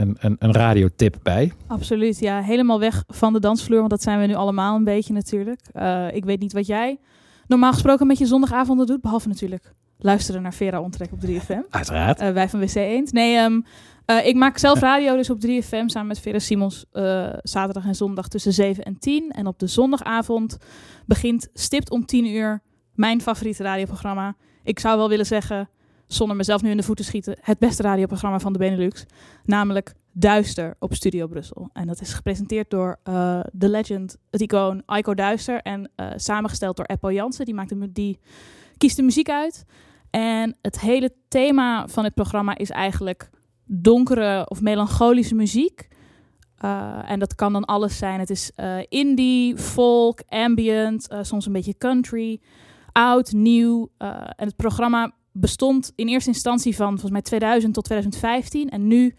een, 0.00 0.16
een, 0.20 0.36
een 0.38 0.52
radiotip 0.52 1.16
bij. 1.22 1.52
Absoluut, 1.66 2.18
ja. 2.18 2.42
Helemaal 2.42 2.78
weg 2.78 3.04
van 3.08 3.32
de 3.32 3.40
dansvloer, 3.40 3.78
want 3.78 3.90
dat 3.90 4.02
zijn 4.02 4.20
we 4.20 4.26
nu 4.26 4.34
allemaal 4.34 4.76
een 4.76 4.84
beetje 4.84 5.12
natuurlijk. 5.12 5.60
Eh, 5.72 6.06
ik 6.12 6.24
weet 6.24 6.40
niet 6.40 6.52
wat 6.52 6.66
jij 6.66 6.98
normaal 7.46 7.72
gesproken 7.72 8.06
met 8.06 8.18
je 8.18 8.26
zondagavonden 8.26 8.86
doet, 8.86 9.00
behalve 9.00 9.28
natuurlijk 9.28 9.72
luisteren 9.98 10.42
naar 10.42 10.54
Vera 10.54 10.80
Ontrek 10.80 11.12
op 11.12 11.20
3FM. 11.20 11.60
Uiteraard. 11.70 12.20
Eh, 12.20 12.32
wij 12.32 12.48
van 12.48 12.60
WC 12.60 12.74
Eend. 12.74 13.12
Nee, 13.12 13.36
ehm, 13.36 13.60
eh, 14.04 14.26
ik 14.26 14.34
maak 14.34 14.58
zelf 14.58 14.80
radio 14.80 15.16
dus 15.16 15.30
op 15.30 15.40
3FM 15.40 15.88
samen 15.88 16.08
met 16.08 16.20
Vera 16.20 16.38
Simons 16.38 16.84
zaterdag 17.42 17.84
en 17.84 17.94
zondag 17.94 18.28
tussen 18.28 18.52
7 18.52 18.84
en 18.84 18.98
10. 18.98 19.30
En 19.30 19.46
op 19.46 19.58
de 19.58 19.66
zondagavond 19.66 20.56
begint 21.06 21.48
stipt 21.52 21.90
om 21.90 22.06
10 22.06 22.26
uur 22.26 22.62
mijn 22.94 23.20
favoriete 23.20 23.62
radioprogramma. 23.62 24.34
Ik 24.62 24.78
zou 24.78 24.96
wel 24.96 25.08
willen 25.08 25.26
zeggen, 25.26 25.68
zonder 26.12 26.36
mezelf 26.36 26.62
nu 26.62 26.70
in 26.70 26.76
de 26.76 26.82
voeten 26.82 27.04
te 27.04 27.10
schieten, 27.10 27.36
het 27.40 27.58
beste 27.58 27.82
radioprogramma 27.82 28.38
van 28.38 28.52
de 28.52 28.58
Benelux. 28.58 29.04
Namelijk 29.44 29.94
Duister 30.12 30.76
op 30.78 30.94
Studio 30.94 31.26
Brussel. 31.26 31.70
En 31.72 31.86
dat 31.86 32.00
is 32.00 32.12
gepresenteerd 32.12 32.70
door 32.70 32.98
eh 33.02 33.40
de 33.52 33.68
legend, 33.68 34.16
het 34.30 34.40
icoon 34.40 34.82
Aiko 34.86 35.14
Duister. 35.14 35.60
En 35.60 35.90
eh, 35.94 36.06
samengesteld 36.16 36.76
door 36.76 36.86
Eppo 36.86 37.12
Jansen. 37.12 37.44
Die, 37.44 37.54
maakt 37.54 37.68
de, 37.68 37.92
die 37.92 38.18
kiest 38.76 38.96
de 38.96 39.02
muziek 39.02 39.30
uit. 39.30 39.64
En 40.10 40.56
het 40.62 40.80
hele 40.80 41.12
thema 41.28 41.88
van 41.88 42.04
het 42.04 42.14
programma 42.14 42.56
is 42.56 42.70
eigenlijk 42.70 43.30
donkere 43.64 44.48
of 44.48 44.60
melancholische 44.60 45.34
muziek. 45.34 45.88
Uh, 46.64 47.10
en 47.10 47.18
dat 47.18 47.34
kan 47.34 47.52
dan 47.52 47.64
alles 47.64 47.98
zijn. 47.98 48.20
Het 48.20 48.30
is 48.30 48.52
eh, 48.54 48.78
indie, 48.88 49.56
folk, 49.56 50.22
ambient, 50.28 51.08
eh, 51.08 51.18
soms 51.22 51.46
een 51.46 51.52
beetje 51.52 51.78
country, 51.78 52.40
oud, 52.92 53.32
nieuw. 53.32 53.88
Uh, 53.98 54.08
en 54.36 54.46
het 54.46 54.56
programma 54.56 55.12
bestond 55.32 55.92
in 55.94 56.08
eerste 56.08 56.30
instantie 56.30 56.76
van 56.76 56.88
volgens 56.88 57.10
mij 57.10 57.22
2000 57.22 57.74
tot 57.74 57.84
2015. 57.84 58.70
En 58.70 58.86
nu 58.86 59.14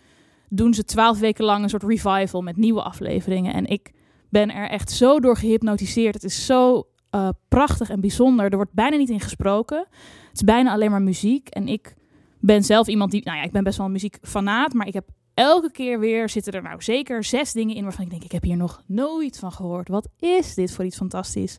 doen 0.49 0.73
ze 0.73 0.83
twaalf 0.83 1.19
weken 1.19 1.45
lang 1.45 1.63
een 1.63 1.69
soort 1.69 1.83
revival 1.83 2.41
met 2.41 2.57
nieuwe 2.57 2.83
afleveringen. 2.83 3.53
En 3.53 3.65
ik 3.65 3.91
ben 4.29 4.53
er 4.53 4.69
echt 4.69 4.91
zo 4.91 5.19
door 5.19 5.37
gehypnotiseerd. 5.37 6.13
Het 6.13 6.23
is 6.23 6.45
zo 6.45 6.87
uh, 7.15 7.29
prachtig 7.47 7.89
en 7.89 8.01
bijzonder. 8.01 8.49
Er 8.49 8.55
wordt 8.55 8.73
bijna 8.73 8.97
niet 8.97 9.09
in 9.09 9.19
gesproken. 9.19 9.77
Het 9.77 10.33
is 10.33 10.43
bijna 10.43 10.71
alleen 10.71 10.91
maar 10.91 11.01
muziek. 11.01 11.49
En 11.49 11.67
ik 11.67 11.93
ben 12.39 12.63
zelf 12.63 12.87
iemand 12.87 13.11
die, 13.11 13.23
nou 13.23 13.37
ja, 13.37 13.43
ik 13.43 13.51
ben 13.51 13.63
best 13.63 13.77
wel 13.77 13.85
een 13.85 13.91
muziekfanaat, 13.91 14.73
maar 14.73 14.87
ik 14.87 14.93
heb 14.93 15.09
elke 15.33 15.71
keer 15.71 15.99
weer 15.99 16.29
zitten 16.29 16.53
er 16.53 16.61
nou 16.61 16.81
zeker 16.81 17.23
zes 17.23 17.51
dingen 17.51 17.75
in 17.75 17.83
waarvan 17.83 18.03
ik 18.03 18.09
denk, 18.09 18.23
ik 18.23 18.31
heb 18.31 18.43
hier 18.43 18.57
nog 18.57 18.83
nooit 18.87 19.39
van 19.39 19.51
gehoord. 19.51 19.87
Wat 19.87 20.09
is 20.19 20.53
dit 20.53 20.71
voor 20.71 20.85
iets 20.85 20.97
fantastisch? 20.97 21.57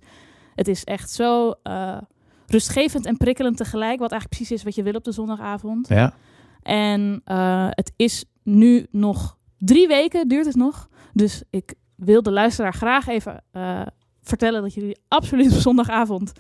Het 0.55 0.69
is 0.69 0.85
echt 0.85 1.11
zo 1.11 1.55
uh, 1.63 1.99
rustgevend 2.47 3.07
en 3.07 3.17
prikkelend 3.17 3.57
tegelijk, 3.57 3.99
wat 3.99 4.11
eigenlijk 4.11 4.41
precies 4.41 4.59
is 4.59 4.65
wat 4.65 4.75
je 4.75 4.83
wil 4.83 4.95
op 4.95 5.05
de 5.05 5.13
zondagavond. 5.13 5.89
Ja. 5.89 6.15
En 6.63 7.23
uh, 7.27 7.67
het 7.71 7.93
is 7.97 8.25
nu 8.43 8.87
nog 8.91 9.37
drie 9.59 9.89
weken, 9.89 10.29
duurt 10.29 10.47
het 10.47 10.57
nog. 10.57 10.89
Dus 11.13 11.43
ik 11.51 11.75
wil 11.97 12.23
de 12.23 12.33
luisteraar 12.33 12.75
graag 12.75 13.09
even 13.09 13.45
uh, 13.53 13.83
vertellen 14.23 14.63
dat 14.63 14.75
jullie 14.75 14.99
absoluut 15.09 15.53
op 15.53 15.59
zondagavond 15.59 16.33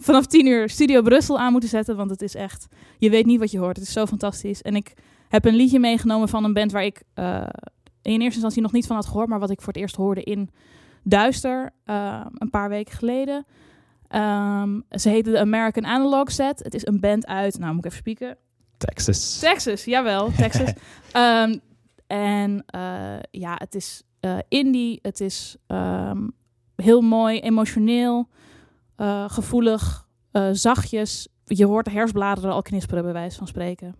vanaf 0.00 0.26
10 0.26 0.46
uur 0.46 0.68
Studio 0.68 1.02
Brussel 1.02 1.38
aan 1.38 1.52
moeten 1.52 1.70
zetten. 1.70 1.96
Want 1.96 2.10
het 2.10 2.22
is 2.22 2.34
echt, 2.34 2.66
je 2.98 3.10
weet 3.10 3.26
niet 3.26 3.38
wat 3.38 3.50
je 3.50 3.58
hoort. 3.58 3.76
Het 3.76 3.86
is 3.86 3.92
zo 3.92 4.06
fantastisch. 4.06 4.62
En 4.62 4.76
ik 4.76 4.92
heb 5.28 5.44
een 5.44 5.54
liedje 5.54 5.78
meegenomen 5.78 6.28
van 6.28 6.44
een 6.44 6.52
band 6.52 6.72
waar 6.72 6.84
ik 6.84 7.02
uh, 7.14 7.46
in 8.02 8.12
eerste 8.12 8.24
instantie 8.24 8.62
nog 8.62 8.72
niet 8.72 8.86
van 8.86 8.96
had 8.96 9.06
gehoord. 9.06 9.28
Maar 9.28 9.38
wat 9.38 9.50
ik 9.50 9.60
voor 9.60 9.72
het 9.72 9.82
eerst 9.82 9.96
hoorde 9.96 10.22
in 10.22 10.50
Duister 11.02 11.70
een 12.34 12.50
paar 12.50 12.68
weken 12.68 12.94
geleden. 12.94 13.46
Um, 14.10 14.84
ze 14.90 15.08
heette 15.08 15.30
de 15.30 15.38
American 15.38 15.86
Analog 15.86 16.30
Set. 16.30 16.58
Het 16.58 16.74
is 16.74 16.86
een 16.86 17.00
band 17.00 17.26
uit, 17.26 17.58
nou 17.58 17.70
moet 17.70 17.84
ik 17.84 17.90
even 17.90 17.98
spieken. 17.98 18.36
Texas. 18.76 19.38
Texas, 19.38 19.84
jawel, 19.84 20.30
Texas. 20.36 20.72
um, 21.16 21.60
en 22.06 22.64
uh, 22.74 23.18
ja, 23.30 23.54
het 23.54 23.74
is 23.74 24.02
uh, 24.20 24.38
indie. 24.48 24.98
Het 25.02 25.20
is 25.20 25.56
um, 25.66 26.32
heel 26.76 27.00
mooi, 27.00 27.40
emotioneel, 27.40 28.28
uh, 28.96 29.24
gevoelig, 29.28 30.06
zachtjes. 30.52 31.28
Je 31.44 31.66
hoort 31.66 31.84
de 31.84 31.90
herfstbladeren 31.90 32.52
al 32.52 32.62
knisperen, 32.62 33.02
bij 33.02 33.12
wijze 33.12 33.38
van 33.38 33.46
spreken. 33.46 33.94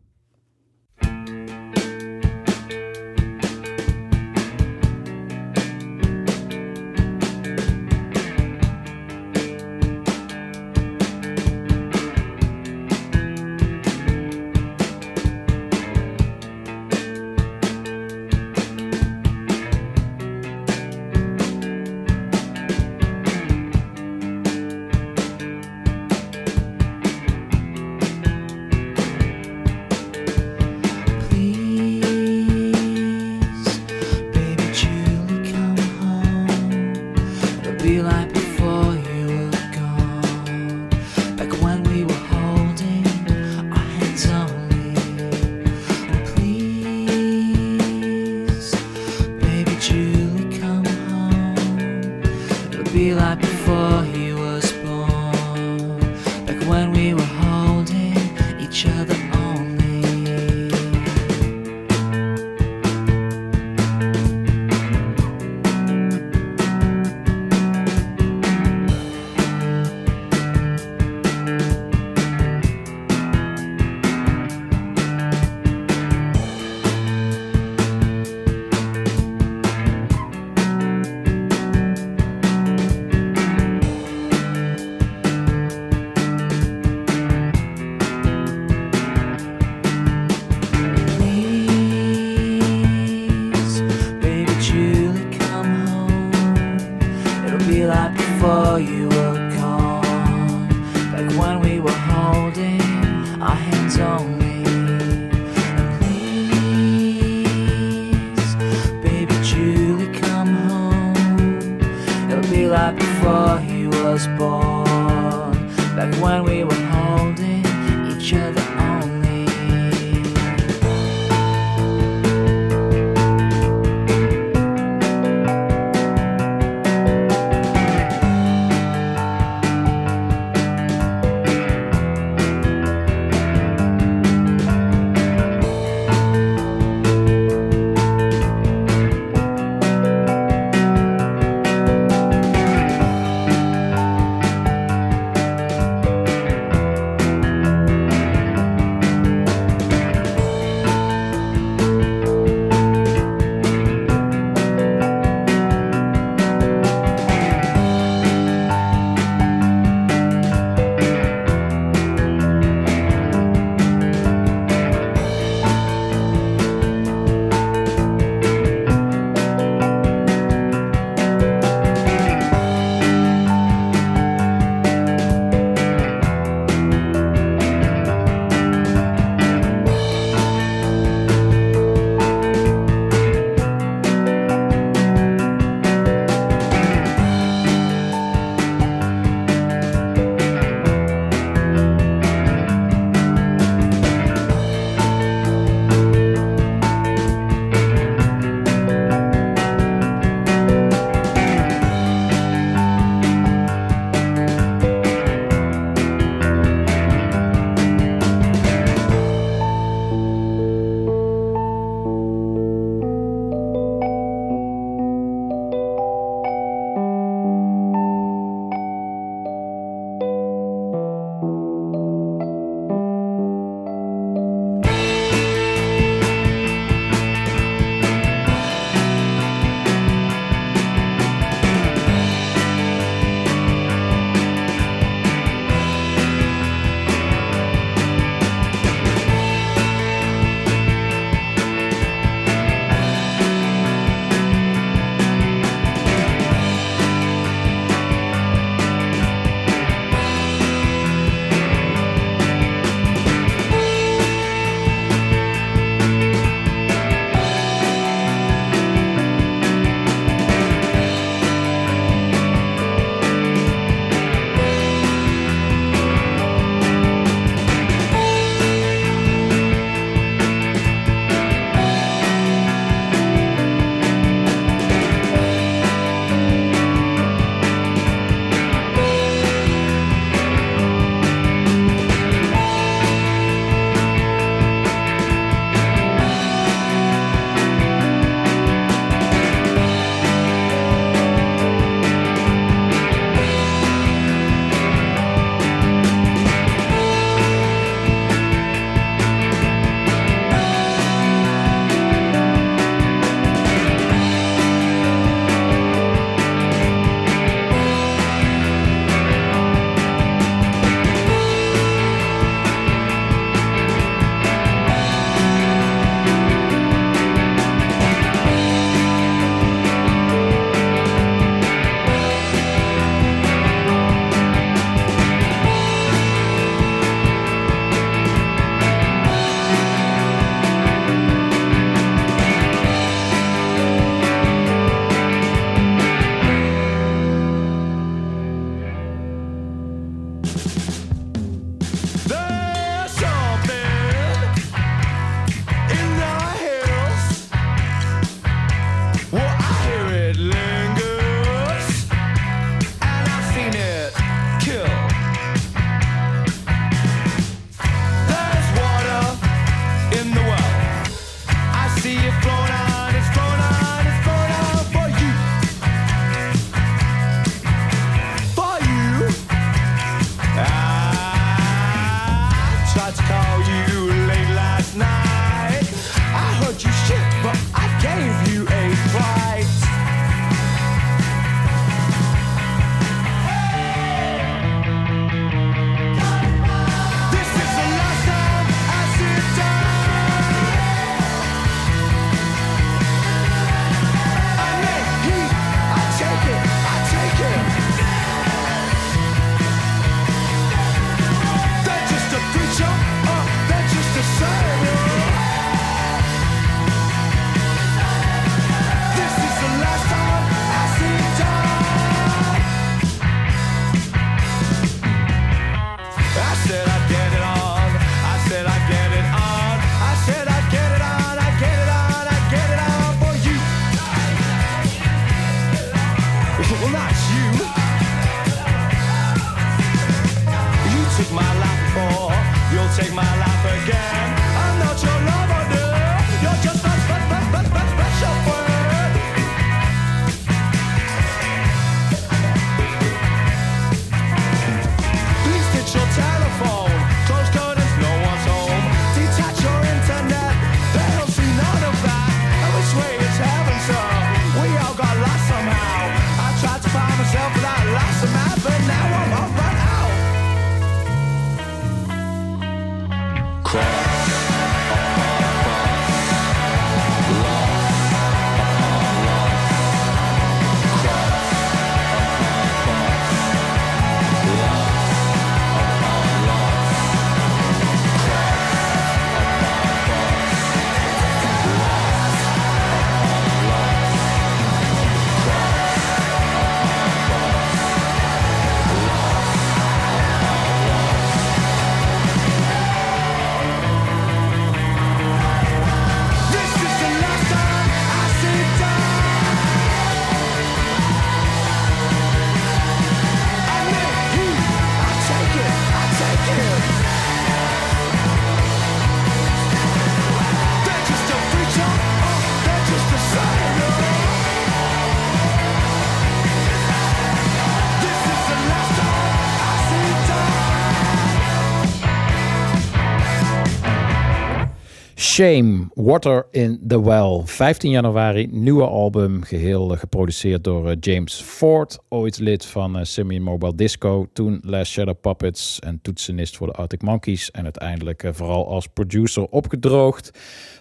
Shame, 525.39 525.91
Water 525.95 526.47
in 526.51 526.81
the 526.89 527.01
Well. 527.01 527.43
15 527.47 527.91
januari, 527.91 528.49
nieuwe 528.51 528.87
album, 528.87 529.43
geheel 529.43 529.93
eh, 529.93 529.99
geproduceerd 529.99 530.65
door 530.65 530.91
eh, 530.91 530.97
James 531.01 531.35
Ford. 531.35 531.99
Ooit 532.09 532.39
lid 532.39 532.65
van 532.65 532.99
eh, 532.99 533.05
Simian 533.05 533.43
Mobile 533.43 533.75
Disco, 533.75 534.29
toen 534.33 534.61
Last 534.63 534.93
Shadow 534.93 535.21
Puppets 535.21 535.79
en 535.79 535.99
toetsenist 536.03 536.57
voor 536.57 536.67
de 536.67 536.73
Arctic 536.73 537.03
Monkeys. 537.03 537.51
En 537.51 537.65
uiteindelijk 537.65 538.29
vooral 538.33 538.69
als 538.69 538.87
producer 538.87 539.45
opgedroogd. 539.45 540.31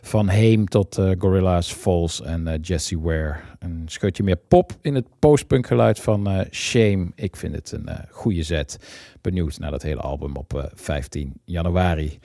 Van 0.01 0.29
Heem 0.29 0.65
tot 0.65 1.01
Gorilla's 1.17 1.73
Falls 1.73 2.21
en 2.21 2.59
Jesse 2.61 2.99
Ware. 2.99 3.35
Een 3.59 3.83
scheutje 3.85 4.23
meer 4.23 4.39
pop 4.47 4.71
in 4.81 4.95
het 4.95 5.05
postpunk 5.19 5.67
geluid 5.67 5.99
van 5.99 6.45
Shame. 6.51 7.07
Ik 7.15 7.35
vind 7.35 7.55
het 7.55 7.71
een 7.71 7.89
goede 8.11 8.43
zet. 8.43 8.79
Benieuwd 9.27 9.59
naar 9.59 9.71
dat 9.71 9.81
hele 9.81 10.01
album 10.01 10.35
op 10.35 10.53
eh, 10.53 10.63
15 10.73 11.33
januari. 11.45 12.19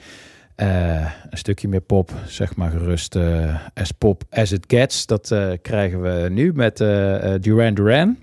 Eh, 0.55 1.11
een 1.31 1.39
stukje 1.39 1.69
meer 1.69 1.81
pop, 1.81 2.13
zeg 2.27 2.57
maar 2.57 2.71
gerust 2.71 3.17
eh, 3.17 3.57
as 3.75 3.91
pop 3.91 4.23
as 4.31 4.53
it 4.53 4.65
gets. 4.67 5.07
Dat 5.07 5.31
eh, 5.31 5.53
krijgen 5.63 6.03
we 6.03 6.29
nu 6.31 6.53
met 6.55 6.77
Duran 7.43 7.75
Duran. 7.75 8.17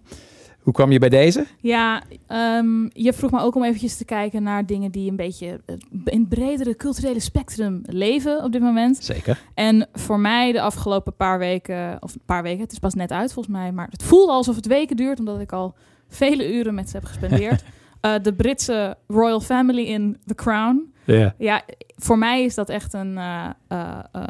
Hoe 0.59 0.73
kwam 0.73 0.91
je 0.91 0.99
bij 0.99 1.09
deze? 1.09 1.45
Ja, 1.59 2.03
ehm, 2.27 2.83
je 2.93 3.13
vroeg 3.13 3.31
me 3.31 3.39
ook 3.39 3.55
om 3.55 3.63
eventjes 3.63 3.97
te 3.97 4.05
kijken 4.05 4.43
naar 4.43 4.65
dingen 4.65 4.91
die 4.91 5.09
een 5.09 5.15
beetje 5.15 5.61
in 6.05 6.19
het 6.19 6.29
bredere 6.29 6.75
culturele 6.75 7.19
spectrum 7.19 7.81
leven 7.85 8.43
op 8.43 8.51
dit 8.51 8.61
moment. 8.61 8.97
Zeker. 9.03 9.41
En 9.53 9.87
voor 9.93 10.19
mij 10.19 10.51
de 10.51 10.61
afgelopen 10.61 11.15
paar 11.15 11.39
weken, 11.39 11.97
of 11.99 12.13
een 12.13 12.21
paar 12.25 12.43
weken, 12.43 12.61
het 12.61 12.71
is 12.71 12.79
pas 12.79 12.93
net 12.93 13.11
uit 13.11 13.33
volgens 13.33 13.55
mij, 13.55 13.71
maar 13.71 13.87
het 13.89 14.03
voelde 14.03 14.31
alsof 14.31 14.55
het 14.55 14.67
weken 14.67 14.95
duurt, 14.95 15.19
omdat 15.19 15.39
ik 15.39 15.51
al 15.51 15.75
vele 16.07 16.53
uren 16.53 16.73
met 16.73 16.89
ze 16.89 16.95
heb 16.95 17.05
gespendeerd. 17.05 17.63
De 18.21 18.33
Britse 18.33 18.97
royal 19.07 19.41
family 19.41 19.83
in 19.83 20.17
The 20.25 20.35
Crown. 20.35 20.93
Ja. 21.37 21.63
Voor 21.95 22.17
mij 22.17 22.43
is 22.43 22.55
dat 22.55 22.69
echt 22.69 22.93
een, 22.93 23.17
eh, 23.17 23.49
eh, 23.67 23.99
eh, 24.11 24.23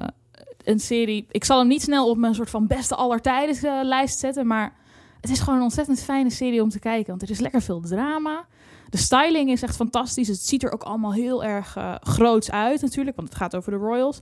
een 0.64 0.80
serie. 0.80 1.26
Ik 1.32 1.44
zal 1.44 1.60
hem 1.60 1.68
niet 1.68 1.82
snel 1.82 2.10
op 2.10 2.18
mijn 2.18 2.36
soort 2.36 2.50
van 2.50 2.68
beste 2.68 2.96
aller 2.96 3.22
tijden 3.22 3.86
lijst 3.86 4.20
zetten, 4.20 4.48
maar 4.48 4.74
het 5.22 5.30
is 5.30 5.40
gewoon 5.40 5.56
een 5.56 5.64
ontzettend 5.64 6.02
fijne 6.02 6.30
serie 6.30 6.62
om 6.62 6.70
te 6.70 6.80
kijken, 6.80 7.08
want 7.08 7.22
er 7.22 7.30
is 7.30 7.40
lekker 7.40 7.62
veel 7.62 7.82
drama. 7.82 8.46
De 8.90 8.98
styling 8.98 9.50
is 9.50 9.62
echt 9.62 9.76
fantastisch. 9.76 10.28
Het 10.28 10.46
ziet 10.46 10.64
er 10.64 10.72
ook 10.72 10.84
allemaal 10.84 11.14
heel 11.14 11.44
erg 11.44 11.78
groots 12.02 12.52
uit 12.52 12.82
natuurlijk, 12.82 13.16
want 13.16 13.30
het 13.30 13.38
gaat 13.38 13.56
over 13.56 13.72
de 13.72 13.78
royals. 13.78 14.22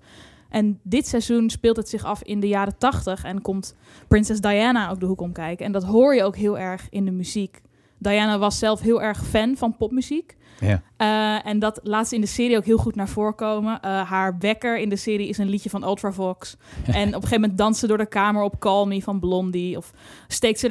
En 0.50 0.80
dit 0.84 1.08
seizoen 1.08 1.50
speelt 1.50 1.78
het 1.78 1.90
zich 1.90 2.04
af 2.04 2.24
in 2.24 2.40
de 2.40 2.48
jaren 2.48 2.78
80 2.78 3.24
en 3.24 3.42
komt 3.42 3.76
Prinses 4.08 4.42
Diana 4.42 4.90
ook 4.90 5.00
de 5.00 5.06
hoek 5.06 5.22
om 5.22 5.32
kijken. 5.32 5.66
En 5.66 5.72
dat 5.72 5.84
hoor 5.84 6.16
je 6.16 6.24
ook 6.24 6.36
heel 6.36 6.58
erg 6.58 6.88
in 6.90 7.06
de 7.06 7.12
muziek. 7.12 7.62
Diana 7.98 8.38
was 8.38 8.60
zelf 8.60 8.80
heel 8.80 9.02
erg 9.02 9.26
fan 9.26 9.58
van 9.58 9.78
popmuziek. 9.78 10.37
Ja. 10.60 10.82
Eh, 10.98 11.50
en 11.50 11.60
dat 11.60 11.80
laat 11.84 12.08
ze 12.08 12.16
in 12.16 12.22
de 12.22 12.28
serie 12.28 12.58
ook 12.58 12.66
heel 12.66 12.78
goed 12.78 12.96
naar 12.96 13.08
voren 13.08 13.36
komen. 13.36 13.80
Eh, 13.82 14.02
haar 14.10 14.36
wekker 14.40 14.80
in 14.80 14.90
de 14.90 14.96
serie 14.96 15.28
is 15.28 15.38
een 15.38 15.50
liedje 15.50 15.70
van 15.70 15.84
Ultravox. 15.84 16.58
en 16.86 17.08
op 17.08 17.14
een 17.14 17.14
gegeven 17.14 17.42
moment 17.42 17.58
danst 17.58 17.80
ze 17.80 17.88
door 17.88 17.98
de 17.98 18.06
kamer 18.06 18.44
op 18.44 18.60
Call 18.60 18.86
Me 18.86 19.02
van 19.02 19.20
Blondie. 19.20 19.78
Of 19.78 19.92
steekt 20.28 20.60
ze 20.60 20.68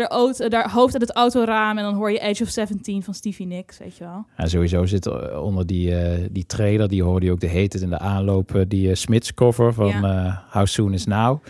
haar, 0.50 0.70
hoofd 0.70 0.92
uit 0.92 1.02
het 1.02 1.12
autoraam 1.16 1.78
en 1.78 1.84
dan 1.84 1.94
hoor 1.94 2.10
je 2.10 2.22
Age 2.22 2.42
of 2.42 2.48
17 2.48 3.02
van 3.02 3.14
Stevie 3.14 3.46
Nicks, 3.46 3.78
weet 3.78 3.96
je 3.96 4.04
wel. 4.04 4.26
Ja, 4.36 4.46
sowieso 4.46 4.86
zit 4.86 5.06
er 5.06 5.40
onder 5.40 5.66
die, 5.66 5.96
eh, 5.98 6.28
die 6.30 6.46
trailer, 6.46 6.88
die 6.88 7.02
hoorde 7.02 7.26
je 7.26 7.32
ook 7.32 7.40
de 7.40 7.46
hete 7.46 7.78
in 7.78 7.90
de 7.90 7.98
aanloop, 7.98 8.54
eh, 8.54 8.62
die 8.68 8.88
eh, 8.88 8.94
Smits 8.94 9.34
cover 9.34 9.72
van 9.74 9.86
Ja. 9.86 10.02
eh, 10.26 10.54
How 10.56 10.66
Soon 10.66 10.92
Is 10.92 11.06
Now. 11.06 11.42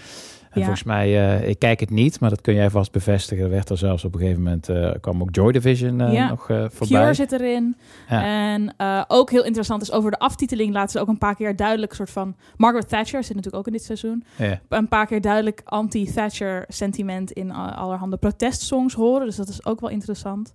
En 0.61 0.65
volgens 0.65 0.87
mij, 0.87 1.39
eh, 1.41 1.49
ik 1.49 1.59
kijk 1.59 1.81
het 1.81 1.91
niet, 1.91 2.21
maar 2.21 2.31
dat 2.31 2.41
kun 2.41 2.55
jij 2.55 2.71
vast 2.71 2.93
bevestigen. 2.93 3.45
Er 3.45 3.51
werd 3.51 3.71
er 3.71 3.79
zelfs 3.79 4.05
op 4.05 4.15
een 4.15 4.21
gegeven 4.21 4.43
moment, 4.43 4.69
eh, 4.69 4.91
kwam 5.01 5.23
ook 5.23 5.35
Joy 5.35 5.53
Division 5.53 6.01
eh, 6.01 6.29
nog 6.29 6.45
voorbij. 6.47 7.01
Cure 7.01 7.15
zit 7.15 7.33
erin. 7.33 7.77
En 8.09 8.75
ook 9.09 9.31
heel 9.31 9.45
interessant 9.45 9.83
is 9.83 9.93
over 9.93 10.11
de 10.11 10.19
aftiteling 10.19 10.73
laten 10.73 10.91
ze 10.91 11.01
ook 11.01 11.09
een 11.09 11.19
paar 11.19 11.35
keer 11.35 11.57
duidelijk 11.57 11.95
soort 11.95 12.11
van... 12.11 12.37
Margaret 12.57 12.89
Thatcher 12.89 13.25
zit 13.25 13.35
natuurlijk 13.35 13.57
ook 13.57 13.67
in 13.67 13.73
dit 13.73 13.85
seizoen. 13.85 14.25
Ja. 14.37 14.61
Een 14.69 14.89
paar 14.89 15.07
keer 15.07 15.21
duidelijk 15.21 15.61
anti-Thatcher 15.65 16.65
sentiment 16.69 17.33
in 17.33 17.53
allerhande 17.53 18.17
protestsongs 18.17 18.95
horen. 18.95 19.27
Dus 19.27 19.37
dat 19.37 19.49
is 19.49 19.65
ook 19.65 19.81
wel 19.81 19.91
interessant. 19.91 20.53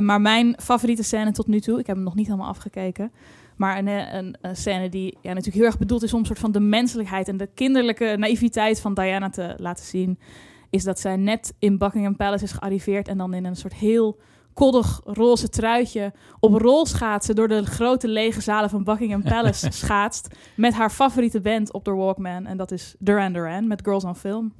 Maar 0.00 0.20
mijn 0.20 0.54
favoriete 0.60 1.02
scène 1.02 1.32
tot 1.32 1.46
nu 1.46 1.60
toe, 1.60 1.78
ik 1.78 1.86
heb 1.86 1.96
hem 1.96 2.04
nog 2.04 2.14
niet 2.14 2.26
helemaal 2.26 2.48
afgekeken... 2.48 3.12
Maar 3.58 3.78
een, 3.78 3.88
eh, 3.88 4.14
een, 4.14 4.36
een 4.40 4.56
scène 4.56 4.88
die 4.88 5.18
ja, 5.22 5.28
natuurlijk 5.28 5.56
heel 5.56 5.64
erg 5.64 5.78
bedoeld 5.78 6.02
is 6.02 6.12
om 6.12 6.20
een 6.20 6.26
soort 6.26 6.38
van 6.38 6.52
de 6.52 6.60
menselijkheid 6.60 7.28
en 7.28 7.36
de 7.36 7.48
kinderlijke 7.54 8.14
naïviteit 8.18 8.80
van 8.80 8.94
Diana 8.94 9.30
te 9.30 9.54
laten 9.56 9.84
zien, 9.84 10.18
is 10.70 10.84
dat 10.84 11.00
zij 11.00 11.16
net 11.16 11.54
in 11.58 11.78
Buckingham 11.78 12.16
Palace 12.16 12.44
is 12.44 12.52
gearriveerd 12.52 13.08
en 13.08 13.18
dan 13.18 13.34
in 13.34 13.44
een 13.44 13.56
soort 13.56 13.74
heel 13.74 14.18
koddig 14.54 15.00
roze 15.04 15.48
truitje 15.48 16.12
op 16.40 16.54
rolschaatsen 16.54 17.34
door 17.34 17.48
de 17.48 17.66
grote 17.66 18.08
lege 18.08 18.40
zalen 18.40 18.70
van 18.70 18.84
Buckingham 18.84 19.22
Palace 19.22 19.70
schaatst 19.82 20.28
met 20.56 20.74
haar 20.74 20.90
favoriete 20.90 21.40
band 21.40 21.72
op 21.72 21.84
de 21.84 21.90
Walkman 21.90 22.46
en 22.46 22.56
dat 22.56 22.70
is 22.70 22.94
Duran 22.98 23.32
Duran 23.32 23.66
met 23.66 23.80
Girls 23.84 24.04
on 24.04 24.16
Film. 24.16 24.54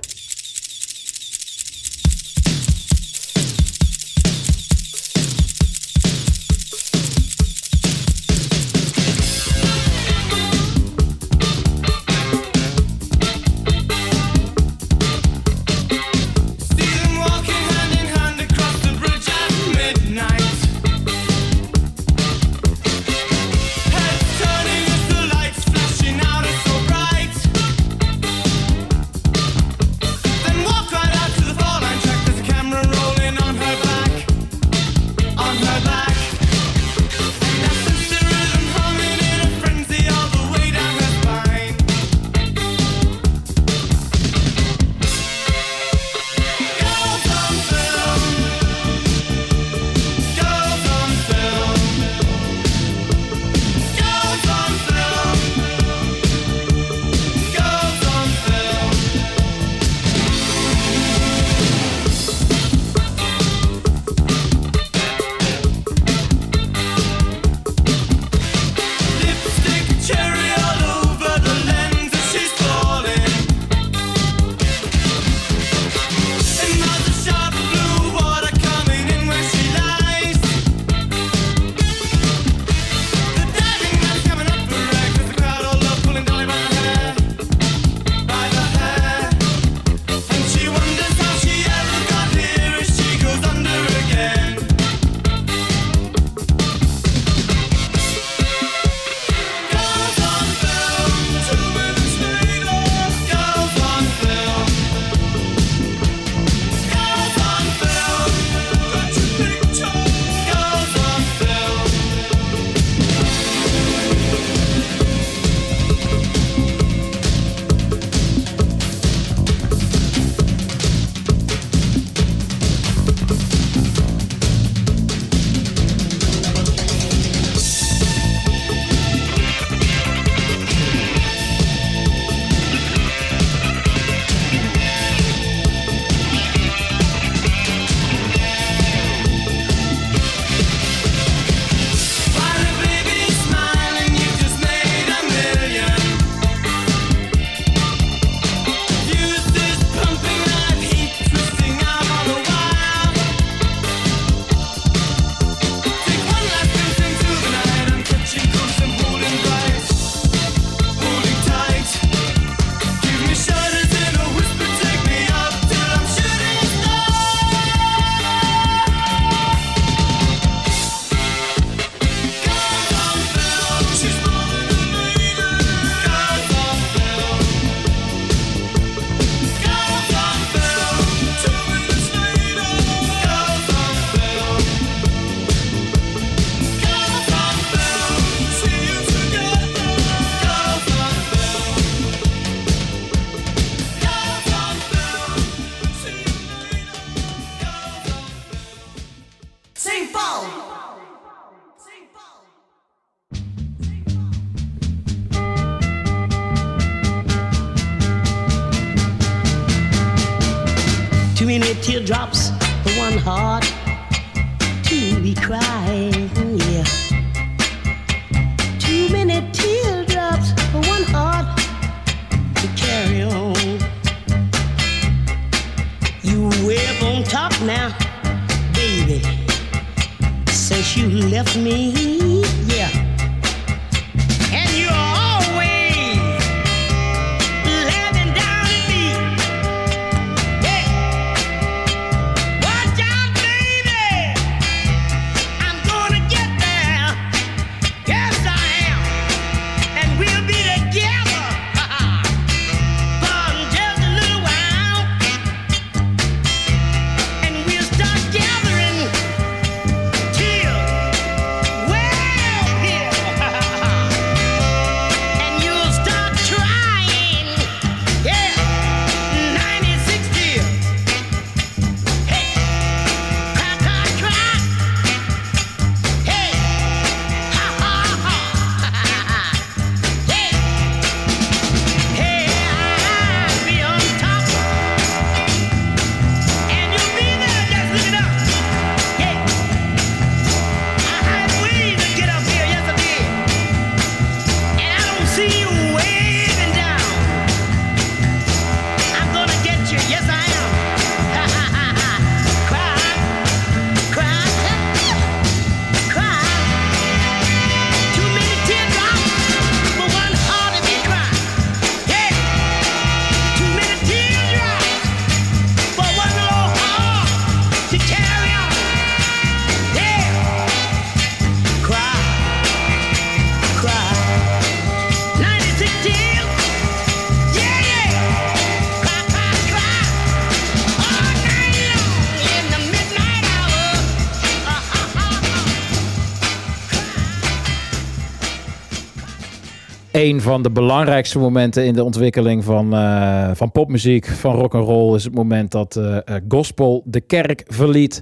Een 340.18 340.40
van 340.40 340.62
de 340.62 340.70
belangrijkste 340.70 341.38
momenten 341.38 341.86
in 341.86 341.94
de 341.94 342.04
ontwikkeling 342.04 342.64
van, 342.64 342.94
eh, 342.94 343.50
van 343.54 343.72
popmuziek, 343.72 344.26
van 344.26 344.54
rock 344.54 344.74
and 344.74 344.84
roll, 344.84 345.14
is 345.14 345.24
het 345.24 345.34
moment 345.34 345.70
dat 345.70 345.96
eh, 345.96 346.16
eh, 346.16 346.42
gospel 346.48 347.02
de 347.04 347.20
kerk 347.20 347.64
verliet. 347.66 348.20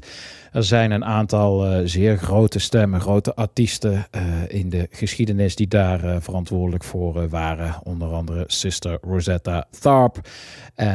Er 0.52 0.64
zijn 0.64 0.90
een 0.90 1.04
aantal 1.04 1.66
zeer 1.84 2.18
grote 2.18 2.58
stemmen, 2.58 3.00
grote 3.00 3.34
artiesten 3.34 4.06
in 4.48 4.68
de 4.68 4.88
geschiedenis 4.90 5.56
die 5.56 5.68
daar 5.68 6.22
verantwoordelijk 6.22 6.84
voor 6.84 7.28
waren. 7.28 7.74
Onder 7.82 8.08
andere 8.08 8.44
Sister 8.46 8.98
Rosetta 9.02 9.66
Tharpe 9.80 10.20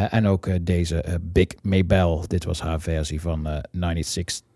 en 0.10 0.28
ook 0.28 0.66
deze 0.66 1.04
Big 1.22 1.48
Maybelle. 1.62 2.28
Dit 2.28 2.46
was 2.46 2.62
haar 2.62 2.82
versie 2.82 3.22
van 3.22 3.48
eh 3.48 3.58
96 3.72 4.51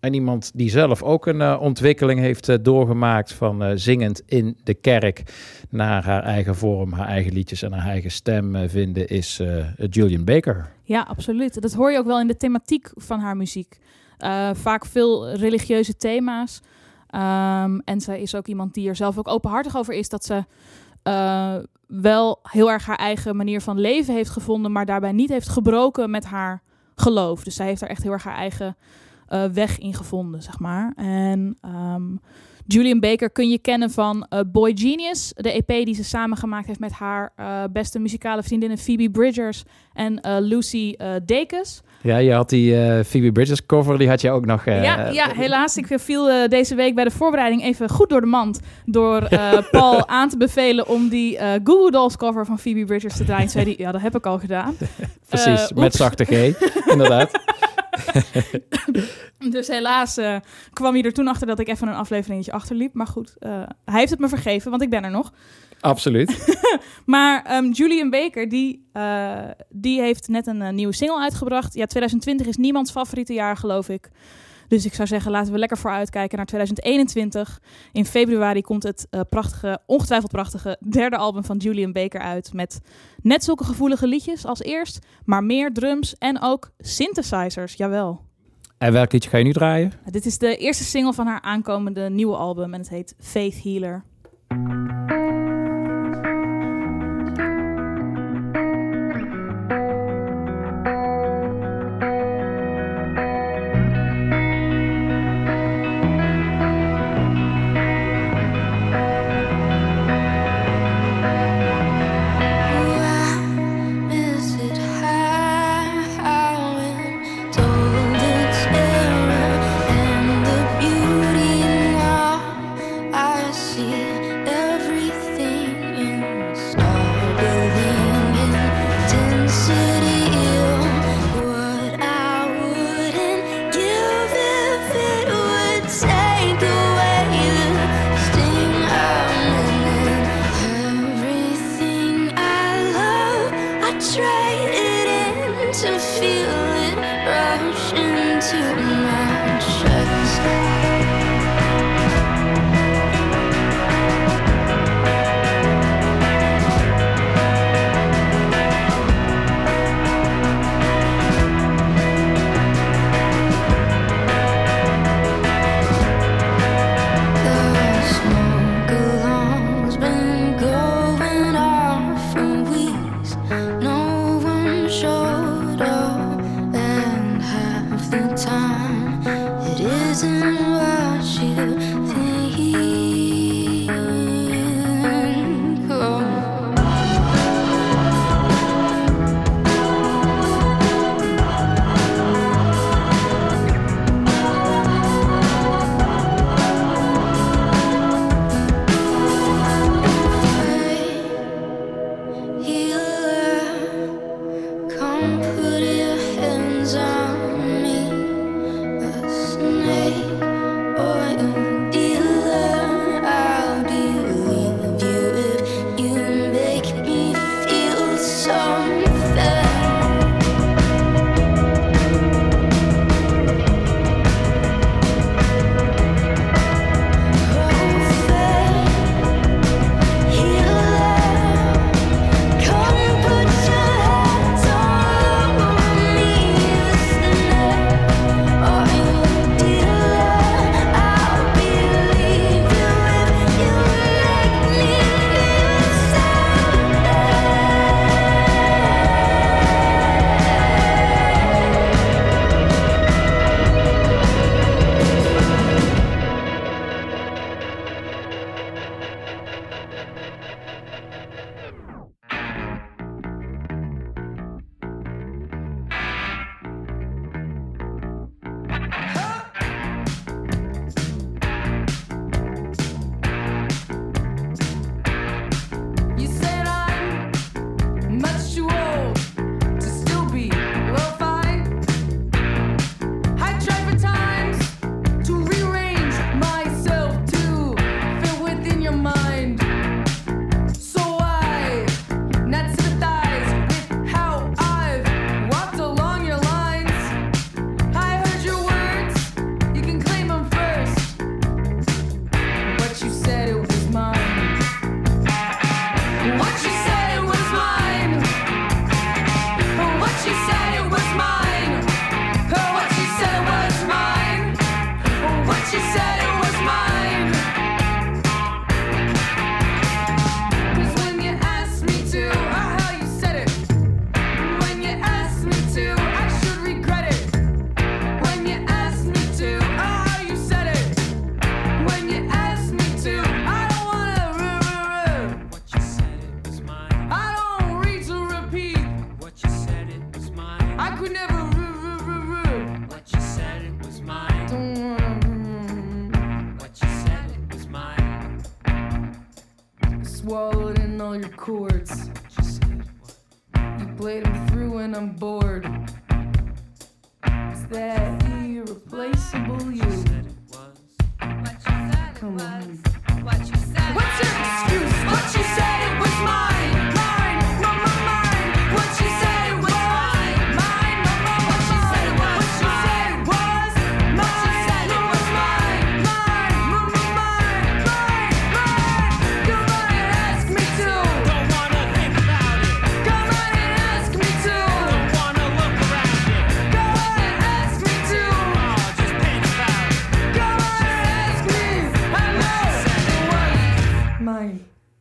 En 0.00 0.14
iemand 0.14 0.50
die 0.54 0.70
zelf 0.70 1.02
ook 1.02 1.26
een 1.26 1.40
eh, 1.40 1.58
ontwikkeling 1.60 2.20
heeft 2.20 2.48
eh, 2.48 2.56
doorgemaakt 2.62 3.32
van 3.32 3.62
eh, 3.62 3.70
zingend 3.74 4.22
in 4.26 4.58
de 4.64 4.74
kerk 4.74 5.22
naar 5.70 6.04
haar 6.04 6.22
eigen 6.22 6.56
vorm, 6.56 6.92
haar 6.92 7.06
eigen 7.06 7.32
liedjes 7.32 7.62
en 7.62 7.72
haar 7.72 7.88
eigen 7.88 8.10
stem 8.10 8.68
vinden, 8.68 9.08
is 9.08 9.42
Julian 9.90 10.24
Baker. 10.24 10.70
Ja, 10.82 11.02
absoluut. 11.02 11.60
Dat 11.60 11.72
hoor 11.72 11.92
je 11.92 11.98
ook 11.98 12.06
wel 12.06 12.20
in 12.20 12.26
de 12.26 12.36
thematiek 12.36 12.90
van 12.94 13.20
haar 13.20 13.36
muziek. 13.36 13.78
Vaak 14.52 14.86
veel 14.86 15.30
religieuze 15.30 15.96
thema's. 15.96 16.60
Ehm, 17.06 17.78
en 17.84 18.00
zij 18.00 18.20
is 18.20 18.34
ook 18.34 18.46
iemand 18.46 18.74
die 18.74 18.88
er 18.88 18.96
zelf 18.96 19.18
ook 19.18 19.28
openhartig 19.28 19.76
over 19.76 19.94
is 19.94 20.08
dat 20.08 20.24
ze 20.24 20.44
wel 21.86 22.38
heel 22.42 22.70
erg 22.70 22.86
haar 22.86 22.98
eigen 22.98 23.36
manier 23.36 23.60
van 23.60 23.80
leven 23.80 24.14
heeft 24.14 24.30
gevonden, 24.30 24.72
maar 24.72 24.86
daarbij 24.86 25.12
niet 25.12 25.28
heeft 25.28 25.48
gebroken 25.48 26.10
met 26.10 26.24
haar 26.24 26.62
geloof. 26.94 27.44
Dus 27.44 27.54
zij 27.54 27.66
heeft 27.66 27.82
er 27.82 27.88
echt 27.88 28.02
heel 28.02 28.12
erg 28.12 28.24
haar 28.24 28.36
eigen 28.36 28.76
eh, 29.28 29.44
weg 29.44 29.78
in 29.78 29.94
gevonden, 29.94 30.42
zeg 30.42 30.58
maar. 30.58 30.92
En 30.96 31.56
ehm, 31.60 32.02
Julian 32.66 33.00
Baker 33.00 33.30
kun 33.30 33.48
je 33.48 33.58
kennen 33.58 33.90
van 33.90 34.26
eh, 34.28 34.40
Boy 34.46 34.72
Genius, 34.74 35.32
de 35.36 35.52
EP 35.52 35.84
die 35.84 35.94
ze 35.94 36.04
samen 36.04 36.36
gemaakt 36.36 36.66
heeft 36.66 36.80
met 36.80 36.92
haar 36.92 37.32
eh, 37.36 37.62
beste 37.72 37.98
muzikale 37.98 38.42
vriendinnen 38.42 38.78
Phoebe 38.78 39.10
Bridgers 39.10 39.62
en 39.92 40.20
Lucy 40.40 40.96
Dacus. 41.24 41.82
Ja, 42.02 42.16
je 42.16 42.32
had 42.32 42.48
die 42.48 42.74
Phoebe 43.04 43.32
Bridges 43.32 43.66
cover, 43.66 43.98
die 43.98 44.08
had 44.08 44.20
je 44.20 44.30
ook 44.30 44.46
nog. 44.46 44.64
ja, 44.64 45.08
ja, 45.08 45.30
helaas. 45.34 45.76
Ik 45.76 45.86
viel 46.00 46.48
deze 46.48 46.74
week 46.74 46.94
bij 46.94 47.04
de 47.04 47.10
voorbereiding 47.10 47.62
even 47.62 47.88
goed 47.88 48.08
door 48.08 48.20
de 48.20 48.26
mand. 48.26 48.60
Door 48.84 49.28
Paul 49.70 50.08
aan 50.08 50.28
te 50.28 50.36
bevelen 50.36 50.88
om 50.88 51.08
die 51.08 51.38
eh 51.38 51.60
Goo 51.64 51.78
Goo 51.78 51.90
Dolls 51.90 52.16
cover 52.16 52.46
van 52.46 52.58
Phoebe 52.58 52.84
Bridgers 52.84 53.16
te 53.16 53.24
draaien. 53.24 53.50
Zei 53.50 53.64
hij, 53.64 53.74
ja, 53.78 53.92
dat 53.92 54.00
heb 54.00 54.16
ik 54.16 54.26
al 54.26 54.38
gedaan. 54.38 54.76
Precies, 55.28 55.72
met 55.72 55.94
zachte 55.94 56.24
G, 56.24 56.30
inderdaad. 56.92 57.30
Dus 59.50 59.68
helaas 59.68 60.16
eh, 60.16 60.36
kwam 60.72 60.94
hij 60.94 61.02
er 61.02 61.12
toen 61.12 61.28
achter 61.28 61.46
dat 61.46 61.58
ik 61.58 61.68
even 61.68 61.88
een 61.88 61.94
afleveringetje 61.94 62.52
achterliep. 62.52 62.94
Maar 62.94 63.06
goed, 63.06 63.34
eh, 63.38 63.62
hij 63.84 63.98
heeft 63.98 64.10
het 64.10 64.20
me 64.20 64.28
vergeven, 64.28 64.70
want 64.70 64.82
ik 64.82 64.90
ben 64.90 65.04
er 65.04 65.10
nog. 65.10 65.32
Absoluut. 65.80 66.36
Maar 67.06 67.44
ehm, 67.44 67.70
Julian 67.70 68.10
Baker, 68.10 68.48
die, 68.48 68.88
eh, 68.92 69.48
die 69.68 70.00
heeft 70.00 70.28
net 70.28 70.46
een 70.46 70.74
nieuwe 70.74 70.94
single 70.94 71.20
uitgebracht. 71.20 71.74
Ja, 71.74 71.86
2020 71.86 72.46
is 72.46 72.56
niemands 72.56 72.90
favoriete 72.90 73.32
jaar, 73.32 73.56
geloof 73.56 73.88
ik. 73.88 74.10
Dus 74.68 74.84
ik 74.84 74.94
zou 74.94 75.08
zeggen, 75.08 75.30
laten 75.30 75.52
we 75.52 75.58
lekker 75.58 75.78
vooruitkijken 75.78 76.36
naar 76.36 76.46
2021. 76.46 77.60
In 77.92 78.04
februari 78.04 78.60
komt 78.60 78.82
het 78.82 79.06
eh, 79.10 79.20
prachtige, 79.28 79.80
ongetwijfeld 79.86 80.30
prachtige 80.30 80.78
derde 80.90 81.16
album 81.16 81.44
van 81.44 81.56
Julian 81.56 81.92
Baker 81.92 82.20
uit. 82.20 82.52
Met 82.52 82.80
net 83.22 83.44
zulke 83.44 83.64
gevoelige 83.64 84.06
liedjes 84.06 84.46
als 84.46 84.62
eerst, 84.62 84.98
maar 85.24 85.44
meer 85.44 85.72
drums 85.72 86.14
en 86.18 86.42
ook 86.42 86.70
synthesizers, 86.78 87.74
jawel. 87.74 88.20
En 88.78 88.92
welk 88.92 89.12
liedje 89.12 89.30
ga 89.30 89.38
je 89.38 89.44
nu 89.44 89.52
draaien? 89.52 89.92
Dit 90.10 90.26
is 90.26 90.38
de 90.38 90.56
eerste 90.56 90.84
single 90.84 91.12
van 91.12 91.26
haar 91.26 91.40
aankomende 91.40 92.10
nieuwe 92.10 92.36
album 92.36 92.74
en 92.74 92.80
het 92.80 92.88
heet 92.88 93.14
Faith 93.18 93.62
Healer. 93.62 94.04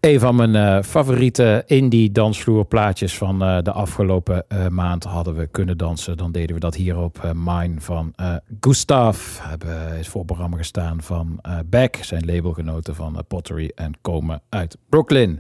Een 0.07 0.19
van 0.19 0.35
mijn 0.35 0.55
eh, 0.55 0.84
favoriete 0.84 1.63
indie 1.65 2.11
dansvloerplaatjes 2.11 3.17
van 3.17 3.43
eh, 3.43 3.57
de 3.61 3.71
afgelopen 3.71 4.45
eh, 4.47 4.67
maand 4.67 5.03
hadden 5.03 5.35
we 5.35 5.47
kunnen 5.47 5.77
dansen. 5.77 6.17
Dan 6.17 6.31
deden 6.31 6.55
we 6.55 6.59
dat 6.59 6.75
hier 6.75 6.97
op 6.97 7.34
Mine 7.35 7.81
van 7.81 8.13
Gustav. 8.59 9.39
Hebben 9.41 9.97
is 9.99 10.07
voor 10.07 10.25
programma 10.25 10.57
gestaan 10.57 11.01
van 11.01 11.39
Beck, 11.65 11.99
zijn 12.01 12.25
labelgenoten 12.25 12.95
van 12.95 13.23
Pottery 13.27 13.71
en 13.75 13.93
komen 14.01 14.41
uit 14.49 14.77
Brooklyn. 14.89 15.39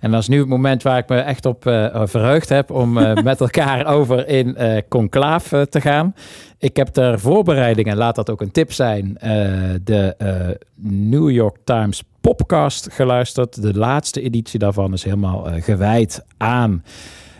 En 0.00 0.10
dat 0.10 0.20
is 0.20 0.28
nu 0.28 0.38
het 0.38 0.48
moment 0.48 0.82
waar 0.82 0.98
ik 0.98 1.08
me 1.08 1.18
echt 1.18 1.46
op 1.46 1.62
verheugd 2.04 2.48
heb 2.48 2.70
om 2.70 2.92
met 3.30 3.40
elkaar 3.40 3.86
over 3.86 4.28
in 4.28 4.56
conclaaf 4.88 5.52
eh, 5.52 5.62
te 5.62 5.80
gaan. 5.80 6.14
Ik 6.58 6.76
heb 6.76 6.88
ter 6.88 7.20
voorbereiding, 7.20 7.86
en 7.86 7.96
laat 7.96 8.14
dat 8.14 8.30
ook 8.30 8.40
een 8.40 8.50
tip 8.50 8.72
zijn, 8.72 9.16
de 9.84 10.16
New 10.80 11.30
York 11.30 11.56
Times 11.64 12.02
podcast 12.34 12.88
geluisterd. 12.92 13.62
De 13.62 13.74
laatste 13.78 14.20
editie 14.20 14.58
daarvan 14.58 14.92
is 14.92 15.04
helemaal 15.04 15.50
eh, 15.50 15.62
gewijd 15.62 16.24
aan 16.36 16.82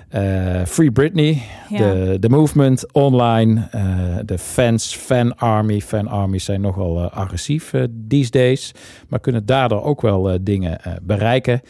eh, 0.08 0.64
Free 0.64 0.90
Britney, 0.92 1.42
Ja. 1.68 1.78
de, 1.78 2.16
de 2.20 2.28
movement 2.28 2.92
online, 2.92 3.68
eh, 3.70 4.16
de 4.24 4.38
fans, 4.38 4.96
fan 4.96 5.36
army. 5.36 5.80
Fan 5.80 6.08
armies 6.08 6.44
zijn 6.44 6.60
nogal 6.60 7.10
agressief 7.10 7.72
these 8.08 8.30
days, 8.30 8.72
maar 9.08 9.20
kunnen 9.20 9.46
daardoor 9.46 9.82
ook 9.82 10.00
wel 10.00 10.38
dingen 10.40 10.80
bereiken. 11.02 11.60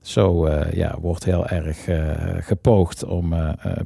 Zo 0.00 0.48
ja, 0.72 0.98
wordt 1.00 1.24
heel 1.24 1.46
erg 1.46 1.88
gepoogd 2.46 3.04
om 3.04 3.34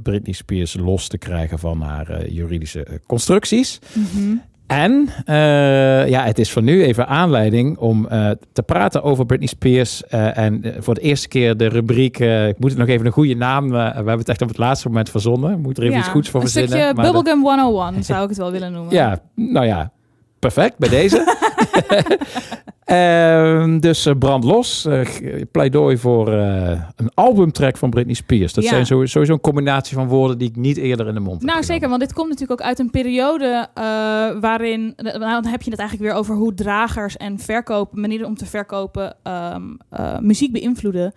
Britney 0.02 0.34
Spears 0.34 0.74
los 0.74 1.08
te 1.08 1.18
krijgen 1.18 1.58
van 1.58 1.80
haar 1.80 2.28
juridische 2.28 3.00
constructies. 3.06 3.78
Mhm. 3.94 4.36
En 4.66 5.08
eh, 5.24 6.08
ja, 6.08 6.24
het 6.24 6.38
is 6.38 6.50
voor 6.52 6.62
nu 6.62 6.82
even 6.84 7.06
aanleiding 7.08 7.78
om 7.78 8.06
eh, 8.08 8.30
te 8.52 8.62
praten 8.62 9.02
over 9.02 9.26
Britney 9.26 9.48
Spears. 9.48 10.04
eh, 10.06 10.38
en 10.38 10.74
voor 10.78 10.94
de 10.94 11.00
eerste 11.00 11.28
keer 11.28 11.56
de 11.56 11.66
rubriek, 11.68 12.18
ik 12.48 12.58
moet 12.58 12.70
het 12.70 12.78
nog 12.78 12.88
even 12.88 13.06
een 13.06 13.12
goede 13.12 13.34
naam, 13.34 13.70
we 13.70 13.76
hebben 13.78 14.18
het 14.18 14.28
echt 14.28 14.42
op 14.42 14.48
het 14.48 14.58
laatste 14.58 14.88
moment 14.88 15.10
verzonnen. 15.10 15.50
We 15.50 15.56
moeten 15.60 15.82
er 15.82 15.88
even 15.88 15.94
Ja, 16.00 16.04
iets 16.04 16.12
goeds 16.14 16.28
voor 16.30 16.40
een 16.40 16.46
verzinnen. 16.48 16.78
stukje 16.78 16.94
maar 16.94 17.04
dat- 17.04 17.14
Bubblegum 17.14 17.42
101 17.42 18.04
zou 18.04 18.22
ik 18.22 18.28
het 18.28 18.38
wel 18.38 18.50
willen 18.52 18.72
noemen. 18.76 18.94
ja, 18.94 19.18
nou 19.34 19.66
ja, 19.66 19.90
perfect 20.52 20.78
bij 20.78 20.88
deze. 20.88 21.24
Ehm, 22.86 23.78
dus 23.78 24.06
eh, 24.06 24.14
brand 24.18 24.44
los. 24.44 24.84
Eh, 24.84 25.00
pleidooi 25.52 25.98
voor 25.98 26.32
eh, 26.32 26.80
een 26.96 27.10
albumtrack 27.14 27.76
van 27.76 27.90
Britney 27.90 28.14
Spears. 28.14 28.52
Dat 28.52 28.64
Ja. 28.64 28.70
zijn 28.70 28.86
sowieso 28.86 29.32
een 29.32 29.40
combinatie 29.40 29.96
van 29.96 30.08
woorden 30.08 30.38
die 30.38 30.48
ik 30.48 30.56
niet 30.56 30.76
eerder 30.76 31.08
in 31.08 31.14
de 31.14 31.20
mond 31.20 31.40
heb. 31.42 31.50
Nou, 31.50 31.64
zeker, 31.64 31.88
want 31.88 32.00
dit 32.00 32.12
komt 32.12 32.28
natuurlijk 32.28 32.60
ook 32.60 32.66
uit 32.66 32.78
een 32.78 32.90
periode 32.90 33.68
waarin. 34.40 34.92
Nou, 34.96 35.18
dan 35.18 35.46
heb 35.46 35.62
je 35.62 35.70
het 35.70 35.78
eigenlijk 35.78 36.10
weer 36.10 36.18
over 36.20 36.34
hoe 36.34 36.54
dragers 36.54 37.16
en 37.16 37.38
verkopen, 37.38 38.00
manieren 38.00 38.26
om 38.26 38.36
te 38.36 38.46
verkopen, 38.46 39.16
ehm, 39.22 39.62
eh, 39.90 40.18
muziek 40.18 40.52
beïnvloeden. 40.52 41.14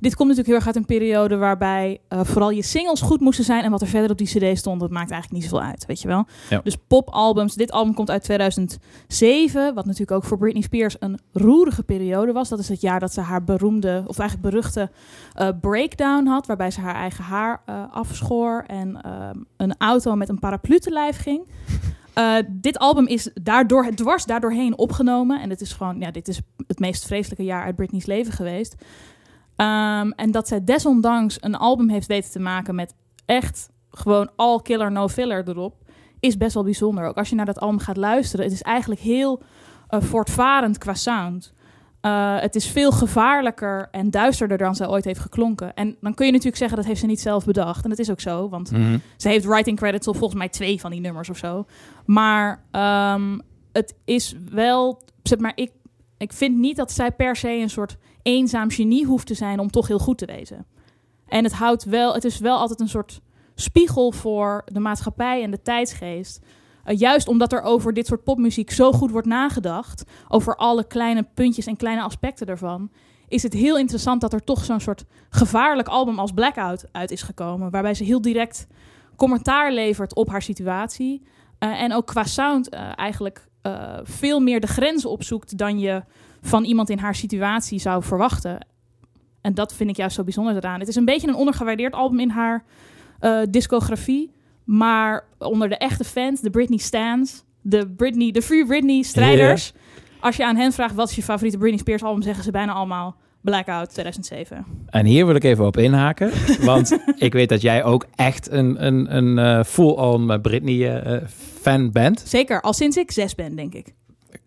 Dit 0.00 0.14
komt 0.14 0.28
natuurlijk 0.28 0.46
heel 0.46 0.56
erg 0.56 0.66
uit 0.66 0.76
een 0.76 0.84
periode 0.84 1.36
waarbij 1.36 2.00
eh, 2.08 2.20
vooral 2.24 2.50
je 2.50 2.62
singles 2.62 3.00
goed 3.00 3.20
moesten 3.20 3.44
zijn. 3.44 3.64
En 3.64 3.70
wat 3.70 3.80
er 3.80 3.86
verder 3.86 4.10
op 4.10 4.18
die 4.18 4.26
CD 4.26 4.58
stond, 4.58 4.80
dat 4.80 4.90
maakt 4.90 5.10
eigenlijk 5.10 5.42
niet 5.42 5.50
zoveel 5.50 5.66
uit, 5.66 5.86
weet 5.86 6.00
je 6.00 6.08
wel. 6.08 6.26
Ja. 6.50 6.60
Dus 6.64 6.76
popalbums. 6.86 7.54
Dit 7.54 7.72
album 7.72 7.94
komt 7.94 8.10
uit 8.10 8.22
2007, 8.22 9.74
wat 9.74 9.84
natuurlijk 9.84 10.10
ook 10.10 10.24
voor 10.24 10.38
Britney 10.38 10.62
Spears 10.62 10.96
een 10.98 11.18
roerige 11.32 11.82
periode 11.82 12.32
was. 12.32 12.48
Dat 12.48 12.58
is 12.58 12.68
het 12.68 12.80
jaar 12.80 13.00
dat 13.00 13.12
ze 13.12 13.20
haar 13.20 13.44
beroemde, 13.44 14.02
of 14.06 14.18
eigenlijk 14.18 14.50
beruchte 14.50 14.90
eh, 15.34 15.48
breakdown 15.60 16.26
had, 16.26 16.46
waarbij 16.46 16.70
ze 16.70 16.80
haar 16.80 16.94
eigen 16.94 17.24
haar 17.24 17.62
eh, 17.66 17.82
afschoor 17.90 18.64
en 18.66 18.98
een 19.56 19.74
auto 19.78 20.14
met 20.14 20.28
een 20.28 20.38
paraplu 20.38 20.78
te 20.78 20.90
lijf 20.90 21.18
ging. 21.18 21.46
Dit 22.48 22.78
album 22.78 23.06
is 23.06 23.30
daardoor, 23.42 23.94
dwars 23.94 24.24
daardoorheen 24.24 24.78
opgenomen. 24.78 25.40
En 25.40 25.50
het 25.50 25.60
is 25.60 25.72
gewoon, 25.72 26.00
ja, 26.00 26.10
dit 26.10 26.28
is 26.28 26.40
het 26.66 26.78
meest 26.78 27.06
vreselijke 27.06 27.44
jaar 27.44 27.64
uit 27.64 27.76
Britney's 27.76 28.06
leven 28.06 28.32
geweest. 28.32 28.74
Ehm, 29.58 30.10
en 30.10 30.30
dat 30.30 30.48
zij 30.48 30.64
desondanks 30.64 31.36
een 31.40 31.54
album 31.56 31.88
heeft 31.88 32.06
weten 32.06 32.30
te 32.30 32.38
maken 32.38 32.74
met 32.74 32.94
echt 33.26 33.68
gewoon 33.90 34.30
all 34.36 34.60
killer, 34.62 34.92
no 34.92 35.08
filler 35.08 35.48
erop, 35.48 35.74
is 36.20 36.36
best 36.36 36.54
wel 36.54 36.62
bijzonder. 36.64 37.06
Ook 37.06 37.16
als 37.16 37.28
je 37.28 37.34
naar 37.34 37.46
dat 37.46 37.60
album 37.60 37.78
gaat 37.78 37.96
luisteren, 37.96 38.44
het 38.44 38.54
is 38.54 38.62
eigenlijk 38.62 39.00
heel 39.00 39.42
eh, 39.88 40.00
voortvarend 40.02 40.78
qua 40.78 40.94
sound. 40.94 41.52
Eh, 42.00 42.40
het 42.40 42.54
is 42.54 42.66
veel 42.66 42.92
gevaarlijker 42.92 43.88
en 43.90 44.10
duisterder 44.10 44.58
dan 44.58 44.74
zij 44.74 44.88
ooit 44.88 45.04
heeft 45.04 45.20
geklonken. 45.20 45.74
En 45.74 45.96
dan 46.00 46.14
kun 46.14 46.26
je 46.26 46.30
natuurlijk 46.32 46.58
zeggen 46.58 46.76
dat 46.76 46.86
heeft 46.86 47.00
ze 47.00 47.06
niet 47.06 47.20
zelf 47.20 47.44
bedacht. 47.44 47.84
En 47.84 47.90
dat 47.90 47.98
is 47.98 48.10
ook 48.10 48.20
zo, 48.20 48.48
want 48.48 48.70
Mhm. 48.70 48.98
ze 49.16 49.28
heeft 49.28 49.44
writing 49.44 49.76
credits 49.78 50.08
op 50.08 50.16
volgens 50.16 50.38
mij 50.38 50.48
twee 50.48 50.80
van 50.80 50.90
die 50.90 51.00
nummers 51.00 51.30
of 51.30 51.36
zo. 51.36 51.66
Maar 52.06 52.64
ehm, 52.70 53.38
het 53.72 53.94
is 54.04 54.34
wel, 54.50 55.02
zeg 55.22 55.38
maar, 55.38 55.52
ik, 55.54 55.70
ik 56.18 56.32
vind 56.32 56.56
niet 56.56 56.76
dat 56.76 56.92
zij 56.92 57.12
per 57.12 57.36
se 57.36 57.50
een 57.50 57.70
soort 57.70 57.96
eenzaam 58.28 58.70
genie 58.70 59.06
hoeft 59.06 59.26
te 59.26 59.34
zijn 59.34 59.58
om 59.58 59.70
toch 59.70 59.86
heel 59.86 59.98
goed 59.98 60.18
te 60.18 60.26
wezen. 60.26 60.66
En 61.26 61.44
het 61.44 61.52
houdt 61.52 61.84
wel, 61.84 62.14
het 62.14 62.24
is 62.24 62.38
wel 62.38 62.58
altijd 62.58 62.80
een 62.80 62.88
soort 62.88 63.20
spiegel 63.54 64.12
voor 64.12 64.62
de 64.72 64.80
maatschappij 64.80 65.42
en 65.42 65.50
de 65.50 65.62
tijdsgeest. 65.62 66.40
Eh, 66.84 66.98
juist 66.98 67.28
omdat 67.28 67.52
er 67.52 67.62
over 67.62 67.92
dit 67.92 68.06
soort 68.06 68.24
popmuziek 68.24 68.70
zo 68.70 68.92
goed 68.92 69.10
wordt 69.10 69.26
nagedacht, 69.26 70.04
over 70.28 70.56
alle 70.56 70.86
kleine 70.86 71.26
puntjes 71.34 71.66
en 71.66 71.76
kleine 71.76 72.02
aspecten 72.02 72.46
daarvan, 72.46 72.90
is 73.28 73.42
het 73.42 73.52
heel 73.52 73.78
interessant 73.78 74.20
dat 74.20 74.32
er 74.32 74.44
toch 74.44 74.64
zo'n 74.64 74.80
soort 74.80 75.04
gevaarlijk 75.30 75.88
album 75.88 76.18
als 76.18 76.32
Blackout 76.32 76.84
uit 76.92 77.10
is 77.10 77.22
gekomen, 77.22 77.70
waarbij 77.70 77.94
ze 77.94 78.04
heel 78.04 78.20
direct 78.20 78.66
commentaar 79.16 79.72
levert 79.72 80.14
op 80.14 80.28
haar 80.28 80.42
situatie. 80.42 81.22
Eh, 81.58 81.82
en 81.82 81.92
ook 81.92 82.06
qua 82.06 82.24
sound 82.24 82.68
eh, 82.68 82.90
eigenlijk 82.96 83.46
veel 84.02 84.40
meer 84.40 84.60
de 84.60 84.66
grenzen 84.66 85.10
opzoekt 85.10 85.58
dan 85.58 85.78
je 85.78 86.02
van 86.40 86.64
iemand 86.64 86.90
in 86.90 86.98
haar 86.98 87.14
situatie 87.14 87.78
zou 87.78 88.02
verwachten. 88.02 88.66
En 89.40 89.54
dat 89.54 89.74
vind 89.74 89.90
ik 89.90 89.96
juist 89.96 90.16
zo 90.16 90.24
bijzonder 90.24 90.56
eraan. 90.56 90.80
Het 90.80 90.88
is 90.88 90.96
een 90.96 91.04
beetje 91.04 91.28
een 91.28 91.34
ondergewaardeerd 91.34 91.94
album 91.94 92.20
in 92.20 92.30
haar 92.30 92.64
eh, 93.20 93.40
discografie. 93.50 94.30
Maar 94.64 95.24
onder 95.38 95.68
de 95.68 95.76
echte 95.76 96.04
fans, 96.04 96.40
de 96.40 96.50
Britney 96.50 96.78
stands, 96.78 97.44
de, 97.60 97.88
Britney, 97.96 98.30
de 98.30 98.42
Free 98.42 98.66
Britney 98.66 99.02
strijders. 99.02 99.72
Als 100.20 100.36
je 100.36 100.44
aan 100.44 100.56
hen 100.56 100.72
vraagt 100.72 100.94
wat 100.94 101.08
is 101.08 101.16
je 101.16 101.22
favoriete 101.22 101.58
Britney 101.58 101.78
Spears 101.78 102.02
album, 102.02 102.22
zeggen 102.22 102.44
ze 102.44 102.50
bijna 102.50 102.72
allemaal 102.72 103.16
Blackout 103.40 103.90
2007. 103.90 104.64
En 104.86 105.06
hier 105.06 105.26
wil 105.26 105.34
ik 105.34 105.44
even 105.44 105.66
op 105.66 105.76
inhaken. 105.76 106.30
Want 106.60 106.98
ik 107.16 107.32
weet 107.32 107.48
dat 107.48 107.60
jij 107.60 107.84
ook 107.84 108.06
echt 108.14 108.50
een, 108.50 108.86
een, 108.86 109.16
een 109.16 109.38
eh, 109.38 109.64
full-on 109.64 110.40
Britney-fan 110.40 111.92
bent. 111.92 112.22
Zeker, 112.26 112.60
al 112.60 112.72
sinds 112.72 112.96
ik 112.96 113.10
zes 113.10 113.34
ben, 113.34 113.56
denk 113.56 113.74
ik. 113.74 113.94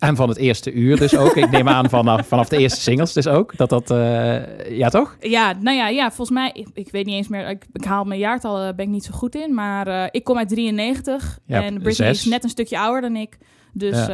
En 0.02 0.15
van 0.15 0.30
het 0.30 0.38
eerste 0.38 0.72
uur 0.72 0.98
dus 0.98 1.18
ook. 1.18 1.36
Ik 1.36 1.49
neem 1.52 1.68
aan 1.69 1.90
vanaf, 1.90 2.28
vanaf 2.28 2.48
de 2.49 2.57
eerste 2.57 2.82
singles 2.82 3.14
dus 3.14 3.28
ook. 3.28 3.57
Dat 3.57 3.69
dat... 3.69 3.91
eh, 3.91 4.78
ja, 4.78 4.90
toch? 4.90 5.18
Ja, 5.19 5.53
nou 5.60 5.78
ja, 5.78 5.88
ja 5.88 6.07
volgens 6.11 6.30
mij, 6.38 6.49
ik, 6.53 6.68
ik 6.73 6.91
weet 6.91 7.06
niet 7.06 7.15
eens 7.15 7.28
meer, 7.28 7.49
ik, 7.49 7.65
ik 7.73 7.84
haal 7.84 8.03
mijn 8.03 8.19
jaartal, 8.19 8.57
eh, 8.61 8.73
ben 8.76 8.86
ik 8.86 8.91
niet 8.91 9.03
zo 9.03 9.11
goed 9.14 9.36
in. 9.36 9.53
Maar 9.53 9.88
eh, 9.88 10.07
ik 10.11 10.23
kom 10.23 10.38
uit 10.38 10.49
93 10.49 11.40
Ja, 11.45 11.64
en 11.64 11.73
Britney 11.73 11.94
zes. 11.94 12.19
is 12.19 12.26
net 12.26 12.44
een 12.44 12.49
stukje 12.49 12.80
ouder 12.80 13.02
dan 13.02 13.15
ik. 13.15 13.38
Dus 13.73 14.06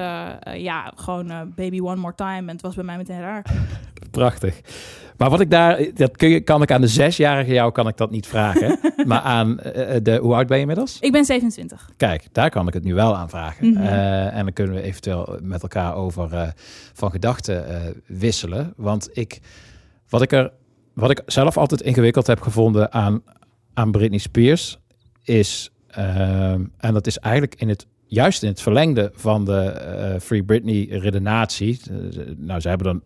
Ja. 0.56 0.92
gewoon 0.96 1.54
Baby 1.56 1.80
One 1.80 1.96
More 1.96 2.16
Time. 2.16 2.38
En 2.38 2.48
het 2.48 2.62
was 2.62 2.76
bij 2.76 2.84
mij 2.84 2.98
meteen 2.98 3.20
raar. 3.20 3.46
Prachtig. 4.12 4.62
Maar 5.18 5.30
wat 5.30 5.40
ik 5.40 5.50
daar... 5.50 5.86
Dat 5.94 6.18
kun 6.18 6.30
je, 6.30 6.42
kan 6.42 6.62
ik 6.62 6.72
aan 6.72 6.82
de 6.82 6.88
zesjarige 6.88 7.54
jou 7.54 7.72
kan 7.72 7.88
ik 7.88 7.98
dat 7.98 8.12
niet 8.12 8.28
vragen. 8.28 8.80
maar 9.08 9.20
aan 9.20 9.60
eh, 9.60 9.96
de... 10.04 10.18
Hoe 10.18 10.34
oud 10.34 10.48
ben 10.48 10.56
je 10.56 10.62
inmiddels? 10.62 10.98
Ik 11.00 11.12
ben 11.12 11.26
27. 11.26 11.90
Kijk, 11.98 12.28
daar 12.32 12.50
kan 12.50 12.68
ik 12.68 12.74
het 12.74 12.84
nu 12.84 12.94
wel 12.94 13.16
aan 13.16 13.30
vragen. 13.30 13.70
Mhm. 13.70 13.82
Eh, 13.82 14.38
en 14.38 14.44
dan 14.44 14.54
kunnen 14.54 14.76
we 14.76 14.82
eventueel 14.82 15.40
met 15.42 15.62
elkaar 15.62 15.96
over 15.96 16.34
eh, 16.34 16.48
van 16.94 17.12
gedachten 17.12 17.70
eh, 17.70 17.92
wisselen. 18.06 18.74
Want 18.76 19.10
ik, 19.14 19.40
wat 20.10 20.22
ik 20.22 20.32
er, 20.32 20.52
wat 20.94 21.10
ik 21.10 21.22
zelf 21.26 21.58
altijd 21.58 21.82
ingewikkeld 21.82 22.28
heb 22.28 22.42
gevonden 22.42 22.94
aan, 22.94 23.22
aan 23.74 23.92
Britney 23.92 24.20
Spears, 24.20 24.78
is, 25.24 25.72
en 26.78 26.94
dat 26.94 27.08
is 27.08 27.18
eigenlijk 27.18 27.56
in 27.56 27.70
het, 27.70 27.88
juist 28.08 28.44
in 28.44 28.50
het 28.50 28.62
verlengde 28.62 29.12
van 29.14 29.46
de 29.46 29.62
eh, 29.62 30.20
Free 30.20 30.44
Britney 30.44 30.88
redenatie. 30.90 31.80
Eh, 31.90 31.96
nou, 32.38 32.60
ze 32.60 32.70
hebben 32.70 32.88
dan 32.88 33.02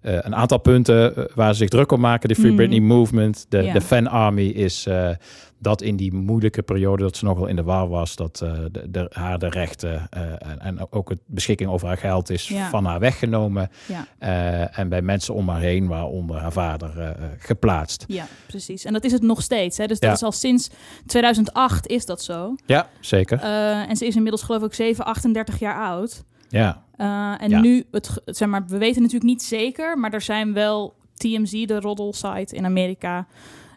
eh, 0.00 0.14
een 0.20 0.34
aantal 0.34 0.58
punten 0.58 1.16
eh, 1.16 1.24
waar 1.34 1.52
ze 1.52 1.58
zich 1.58 1.68
druk 1.68 1.92
om 1.92 2.00
maken. 2.00 2.28
De 2.28 2.34
Free 2.34 2.46
Mhm. 2.46 2.56
Britney 2.56 2.80
Movement, 2.80 3.46
de, 3.48 3.70
de 3.72 3.80
Fan 3.80 4.06
Army 4.06 4.42
is 4.46 4.86
eh, 4.86 5.08
dat 5.58 5.82
in 5.82 5.96
die 5.96 6.12
moeilijke 6.12 6.62
periode 6.62 7.02
dat 7.02 7.16
ze 7.16 7.24
nogal 7.24 7.46
in 7.46 7.56
de 7.56 7.62
war 7.62 7.88
was, 7.88 8.16
dat 8.16 8.36
de, 8.36 8.70
de, 8.90 9.06
haar 9.12 9.38
de 9.38 9.48
rechten 9.48 10.08
en, 10.10 10.58
en 10.60 10.92
ook 10.92 11.08
het 11.08 11.18
beschikking 11.26 11.70
over 11.70 11.86
haar 11.88 11.96
geld 11.96 12.30
is 12.30 12.52
van 12.70 12.84
haar 12.84 12.98
weggenomen. 13.00 13.70
En 14.72 14.88
bij 14.88 15.02
mensen 15.02 15.34
om 15.34 15.48
haar 15.48 15.60
heen, 15.60 15.86
waaronder 15.86 16.36
haar 16.36 16.52
vader, 16.52 17.16
geplaatst. 17.38 18.04
Ja, 18.08 18.26
precies. 18.46 18.84
En 18.84 18.92
dat 18.92 19.04
is 19.04 19.12
het 19.12 19.22
nog 19.22 19.42
steeds. 19.42 19.78
Hè? 19.78 19.86
Dus 19.86 19.98
dat 20.00 20.08
Ja. 20.08 20.14
is 20.14 20.22
al 20.22 20.32
sinds 20.32 20.70
2008 21.06 21.86
is 21.86 22.06
dat 22.06 22.22
zo. 22.22 22.54
Ja, 22.66 22.88
zeker. 23.00 23.40
En 23.88 23.96
ze 23.96 24.06
is 24.06 24.14
inmiddels 24.16 24.42
geloof 24.42 24.62
ik 24.62 24.74
7, 24.74 25.04
38 25.04 25.58
jaar 25.58 25.80
oud. 25.84 26.24
Ja. 26.50 26.82
Eh, 26.96 27.42
en 27.42 27.50
Ja. 27.50 27.60
nu, 27.60 27.84
het, 27.90 28.20
zeg 28.24 28.48
maar, 28.48 28.66
we 28.66 28.78
weten 28.78 29.02
natuurlijk 29.02 29.30
niet 29.30 29.42
zeker, 29.42 29.98
maar 29.98 30.12
er 30.12 30.20
zijn 30.20 30.52
wel 30.52 30.94
TMZ, 31.14 31.64
de 31.64 31.80
roddelsite 31.80 32.56
in 32.56 32.64
Amerika, 32.64 33.26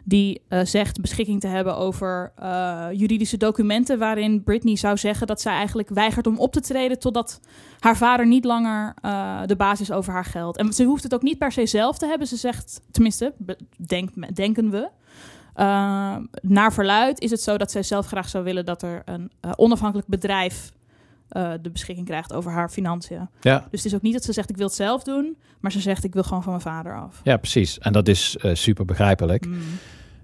die 0.04 0.42
eh, 0.48 0.64
zegt 0.64 1.00
beschikking 1.00 1.40
te 1.40 1.46
hebben 1.46 1.76
over 1.76 2.32
eh, 2.36 2.86
juridische 2.92 3.36
documenten 3.36 3.98
waarin 3.98 4.42
Britney 4.42 4.76
zou 4.76 4.96
zeggen 4.96 5.26
dat 5.26 5.40
zij 5.40 5.52
eigenlijk 5.52 5.88
weigert 5.88 6.26
om 6.26 6.38
op 6.38 6.52
te 6.52 6.60
treden 6.60 6.98
totdat 6.98 7.40
haar 7.78 7.96
vader 7.96 8.26
niet 8.26 8.44
langer 8.44 8.94
de 9.46 9.56
baas 9.56 9.80
is 9.80 9.92
over 9.92 10.12
haar 10.12 10.24
geld. 10.24 10.56
En 10.56 10.72
ze 10.72 10.84
hoeft 10.84 11.02
het 11.02 11.14
ook 11.14 11.22
niet 11.22 11.38
per 11.38 11.52
se 11.52 11.66
zelf 11.66 11.98
te 11.98 12.06
hebben. 12.06 12.26
Ze 12.26 12.36
zegt, 12.36 12.80
tenminste, 12.90 13.34
denk, 13.76 14.34
denken 14.36 14.70
we. 14.70 14.88
Naar 16.42 16.72
verluid 16.72 17.20
is 17.20 17.30
het 17.30 17.40
zo 17.40 17.56
dat 17.56 17.70
zij 17.70 17.82
zelf 17.82 18.06
graag 18.06 18.28
zou 18.28 18.44
willen 18.44 18.64
dat 18.64 18.82
er 18.82 19.02
een 19.04 19.30
onafhankelijk 19.56 20.08
bedrijf 20.08 20.72
eh, 21.34 21.52
de 21.62 21.70
beschikking 21.70 22.06
krijgt 22.06 22.32
over 22.32 22.50
haar 22.52 22.68
financiën. 22.68 23.28
Ja. 23.40 23.66
Dus 23.70 23.82
het 23.82 23.92
is 23.92 23.94
ook 23.94 24.02
niet 24.02 24.12
dat 24.12 24.24
ze 24.24 24.32
zegt 24.32 24.50
ik 24.50 24.56
wil 24.56 24.66
het 24.66 24.74
zelf 24.74 25.02
doen, 25.02 25.36
maar 25.60 25.72
ze 25.72 25.80
zegt 25.80 26.04
ik 26.04 26.12
wil 26.12 26.22
gewoon 26.22 26.42
van 26.42 26.52
mijn 26.52 26.64
vader 26.64 26.96
af. 26.96 27.20
Ja, 27.24 27.36
precies. 27.36 27.78
En 27.78 27.92
dat 27.92 28.08
is 28.08 28.36
eh, 28.36 28.54
super 28.54 28.84
begrijpelijk. 28.84 29.46
Mm. 29.46 29.58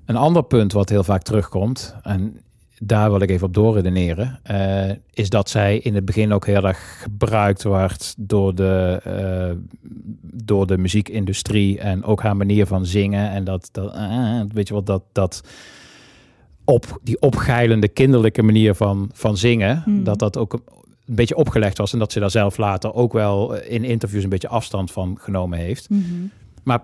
Een 0.04 0.16
ander 0.16 0.42
punt 0.42 0.72
wat 0.72 0.88
heel 0.88 1.04
vaak 1.04 1.22
terugkomt, 1.22 1.94
en 2.02 2.40
daar 2.78 3.10
wil 3.10 3.20
ik 3.20 3.30
even 3.30 3.46
op 3.46 3.54
doorredeneren, 3.54 4.40
eh, 4.42 4.90
is 5.12 5.28
dat 5.28 5.48
zij 5.48 5.78
in 5.78 5.94
het 5.94 6.04
begin 6.04 6.32
ook 6.32 6.46
heel 6.46 6.66
erg 6.66 7.00
gebruikt 7.02 7.62
wordt 7.62 8.14
door 8.18 8.54
de, 8.54 9.56
door 10.22 10.66
de 10.66 10.78
muziekindustrie 10.78 11.78
en 11.78 12.04
ook 12.04 12.22
haar 12.22 12.36
manier 12.36 12.66
van 12.66 12.86
zingen. 12.86 13.30
En 13.30 13.44
dat, 13.44 13.68
dat 13.72 13.96
weet 14.52 14.68
je 14.68 14.74
wat, 14.74 14.86
dat, 14.86 15.02
dat 15.12 15.42
op 16.64 17.00
die 17.02 17.20
opgeilende 17.20 17.88
kinderlijke 17.88 18.42
manier 18.42 18.74
van, 18.74 19.10
van 19.12 19.36
zingen, 19.36 19.82
Hmm. 19.84 20.04
dat 20.04 20.18
dat 20.18 20.36
ook 20.36 20.60
een, 21.10 21.16
beetje 21.16 21.36
opgelegd 21.36 21.78
was 21.78 21.92
en 21.92 21.98
dat 21.98 22.12
ze 22.12 22.20
daar 22.20 22.30
zelf 22.30 22.56
later 22.56 22.94
ook 22.94 23.12
wel 23.12 23.56
eh, 23.56 23.72
in 23.74 23.84
interviews 23.84 24.22
een 24.24 24.30
beetje 24.30 24.48
afstand 24.48 24.92
van 24.92 25.18
genomen 25.20 25.58
heeft. 25.58 25.90
Mhm. 25.90 26.02
Maar 26.64 26.82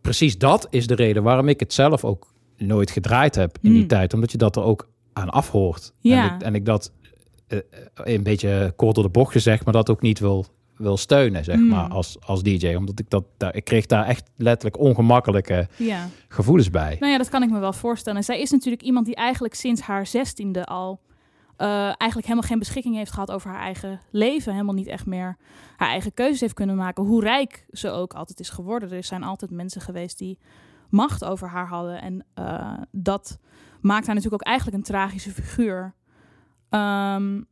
precies 0.00 0.38
dat 0.38 0.66
is 0.70 0.86
de 0.86 0.94
reden 0.94 1.22
waarom 1.22 1.48
ik 1.48 1.60
het 1.60 1.72
zelf 1.72 2.04
ook 2.04 2.32
nooit 2.56 2.90
gedraaid 2.90 3.34
heb 3.34 3.58
in 3.60 3.72
die 3.72 3.82
Mm. 3.82 3.88
tijd. 3.88 4.14
Omdat 4.14 4.32
je 4.32 4.38
dat 4.38 4.56
er 4.56 4.62
ook 4.62 4.88
aan 5.12 5.30
afhoort. 5.30 5.92
Ja. 6.00 6.28
En, 6.30 6.34
ik, 6.34 6.42
en 6.42 6.54
ik 6.54 6.64
dat 6.64 6.92
eh, 7.46 7.58
een 7.94 8.22
beetje 8.22 8.72
kort 8.76 8.94
door 8.94 9.04
de 9.04 9.10
bocht 9.10 9.32
gezegd, 9.32 9.64
maar 9.64 9.72
dat 9.72 9.90
ook 9.90 10.00
niet 10.00 10.18
wil, 10.18 10.46
wil 10.76 10.96
steunen, 10.96 11.44
zeg 11.44 11.56
Mm. 11.56 11.68
maar, 11.68 11.88
als, 11.90 12.16
als 12.26 12.42
DJ. 12.42 12.74
Omdat 12.74 12.98
ik 12.98 13.10
dat, 13.10 13.24
daar, 13.36 13.54
ik 13.56 13.64
kreeg 13.64 13.86
daar 13.86 14.06
echt 14.06 14.30
letterlijk 14.36 14.78
ongemakkelijke 14.78 15.68
Ja. 15.76 16.08
gevoelens 16.28 16.70
bij. 16.70 16.96
Nou 17.00 17.12
ja, 17.12 17.18
dat 17.18 17.28
kan 17.28 17.42
ik 17.42 17.50
me 17.50 17.58
wel 17.58 17.72
voorstellen. 17.72 18.18
En 18.18 18.24
zij 18.24 18.40
is 18.40 18.50
natuurlijk 18.50 18.82
iemand 18.82 19.06
die 19.06 19.14
eigenlijk 19.14 19.54
sinds 19.54 19.80
haar 19.80 20.06
zestiende 20.06 20.64
al 20.64 21.00
eh, 21.62 21.84
eigenlijk 21.84 22.22
helemaal 22.22 22.48
geen 22.48 22.58
beschikking 22.58 22.94
heeft 22.94 23.12
gehad 23.12 23.30
over 23.30 23.50
haar 23.50 23.60
eigen 23.60 24.00
leven. 24.10 24.52
Helemaal 24.52 24.74
niet 24.74 24.86
echt 24.86 25.06
meer 25.06 25.36
haar 25.76 25.88
eigen 25.88 26.14
keuzes 26.14 26.40
heeft 26.40 26.54
kunnen 26.54 26.76
maken. 26.76 27.04
Hoe 27.04 27.20
rijk 27.20 27.66
ze 27.70 27.90
ook 27.90 28.14
altijd 28.14 28.40
is 28.40 28.50
geworden. 28.50 28.92
Er 28.92 29.04
zijn 29.04 29.22
altijd 29.22 29.50
mensen 29.50 29.80
geweest 29.80 30.18
die 30.18 30.38
macht 30.88 31.24
over 31.24 31.48
haar 31.48 31.68
hadden. 31.68 32.00
En 32.00 32.24
eh, 32.34 32.72
dat 32.90 33.38
maakt 33.80 34.06
haar 34.06 34.14
natuurlijk 34.14 34.42
ook 34.42 34.48
eigenlijk 34.48 34.76
een 34.76 34.82
tragische 34.82 35.30
figuur. 35.30 35.94
Ehm, 36.68 37.42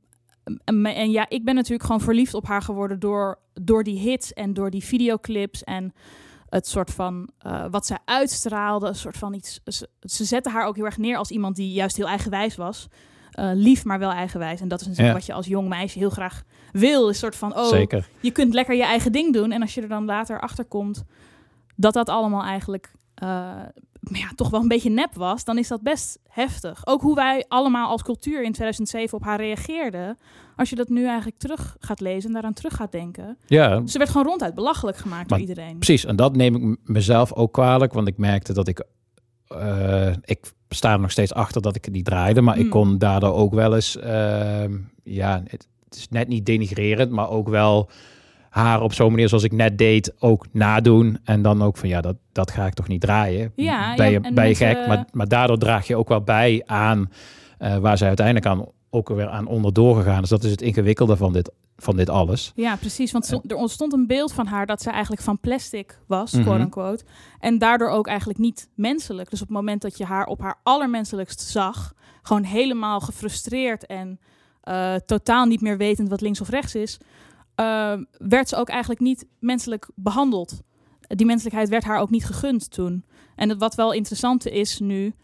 en, 0.65 1.11
ja, 1.11 1.29
ik 1.29 1.45
ben 1.45 1.55
natuurlijk 1.55 1.83
gewoon 1.83 2.01
verliefd 2.01 2.35
op 2.35 2.47
haar 2.47 2.63
geworden 2.63 2.99
door, 2.99 3.39
door 3.53 3.85
die 3.85 3.99
hits 3.99 4.33
en 4.33 4.55
door 4.55 4.71
die 4.71 4.85
videoclips 4.85 5.65
en 5.65 5.93
het 6.49 6.67
soort 6.67 6.91
van 6.91 7.31
eh, 7.39 7.65
wat 7.71 7.87
zij 7.87 7.99
uitstraalde, 8.05 8.87
een 8.87 8.95
soort 8.95 9.17
van 9.17 9.35
iets. 9.35 9.61
Ze, 9.65 9.89
ze 10.01 10.25
zetten 10.25 10.53
haar 10.53 10.67
ook 10.67 10.77
heel 10.77 10.85
erg 10.85 10.99
neer 10.99 11.17
als 11.17 11.31
iemand 11.31 11.57
die 11.57 11.73
juist 11.73 11.97
heel 11.97 12.09
eigenwijs 12.09 12.57
was. 12.57 12.89
Eh, 13.31 13.51
lief, 13.55 13.85
maar 13.85 13.99
wel 13.99 14.11
eigenwijs. 14.13 14.61
En 14.61 14.69
dat 14.69 14.81
is 14.81 14.87
natuurlijk 14.87 15.15
Ja. 15.15 15.19
wat 15.21 15.27
je 15.29 15.33
als 15.33 15.47
jong 15.47 15.69
meisje 15.69 15.99
heel 15.99 16.11
graag 16.11 16.43
wil. 16.73 17.03
Is 17.03 17.09
een 17.09 17.15
soort 17.15 17.37
van, 17.37 17.57
oh, 17.57 17.67
Zeker. 17.69 18.09
je 18.21 18.31
kunt 18.31 18.55
lekker 18.55 18.75
je 18.75 18.85
eigen 18.85 19.13
ding 19.13 19.33
doen. 19.33 19.53
En 19.53 19.61
als 19.61 19.75
je 19.75 19.83
er 19.83 19.89
dan 19.89 20.05
later 20.05 20.41
achter 20.41 20.65
komt 20.65 21.05
dat 21.77 21.95
dat 21.95 22.09
allemaal 22.09 22.43
eigenlijk 22.43 22.93
eh, 23.15 23.29
ja, 24.01 24.29
toch 24.35 24.51
wel 24.51 24.61
een 24.61 24.69
beetje 24.69 24.91
nep 24.91 25.15
was, 25.15 25.45
dan 25.45 25.59
is 25.59 25.69
dat 25.69 25.83
best 25.83 26.19
heftig. 26.29 26.87
Ook 26.87 27.01
hoe 27.01 27.15
wij 27.15 27.45
allemaal 27.49 27.89
als 27.89 28.03
cultuur 28.03 28.43
in 28.43 28.53
2007 28.53 29.19
op 29.19 29.25
haar 29.25 29.39
reageerden. 29.41 30.19
Als 30.57 30.71
je 30.71 30.77
dat 30.77 30.89
nu 30.89 31.07
eigenlijk 31.07 31.39
terug 31.39 31.77
gaat 31.81 32.01
lezen 32.01 32.27
en 32.29 32.33
daaraan 32.33 32.53
terug 32.53 32.75
gaat 32.75 32.93
denken. 32.93 33.39
Ja. 33.47 33.87
Ze 33.87 33.99
werd 33.99 34.11
gewoon 34.11 34.27
ronduit 34.27 34.55
belachelijk 34.55 34.97
gemaakt 34.97 35.31
Maar 35.31 35.39
door 35.39 35.49
iedereen. 35.49 35.79
Precies, 35.79 36.05
en 36.05 36.17
dat 36.17 36.37
neem 36.37 36.55
ik 36.73 36.79
mezelf 36.85 37.33
ook 37.33 37.53
kwalijk, 37.53 37.93
want 37.93 38.09
ik 38.09 38.19
merkte 38.19 38.53
dat 38.53 38.69
ik, 38.69 38.85
eh, 39.49 40.13
ik 40.25 40.53
sta 40.75 40.93
er 40.93 41.01
nog 41.01 41.11
steeds 41.11 41.35
achter 41.35 41.63
dat 41.63 41.77
ik 41.77 41.85
het 41.85 41.95
niet 41.95 42.05
draaide, 42.05 42.41
maar 42.41 42.55
Hmm. 42.55 42.65
ik 42.65 42.71
kon 42.71 42.99
daardoor 42.99 43.35
ook 43.35 43.55
wel 43.55 43.75
eens, 43.75 43.97
ehm, 43.99 44.73
ja, 45.05 45.43
het, 45.49 45.69
het 45.85 45.97
is 45.97 46.09
net 46.09 46.29
niet 46.29 46.47
denigrerend, 46.47 47.11
maar 47.11 47.29
ook 47.29 47.49
wel 47.49 47.91
haar 48.51 48.81
op 48.83 48.93
zo'n 48.93 49.11
manier 49.11 49.29
zoals 49.29 49.45
ik 49.45 49.53
net 49.53 49.79
deed 49.79 50.15
ook 50.19 50.47
nadoen 50.53 51.19
en 51.25 51.43
dan 51.43 51.63
ook 51.63 51.77
van 51.77 51.89
ja, 51.89 52.01
dat, 52.01 52.17
dat 52.33 52.51
ga 52.51 52.67
ik 52.67 52.75
toch 52.75 52.89
niet 52.89 53.01
draaien. 53.01 53.53
Ja, 53.57 53.95
ben 53.95 54.11
je, 54.11 54.33
ben 54.35 54.55
gek, 54.57 54.87
maar, 54.87 55.05
maar 55.13 55.29
daardoor 55.29 55.59
draag 55.59 55.87
je 55.87 55.97
ook 55.97 56.09
wel 56.09 56.23
bij 56.23 56.63
aan 56.67 57.11
eh, 57.59 57.77
waar 57.77 57.99
zij 57.99 58.07
uiteindelijk 58.09 58.47
aan 58.47 58.67
ook 58.91 59.09
weer 59.09 59.29
aan 59.29 59.47
onderdoor 59.47 59.97
gegaan 59.97 60.23
is. 60.23 60.29
Dat 60.29 60.45
is 60.45 60.51
het 60.51 60.63
ingewikkelde 60.63 61.17
van 61.17 61.33
dit, 61.33 61.51
van 61.77 61.97
dit 61.97 62.09
alles. 62.09 62.53
Ja, 62.55 62.77
precies. 62.77 63.13
Want 63.13 63.41
er 63.51 63.57
ontstond 63.57 63.93
een 63.93 64.07
beeld 64.07 64.33
van 64.33 64.47
haar 64.47 64.67
dat 64.67 64.83
ze 64.83 64.91
eigenlijk 64.91 65.23
van 65.23 65.39
plastic 65.41 65.99
was, 66.07 66.33
Mhm. 66.33 66.43
quote 66.43 66.61
unquote. 66.61 67.05
En 67.39 67.59
daardoor 67.59 67.89
ook 67.89 68.07
eigenlijk 68.07 68.39
niet 68.39 68.69
menselijk. 68.75 69.31
Dus 69.31 69.41
op 69.41 69.47
het 69.49 69.57
moment 69.57 69.83
dat 69.83 69.97
je 69.99 70.05
haar 70.05 70.27
op 70.27 70.41
haar 70.41 70.61
allermenselijkst 70.63 71.41
zag, 71.41 71.93
gewoon 72.23 72.43
helemaal 72.43 73.01
gefrustreerd 73.01 73.87
en 73.87 74.21
eh, 74.61 74.95
totaal 74.95 75.45
niet 75.47 75.61
meer 75.61 75.77
wetend 75.77 76.09
wat 76.09 76.21
links 76.21 76.41
of 76.41 76.49
rechts 76.49 76.75
is, 76.75 76.99
eh, 77.55 77.93
werd 78.19 78.49
ze 78.49 78.57
ook 78.57 78.69
eigenlijk 78.69 79.01
niet 79.01 79.27
menselijk 79.39 79.89
behandeld. 79.95 80.61
Die 81.01 81.27
menselijkheid 81.27 81.69
werd 81.69 81.85
haar 81.85 81.99
ook 82.01 82.11
niet 82.11 82.25
gegund 82.25 82.71
toen. 82.71 83.05
En 83.37 83.59
wat 83.59 83.75
wel 83.75 83.93
interessant 83.93 84.47
is 84.47 84.79
nu, 84.79 85.15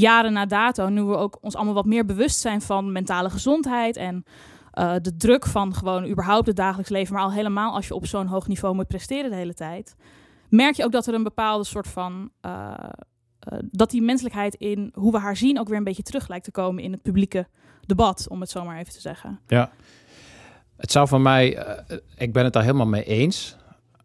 jaren 0.00 0.32
na 0.32 0.46
dato, 0.46 0.88
nu 0.88 1.02
we 1.02 1.16
ook 1.16 1.38
ons 1.40 1.54
allemaal 1.54 1.74
wat 1.74 1.84
meer 1.84 2.04
bewust 2.04 2.40
zijn 2.40 2.60
van 2.60 2.92
mentale 2.92 3.30
gezondheid 3.30 3.96
en 3.96 4.24
eh, 4.70 4.94
de 5.02 5.16
druk 5.16 5.46
van 5.46 5.74
gewoon 5.74 6.08
überhaupt 6.08 6.46
het 6.46 6.56
dagelijks 6.56 6.90
leven, 6.90 7.14
maar 7.14 7.22
al 7.22 7.32
helemaal 7.32 7.74
als 7.74 7.86
je 7.86 7.94
op 7.94 8.06
zo'n 8.06 8.26
hoog 8.26 8.48
niveau 8.48 8.74
moet 8.74 8.88
presteren 8.88 9.30
de 9.30 9.36
hele 9.36 9.54
tijd, 9.54 9.96
merk 10.48 10.74
je 10.74 10.84
ook 10.84 10.92
dat 10.92 11.06
er 11.06 11.14
een 11.14 11.22
bepaalde 11.22 11.64
soort 11.64 11.88
van 11.88 12.30
eh, 12.40 12.74
eh, 13.38 13.58
dat 13.70 13.90
die 13.90 14.02
menselijkheid 14.02 14.54
in 14.54 14.92
hoe 14.94 15.12
we 15.12 15.18
haar 15.18 15.36
zien 15.36 15.58
ook 15.58 15.68
weer 15.68 15.78
een 15.78 15.84
beetje 15.84 16.02
terug 16.02 16.28
lijkt 16.28 16.44
te 16.44 16.50
komen 16.50 16.82
in 16.82 16.92
het 16.92 17.02
publieke 17.02 17.46
debat, 17.80 18.26
om 18.28 18.40
het 18.40 18.50
zo 18.50 18.64
maar 18.64 18.78
even 18.78 18.92
te 18.92 19.00
zeggen. 19.00 19.40
Ja. 19.46 19.70
Het 20.76 20.92
zou 20.92 21.08
van 21.08 21.22
mij, 21.22 21.66
ik 22.16 22.32
ben 22.32 22.44
het 22.44 22.52
daar 22.52 22.62
helemaal 22.62 22.86
mee 22.86 23.04
eens. 23.04 23.56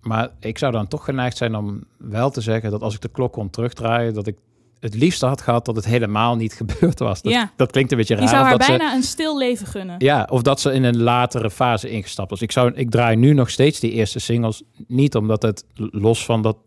Maar 0.01 0.29
ik 0.39 0.57
zou 0.57 0.71
dan 0.71 0.87
toch 0.87 1.05
geneigd 1.05 1.37
zijn 1.37 1.55
om 1.55 1.83
wel 1.97 2.29
te 2.29 2.41
zeggen 2.41 2.71
dat 2.71 2.81
als 2.81 2.95
ik 2.95 3.01
de 3.01 3.09
klok 3.09 3.33
kon 3.33 3.49
terugdraaien, 3.49 4.13
dat 4.13 4.27
ik 4.27 4.37
het 4.81 4.93
liefste 4.95 5.25
had 5.25 5.41
gehad 5.41 5.65
dat 5.65 5.75
het 5.75 5.85
helemaal 5.85 6.35
niet 6.35 6.53
gebeurd 6.61 6.99
was. 6.99 7.21
Dat, 7.21 7.31
Ja. 7.33 7.51
dat 7.55 7.71
klinkt 7.71 7.91
een 7.91 7.97
beetje 7.97 8.13
raar. 8.15 8.23
Je 8.23 8.29
zou 8.29 8.41
haar 8.43 8.51
dat 8.51 8.63
ze- 8.63 8.77
bijna 8.77 8.93
een 8.95 9.03
stil 9.03 9.37
leven 9.37 9.67
gunnen. 9.67 9.95
ja, 9.99 10.27
of 10.31 10.41
dat 10.41 10.59
ze 10.59 10.71
in 10.73 10.83
een 10.83 11.01
latere 11.01 11.49
fase 11.51 11.89
ingestapt 11.89 12.29
was. 12.29 12.41
Ik, 12.41 12.51
zou, 12.51 12.71
ik 12.73 12.89
draai 12.89 13.15
nu 13.15 13.33
nog 13.33 13.49
steeds 13.49 13.79
die 13.79 13.91
eerste 13.91 14.19
singles. 14.19 14.63
Niet 14.87 15.15
omdat 15.15 15.41
het 15.41 15.65
los 15.75 16.25
van 16.25 16.41
dat. 16.41 16.57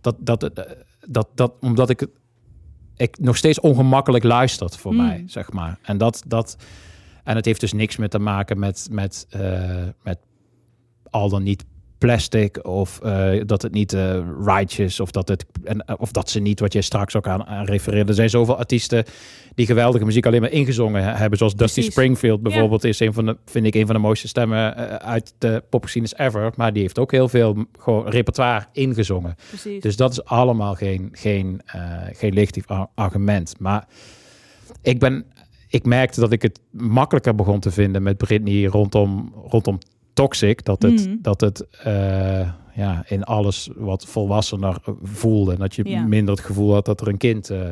dat, 0.00 0.16
dat, 0.18 0.40
dat, 0.40 0.76
dat, 1.08 1.28
dat 1.34 1.52
omdat 1.60 1.90
ik 1.90 2.00
het. 2.00 2.10
Ik 2.96 3.18
nog 3.18 3.36
steeds 3.36 3.60
ongemakkelijk 3.60 4.24
luistert 4.24 4.76
voor 4.76 4.92
Mm. 4.92 4.96
mij, 5.06 5.22
zeg 5.26 5.52
maar. 5.52 5.78
En 5.82 5.98
dat. 5.98 6.22
dat 6.26 6.56
en 7.24 7.36
het 7.36 7.44
heeft 7.44 7.60
dus 7.60 7.72
niks 7.72 7.96
meer 7.96 8.08
te 8.08 8.18
maken 8.18 8.58
met. 8.58 8.88
met, 8.90 9.26
eh, 9.30 9.82
met 10.02 10.18
al 11.10 11.28
dan 11.28 11.42
niet 11.42 11.64
plastic 12.00 12.66
of 12.66 13.00
eh, 13.02 13.40
dat 13.46 13.62
het 13.62 13.72
niet 13.72 13.92
eh 13.92 14.18
righteous 14.44 15.00
of 15.00 15.10
dat 15.10 15.28
het 15.28 15.46
en, 15.64 15.84
eh, 15.84 15.94
of 15.98 16.10
dat 16.12 16.30
ze 16.30 16.40
niet 16.40 16.60
wat 16.60 16.72
jij 16.72 16.82
straks 16.82 17.16
ook 17.16 17.26
aan, 17.26 17.46
aan 17.46 17.64
refereerde. 17.64 18.08
Er 18.08 18.14
zijn 18.14 18.30
zoveel 18.30 18.56
artiesten 18.56 19.04
die 19.54 19.66
geweldige 19.66 20.04
muziek 20.04 20.26
alleen 20.26 20.40
maar 20.40 20.50
ingezongen 20.50 21.02
he- 21.04 21.10
hebben, 21.16 21.38
zoals 21.38 21.54
Dusty. 21.54 21.80
Springfield 21.82 22.40
Ja. 22.42 22.48
bijvoorbeeld 22.48 22.84
is 22.84 23.00
een 23.00 23.12
van 23.12 23.26
de 23.26 23.36
vind 23.46 23.66
ik 23.66 23.74
een 23.74 23.86
van 23.86 23.94
de 23.94 24.00
mooiste 24.00 24.28
stemmen 24.28 24.74
uit 25.00 25.34
de 25.38 25.62
popgeschiedenis 25.70 26.18
ever, 26.18 26.52
maar 26.56 26.72
die 26.72 26.82
heeft 26.82 26.98
ook 26.98 27.10
heel 27.12 27.28
veel 27.28 27.64
gewoon 27.78 28.08
repertoire 28.08 28.66
ingezongen. 28.72 29.34
Precies. 29.48 29.82
Dus 29.82 29.96
dat 29.96 30.10
is 30.12 30.24
allemaal 30.24 30.74
geen 30.74 31.08
geen 31.12 31.60
geen 32.12 32.32
legitief 32.32 32.66
ar- 32.66 32.88
argument, 32.94 33.54
maar 33.58 33.86
ik 34.82 34.98
ben 34.98 35.24
ik 35.68 35.84
merkte 35.84 36.20
dat 36.20 36.32
ik 36.32 36.42
het 36.42 36.60
makkelijker 36.70 37.34
begon 37.34 37.60
te 37.60 37.70
vinden 37.70 38.02
met 38.02 38.16
Britney 38.16 38.64
rondom 38.64 39.34
rondom 39.48 39.78
Toxic 40.20 40.64
dat 40.64 40.82
het 40.82 41.06
Mhm. 41.06 41.16
dat 41.20 41.40
het 41.40 41.66
eh, 41.82 42.50
ja 42.74 43.02
in 43.06 43.24
alles 43.24 43.70
wat 43.76 44.06
volwassener 44.06 44.76
voelde 45.02 45.52
en 45.52 45.58
dat 45.58 45.74
je 45.74 45.88
Ja. 45.88 46.02
minder 46.02 46.34
het 46.34 46.44
gevoel 46.44 46.72
had 46.72 46.84
dat 46.84 47.00
er 47.00 47.08
een 47.08 47.16
kind 47.16 47.50
eh, 47.50 47.70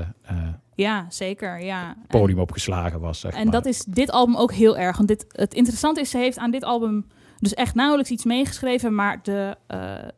Ja, 0.74 1.06
zeker. 1.08 1.64
Ja. 1.64 1.96
podium 2.06 2.38
opgeslagen 2.38 3.00
was 3.00 3.20
zeg 3.20 3.32
En 3.34 3.42
maar. 3.42 3.52
dat 3.52 3.66
is 3.66 3.84
dit 3.84 4.10
album 4.10 4.36
ook 4.36 4.52
heel 4.52 4.76
erg. 4.78 4.96
Want 4.96 5.08
dit, 5.08 5.24
het 5.28 5.54
interessante 5.54 6.00
is, 6.00 6.10
ze 6.10 6.18
heeft 6.18 6.38
aan 6.38 6.50
dit 6.50 6.64
album 6.64 7.06
dus 7.38 7.54
echt 7.54 7.74
nauwelijks 7.74 8.10
iets 8.10 8.24
meegeschreven. 8.24 8.94
Maar 8.94 9.18
de, 9.22 9.56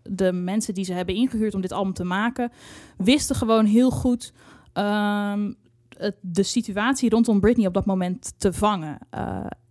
de 0.03 0.33
mensen 0.33 0.75
die 0.75 0.85
ze 0.85 0.93
hebben 0.93 1.15
ingehuurd 1.15 1.55
om 1.55 1.61
dit 1.61 1.73
album 1.73 1.93
te 1.93 2.05
maken, 2.05 2.53
wisten 2.97 3.37
gewoon 3.37 3.65
heel 3.65 3.91
goed 3.91 4.33
ehm, 4.73 5.53
het- 5.99 6.17
de 6.21 6.43
situatie 6.43 7.11
rondom 7.11 7.41
Britney 7.41 7.67
op 7.67 7.75
dat 7.75 7.87
moment 7.87 8.33
te 8.39 8.53
vangen. 8.53 8.99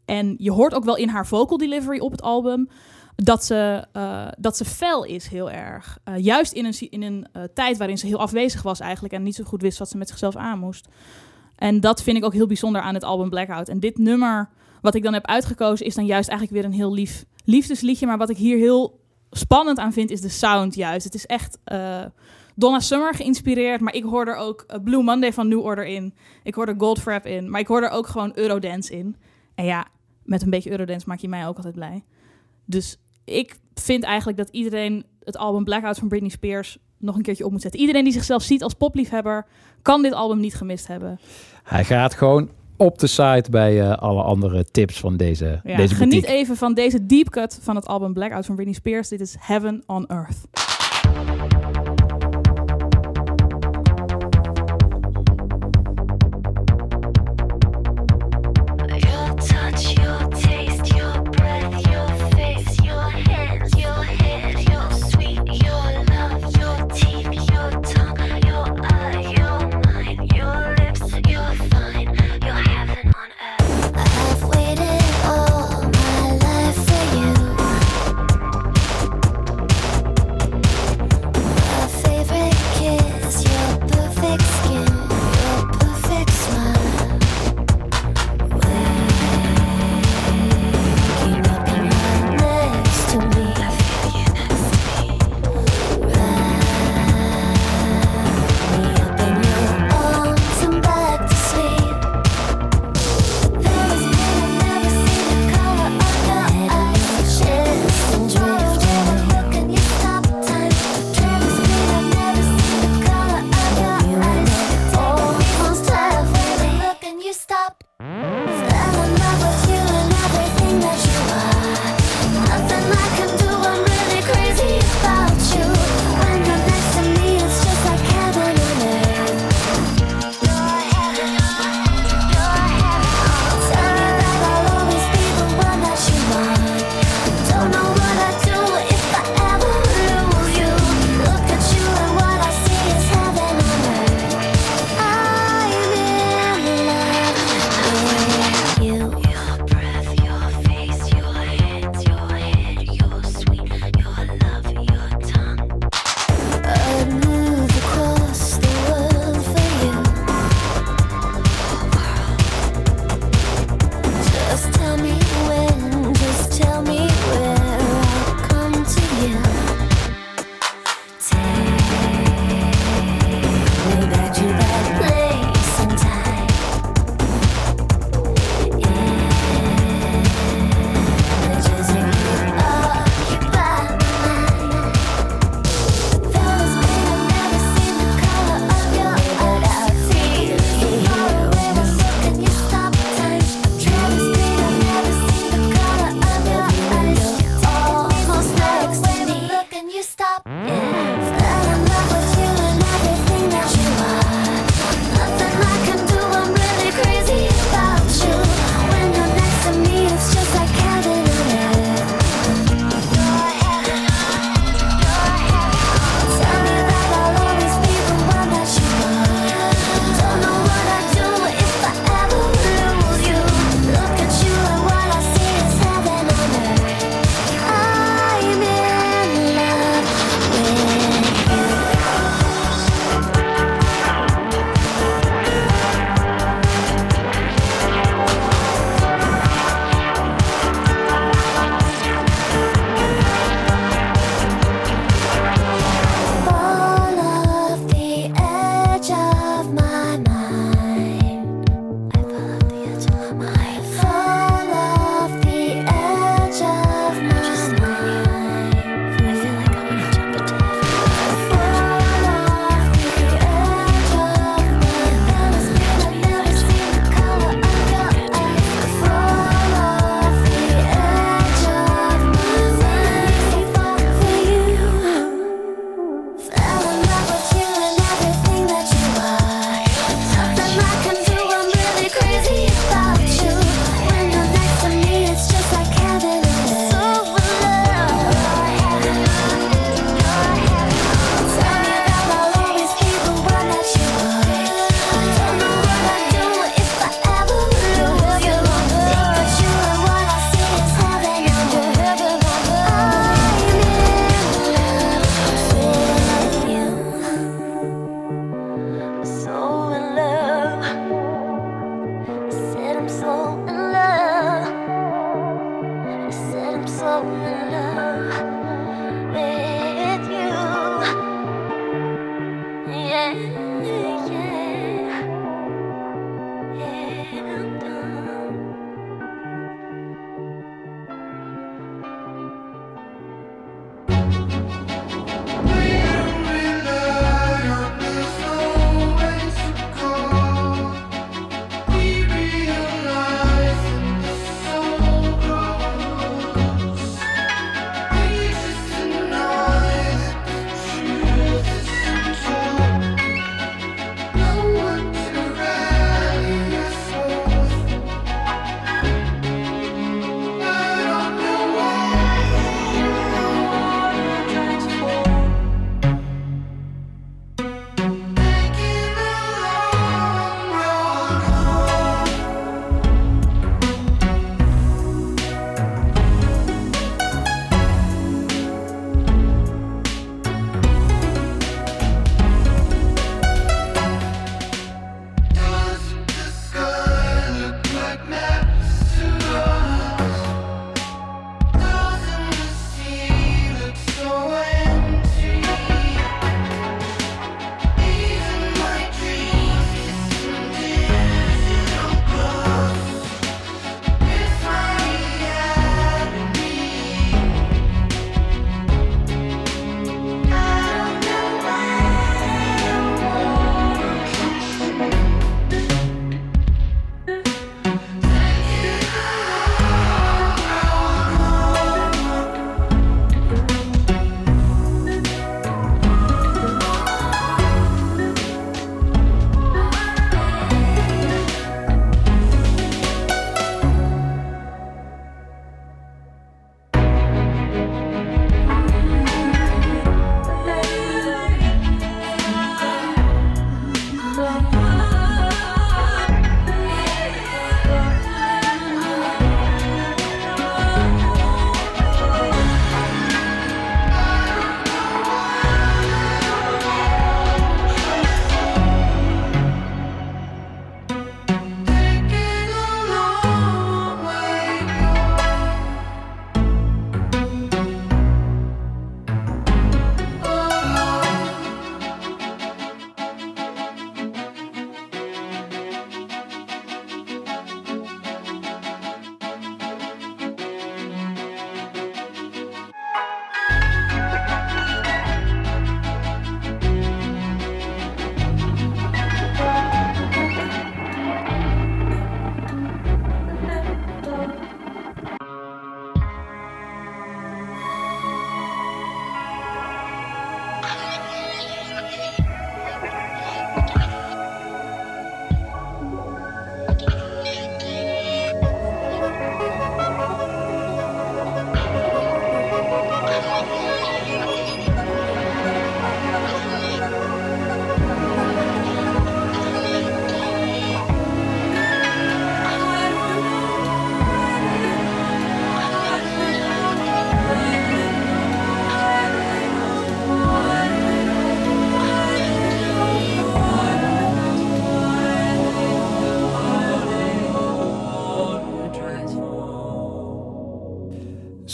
En 0.09 0.35
je 0.37 0.51
hoort 0.51 0.73
ook 0.73 0.83
wel 0.83 0.97
in 0.97 1.09
haar 1.09 1.27
vocal 1.27 1.57
delivery 1.57 1.99
op 1.99 2.11
het 2.11 2.21
album. 2.21 2.69
Dat 3.15 3.45
ze, 3.45 3.85
eh, 3.91 4.27
dat 4.37 4.57
ze 4.57 4.65
fel 4.65 5.03
is 5.03 5.27
heel 5.27 5.51
erg. 5.51 5.97
Eh, 6.03 6.17
juist 6.17 6.51
in 6.51 6.65
een, 6.65 6.89
in 6.89 7.01
een 7.01 7.27
eh, 7.31 7.43
tijd 7.53 7.77
waarin 7.77 7.97
ze 7.97 8.07
heel 8.07 8.19
afwezig 8.19 8.61
was 8.61 8.79
eigenlijk. 8.79 9.13
En 9.13 9.23
niet 9.23 9.35
zo 9.35 9.43
goed 9.43 9.61
wist 9.61 9.77
wat 9.77 9.89
ze 9.89 9.97
met 9.97 10.07
zichzelf 10.07 10.35
aan 10.35 10.59
moest. 10.59 10.87
En 11.55 11.79
dat 11.79 12.03
vind 12.03 12.17
ik 12.17 12.25
ook 12.25 12.33
heel 12.33 12.47
bijzonder 12.47 12.81
aan 12.81 12.93
het 12.93 13.03
album 13.03 13.29
Blackout. 13.29 13.69
En 13.69 13.79
dit 13.79 13.97
nummer, 13.97 14.49
wat 14.81 14.95
ik 14.95 15.03
dan 15.03 15.13
heb 15.13 15.25
uitgekozen, 15.25 15.85
is 15.85 15.95
dan 15.95 16.05
juist 16.05 16.29
eigenlijk 16.29 16.61
weer 16.61 16.71
een 16.71 16.77
heel 16.77 16.93
lief 16.93 17.25
liefdesliedje. 17.43 18.05
Maar 18.05 18.17
wat 18.17 18.29
ik 18.29 18.37
hier 18.37 18.57
heel 18.57 18.99
spannend 19.31 19.77
aan 19.77 19.93
vind, 19.93 20.09
is 20.09 20.21
de 20.21 20.29
sound 20.29 20.75
juist. 20.75 21.03
Het 21.03 21.15
is 21.15 21.25
echt 21.25 21.57
Donna 22.55 22.79
Summer 22.79 23.13
geïnspireerd. 23.13 23.81
Maar 23.81 23.93
ik 23.93 24.03
hoor 24.03 24.27
er 24.27 24.35
ook 24.35 24.65
Blue 24.83 25.03
Monday 25.03 25.33
van 25.33 25.47
New 25.47 25.63
Order 25.63 25.85
in. 25.85 26.13
Ik 26.43 26.53
hoor 26.53 26.67
er 26.67 26.75
Goldfrapp 26.77 27.25
in. 27.25 27.49
Maar 27.49 27.59
ik 27.59 27.67
hoor 27.67 27.81
er 27.81 27.89
ook 27.89 28.07
gewoon 28.07 28.31
Eurodance 28.35 28.93
in. 28.93 29.15
En 29.55 29.65
ja, 29.65 29.87
met 30.29 30.41
een 30.41 30.49
beetje 30.49 30.71
Eurodance 30.71 31.07
maak 31.07 31.19
je 31.19 31.29
mij 31.29 31.47
ook 31.47 31.57
altijd 31.57 31.75
blij. 31.75 32.03
Dus 32.65 32.97
ik 33.25 33.55
vind 33.73 34.03
eigenlijk 34.03 34.37
dat 34.37 34.49
iedereen 34.49 35.05
het 35.23 35.37
album 35.37 35.63
Blackout 35.63 35.97
van 35.97 36.07
Britney 36.07 36.29
Spears 36.29 36.77
nog 36.97 37.15
een 37.15 37.21
keertje 37.21 37.45
op 37.45 37.51
moet 37.51 37.61
zetten. 37.61 37.79
Iedereen 37.79 38.03
die 38.03 38.13
zichzelf 38.13 38.43
ziet 38.43 38.63
als 38.63 38.73
popliefhebber, 38.73 39.45
kan 39.81 40.01
dit 40.01 40.13
album 40.13 40.39
niet 40.39 40.55
gemist 40.55 40.87
hebben. 40.87 41.19
Hij 41.63 41.83
gaat 41.83 42.13
gewoon 42.13 42.49
op 42.77 42.99
de 42.99 43.07
site 43.07 43.45
bij 43.49 43.81
eh, 43.81 43.97
alle 43.97 44.21
andere 44.21 44.65
tips 44.65 44.99
van 44.99 45.17
deze, 45.17 45.61
Ja, 45.63 45.77
deze 45.77 45.95
geniet 45.95 46.25
even 46.25 46.55
van 46.55 46.73
deze 46.73 47.05
deep 47.05 47.29
cut 47.29 47.59
van 47.61 47.75
het 47.75 47.87
album 47.87 48.13
Blackout 48.13 48.45
van 48.45 48.55
Britney 48.55 48.75
Spears. 48.75 49.07
Dit 49.07 49.19
is 49.19 49.35
Heaven 49.39 49.83
on 49.85 50.07
Earth. 50.07 50.37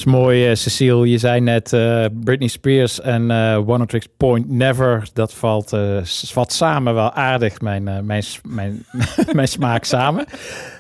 Mooi, 0.06 0.48
eh, 0.50 0.56
Cecile. 0.56 1.10
Je 1.10 1.18
zei 1.18 1.42
net 1.42 1.74
eh, 1.74 2.06
Britney 2.24 2.48
Spears 2.48 3.02
en 3.02 3.32
eh 3.32 3.70
One 3.70 3.86
Tricks 3.86 4.08
Point 4.18 4.50
Never. 4.50 5.10
Dat 5.14 5.34
valt 5.34 5.74
eh, 5.74 5.98
s- 6.04 6.32
vat 6.34 6.54
samen 6.54 6.94
wel 6.94 7.12
aardig, 7.12 7.62
mijn, 7.62 7.88
eh, 7.88 8.00
mijn, 8.00 8.24
mijn, 8.44 8.86
mijn 9.34 9.48
smaak 9.48 9.84
samen. 9.84 10.26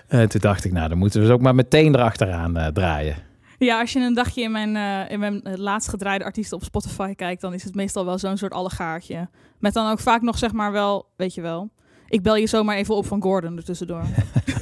Eh, 0.08 0.22
toen 0.24 0.42
dacht 0.42 0.66
ik, 0.66 0.72
nou, 0.72 0.90
dan 0.90 0.98
moeten 0.98 1.20
we 1.22 1.26
ze 1.28 1.34
ook 1.34 1.42
maar 1.42 1.56
meteen 1.56 1.96
erachteraan 1.96 2.58
eh, 2.58 2.68
draaien. 2.68 3.16
Ja, 3.58 3.80
als 3.80 3.94
je 3.94 4.00
een 4.00 4.14
dagje 4.14 4.42
in 4.42 4.52
mijn, 4.52 4.76
eh, 4.76 5.12
in 5.12 5.20
mijn 5.20 5.42
laatst 5.56 5.90
gedraaide 5.90 6.24
artiesten 6.26 6.58
op 6.58 6.64
Spotify 6.64 7.14
kijkt, 7.14 7.42
dan 7.42 7.54
is 7.54 7.64
het 7.64 7.76
meestal 7.76 8.06
wel 8.06 8.18
zo'n 8.18 8.38
soort 8.38 8.54
allegaartje. 8.54 9.28
Met 9.60 9.74
dan 9.74 9.92
ook 9.92 10.00
vaak 10.00 10.22
nog 10.22 10.38
zeg 10.38 10.52
maar 10.54 10.72
wel, 10.72 11.06
weet 11.16 11.34
je 11.34 11.42
wel. 11.42 11.70
Ik 12.08 12.22
bel 12.24 12.36
je 12.36 12.48
zomaar 12.48 12.76
even 12.76 12.96
op 12.96 13.06
van 13.06 13.22
Gordon 13.22 13.58
er 13.58 13.64
tussendoor. 13.64 14.02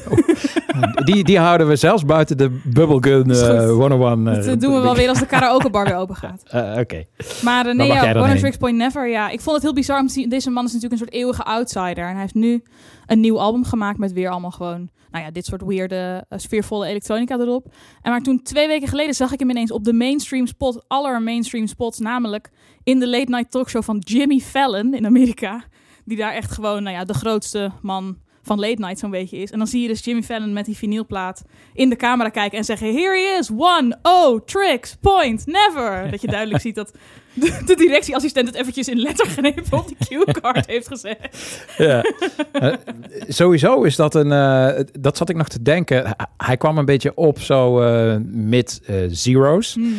Die, 1.06 1.24
die 1.24 1.40
houden 1.40 1.68
we 1.68 1.76
zelfs 1.76 2.06
buiten 2.06 2.38
de 2.38 2.60
Bubblegum 2.64 3.30
Is 3.30 3.40
goed. 3.42 3.50
eh 3.50 3.70
101. 3.70 4.28
eh, 4.28 4.36
Dat 4.36 4.46
eh, 4.46 4.60
doen 4.60 4.74
we 4.74 4.80
wel 4.80 4.96
weer 4.96 5.10
als 5.10 5.20
de 5.20 5.26
karaokebar 5.26 5.86
weer 5.90 5.96
open 5.96 6.16
gaat. 6.16 6.44
Eh, 6.46 6.76
Oké. 6.80 7.04
Maar 7.44 7.66
eh, 7.66 7.76
nee, 7.76 7.88
ja, 7.88 8.16
One? 8.16 8.36
Tricks 8.36 8.58
Point 8.58 8.78
Never. 8.78 9.10
Ja, 9.10 9.30
ik 9.30 9.42
vond 9.42 9.56
het 9.56 9.66
heel 9.66 9.74
bizar 9.74 10.00
om 10.00 10.08
te 10.08 10.14
zien. 10.14 10.30
Deze 10.30 10.50
man 10.50 10.66
is 10.66 10.74
natuurlijk 10.74 11.02
een 11.02 11.08
soort 11.08 11.20
eeuwige 11.22 11.44
outsider. 11.44 12.04
En 12.06 12.12
hij 12.12 12.22
heeft 12.22 12.34
nu 12.34 12.64
een 13.06 13.20
nieuw 13.20 13.40
album 13.40 13.64
gemaakt 13.66 13.98
met 13.98 14.12
weer 14.14 14.30
allemaal 14.30 14.52
gewoon... 14.52 14.90
Nou 15.12 15.26
ja, 15.26 15.32
dit 15.32 15.46
soort 15.46 15.62
weirde, 15.66 16.26
eh, 16.30 16.40
sfeervolle 16.40 16.86
elektronica 16.88 17.38
erop. 17.40 17.66
En 18.02 18.12
maar 18.12 18.22
toen 18.22 18.42
twee 18.44 18.68
weken 18.68 18.88
geleden 18.88 19.14
zag 19.14 19.32
ik 19.32 19.40
hem 19.40 19.50
ineens 19.50 19.72
op 19.72 19.84
de 19.84 19.94
mainstream 19.94 20.48
spot. 20.48 20.84
Aller 20.88 21.22
mainstream 21.22 21.68
spots. 21.68 22.00
Namelijk 22.00 22.50
in 22.84 23.00
de 23.00 23.08
late 23.10 23.30
night 23.32 23.52
talkshow 23.52 23.84
van 23.84 23.98
Jimmy 24.00 24.40
Fallon 24.40 24.94
in 24.94 25.06
Amerika. 25.06 25.64
Die 26.06 26.18
daar 26.18 26.34
echt 26.34 26.52
gewoon, 26.52 26.84
nou 26.84 26.96
ja, 26.96 27.04
de 27.04 27.14
grootste 27.14 27.72
man 27.82 28.18
van 28.44 28.60
late 28.60 28.82
night 28.82 29.00
zo'n 29.00 29.12
beetje 29.12 29.38
is. 29.38 29.52
En 29.52 29.58
dan 29.58 29.68
zie 29.68 29.82
je 29.82 29.88
dus 29.88 30.04
Jimmy 30.04 30.22
Fallon 30.24 30.54
met 30.54 30.66
die 30.66 30.78
vinylplaat 30.78 31.42
in 31.74 31.90
de 31.90 31.96
camera 31.96 32.30
kijken 32.30 32.58
en 32.58 32.64
zeggen... 32.64 32.88
Here 32.94 33.18
he 33.18 33.38
is, 33.40 33.50
one, 33.58 33.98
oh, 34.02 34.40
tricks, 34.46 34.96
point, 35.02 35.46
never. 35.46 35.92
Dat 36.12 36.22
je 36.22 36.28
duidelijk 36.28 36.62
ziet 36.62 36.76
dat 36.76 36.92
de, 37.34 37.62
de 37.66 37.76
directieassistent 37.76 38.48
het 38.48 38.56
eventjes 38.58 38.88
in 38.88 38.98
lettergrepen 39.00 39.78
op 39.78 39.88
die 39.88 39.98
cue-card 40.08 40.66
heeft 40.66 40.88
gezet. 40.88 41.18
Ja. 41.78 42.04
Eh, 42.52 42.74
sowieso 43.28 43.84
is 43.84 43.96
dat 43.96 44.16
een. 44.16 44.32
eh, 44.32 44.84
dat 45.00 45.18
zat 45.18 45.30
ik 45.30 45.36
nog 45.36 45.48
te 45.48 45.62
denken. 45.62 46.04
Hij- 46.04 46.16
Hij 46.38 46.58
kwam 46.58 46.78
een 46.78 46.86
beetje 46.86 47.12
op 47.16 47.40
zo 47.40 47.82
eh, 47.82 48.16
mid-zeros. 48.26 49.74
Hmm. 49.74 49.96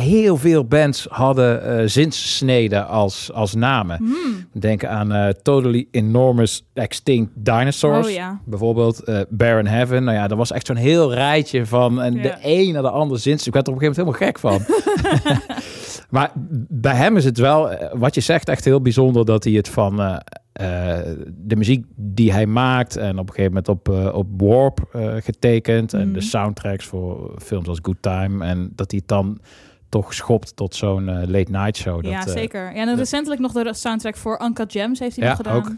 Heel 0.00 0.36
veel 0.36 0.64
bands 0.64 1.06
hadden 1.10 1.62
eh 1.62 1.86
zinssneden 1.86 2.88
als, 2.88 3.32
als 3.32 3.54
namen. 3.54 3.96
Hmm. 3.96 4.46
Denk 4.52 4.84
aan 4.84 5.12
eh, 5.12 5.28
Totally 5.28 5.86
Enormous 5.90 6.64
Extinct 6.74 7.30
Dinosaurs. 7.34 8.06
Oh, 8.06 8.12
ja. 8.12 8.40
Bijvoorbeeld 8.44 9.02
eh 9.02 9.20
Baron 9.28 9.66
Heaven. 9.66 10.04
Nou 10.04 10.16
ja, 10.16 10.28
dat 10.28 10.38
was 10.38 10.52
echt 10.52 10.66
zo'n 10.66 10.76
heel 10.76 11.14
rijtje 11.14 11.66
van 11.66 12.02
en 12.02 12.22
de 12.22 12.34
een 12.42 12.72
naar 12.72 12.82
de 12.82 12.90
andere 12.90 13.20
zins. 13.20 13.46
Ik 13.46 13.52
werd 13.52 13.66
er 13.66 13.72
op 13.72 13.82
een 13.82 13.86
gegeven 13.86 14.04
moment 14.04 14.38
helemaal 14.38 14.62
gek 14.62 14.66
van. 14.66 15.46
Maar 16.08 16.30
bij 16.68 16.94
hem 16.94 17.16
is 17.16 17.24
het 17.24 17.38
wel, 17.38 17.70
wat 17.92 18.14
je 18.14 18.20
zegt, 18.20 18.48
echt 18.48 18.64
heel 18.64 18.80
bijzonder 18.80 19.24
dat 19.24 19.44
hij 19.44 19.52
het 19.52 19.68
van 19.68 19.96
de 21.26 21.56
muziek 21.56 21.84
die 21.96 22.32
hij 22.32 22.46
maakt 22.46 22.96
en 22.96 23.18
op 23.18 23.28
een 23.28 23.34
gegeven 23.34 23.62
moment 23.64 23.68
op, 23.68 24.14
op 24.14 24.26
Warp 24.36 24.88
getekend 25.18 25.94
en 25.94 26.12
de 26.12 26.20
soundtracks 26.20 26.84
voor 26.84 27.34
films 27.42 27.68
als 27.68 27.78
Good 27.82 27.96
Time 28.00 28.44
en 28.44 28.72
dat 28.74 28.90
hij 28.90 29.00
het 29.00 29.08
dan 29.08 29.38
toch 29.88 30.14
schopt 30.14 30.56
tot 30.56 30.74
zo'n 30.74 31.08
eh, 31.08 31.14
late 31.28 31.50
night 31.50 31.76
show. 31.76 32.04
ja, 32.04 32.18
dat, 32.18 32.28
eh, 32.28 32.32
zeker. 32.32 32.74
Ja, 32.74 32.86
en 32.86 32.96
recentelijk 32.96 33.40
nog 33.40 33.52
de 33.52 33.74
soundtrack 33.74 34.16
voor 34.16 34.40
Uncut 34.42 34.72
Gems 34.72 34.98
heeft 34.98 35.16
hij 35.16 35.24
Ja, 35.24 35.30
nog 35.30 35.36
gedaan. 35.38 35.56
ook. 35.56 35.66
Uh, 35.68 35.74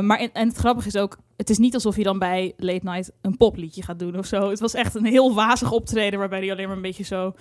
maar 0.00 0.18
en, 0.18 0.30
en 0.32 0.48
het 0.48 0.56
grappige 0.56 0.88
is 0.88 0.96
ook, 0.96 1.18
het 1.36 1.50
is 1.50 1.58
niet 1.58 1.74
alsof 1.74 1.96
je 1.96 2.02
dan 2.02 2.18
bij 2.18 2.52
Late 2.56 2.80
Night 2.84 3.12
een 3.20 3.36
popliedje 3.36 3.82
gaat 3.82 3.98
doen 3.98 4.18
of 4.18 4.26
zo. 4.26 4.50
Het 4.50 4.60
was 4.60 4.74
echt 4.74 4.94
een 4.94 5.04
heel 5.04 5.34
wazig 5.34 5.72
optreden 5.72 6.18
waarbij 6.18 6.38
hij 6.40 6.50
alleen 6.52 6.66
maar 6.66 6.76
een 6.76 6.82
beetje 6.82 7.04
zo 7.04 7.32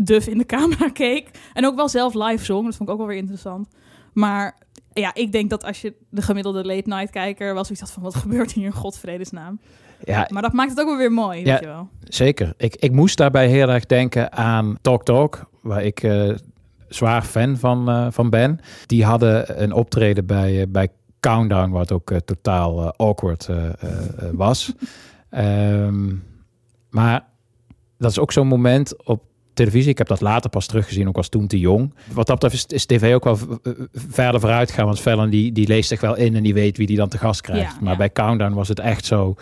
duf 0.00 0.26
in 0.26 0.38
de 0.38 0.46
camera 0.46 0.88
keek. 1.04 1.30
En 1.52 1.66
ook 1.66 1.76
wel 1.76 1.88
zelf 1.88 2.14
live 2.14 2.44
zong, 2.44 2.64
dat 2.64 2.76
vond 2.76 2.88
ik 2.88 2.94
ook 2.94 3.00
wel 3.00 3.08
weer 3.08 3.18
interessant. 3.18 3.68
Maar 4.12 4.58
ja, 4.92 5.14
ik 5.14 5.32
denk 5.32 5.50
dat 5.50 5.64
als 5.64 5.80
je 5.80 5.94
de 6.10 6.22
gemiddelde 6.22 6.64
Late 6.64 6.88
Night 6.88 7.10
kijker 7.10 7.54
was, 7.54 7.66
zoiets 7.66 7.84
had 7.84 7.92
van 7.94 8.02
wat 8.02 8.14
gebeurt 8.14 8.52
hier 8.52 8.64
in 8.64 8.72
godsvredesnaam. 8.72 9.60
Ja, 10.04 10.26
Maar 10.30 10.42
dat 10.42 10.52
maakt 10.52 10.70
het 10.70 10.80
ook 10.80 10.86
wel 10.86 10.96
weer 10.96 11.12
mooi, 11.12 11.44
weet 11.44 11.60
je 11.60 11.66
wel. 11.66 11.88
Zeker. 12.08 12.54
Ik, 12.56 12.76
ik 12.76 12.92
moest 12.92 13.16
daarbij 13.16 13.48
heel 13.48 13.68
erg 13.68 13.86
denken 13.86 14.32
aan 14.32 14.78
Talk 14.80 15.04
Talk, 15.04 15.50
waar 15.60 15.84
ik 15.84 16.02
eh, 16.02 16.34
zwaar 16.88 17.22
fan 17.22 17.56
van, 17.56 17.88
eh, 17.88 18.06
van 18.10 18.30
ben. 18.30 18.60
Die 18.86 19.04
hadden 19.04 19.62
een 19.62 19.72
optreden 19.72 20.26
bij, 20.26 20.60
eh, 20.60 20.66
bij 20.68 20.88
Countdown, 21.20 21.70
wat 21.70 21.92
ook 21.92 22.12
totaal 22.24 22.96
awkward 22.96 23.48
was. 24.32 24.72
Ehm, 25.30 26.14
maar 26.88 27.24
dat 27.98 28.10
is 28.10 28.18
ook 28.18 28.32
zo'n 28.32 28.46
moment 28.46 29.06
op 29.06 29.22
televisie. 29.54 29.90
Ik 29.90 29.98
heb 29.98 30.06
dat 30.06 30.20
later 30.20 30.50
pas 30.50 30.66
teruggezien, 30.66 31.08
ook 31.08 31.16
was 31.16 31.28
toen 31.28 31.46
te 31.46 31.58
jong. 31.58 31.94
Wat 32.12 32.26
dat 32.26 32.38
betreft 32.38 32.72
is, 32.72 32.86
tv 32.86 33.14
ook 33.14 33.24
wel 33.24 33.38
verder 33.92 34.40
vooruit 34.40 34.70
gaan. 34.70 34.84
Want 34.84 35.00
Fallon 35.00 35.30
die, 35.30 35.52
die 35.52 35.66
leest 35.66 35.88
zich 35.88 36.00
wel 36.00 36.16
in 36.16 36.36
en 36.36 36.42
die 36.42 36.54
weet 36.54 36.76
wie 36.76 36.86
die 36.86 36.96
dan 36.96 37.08
te 37.08 37.18
gast 37.18 37.40
krijgt. 37.40 37.72
Ja, 37.72 37.78
maar 37.80 37.92
ja. 37.92 37.98
bij 37.98 38.12
Countdown 38.12 38.54
was 38.54 38.68
het 38.68 38.78
echt 38.78 39.04
zo 39.04 39.34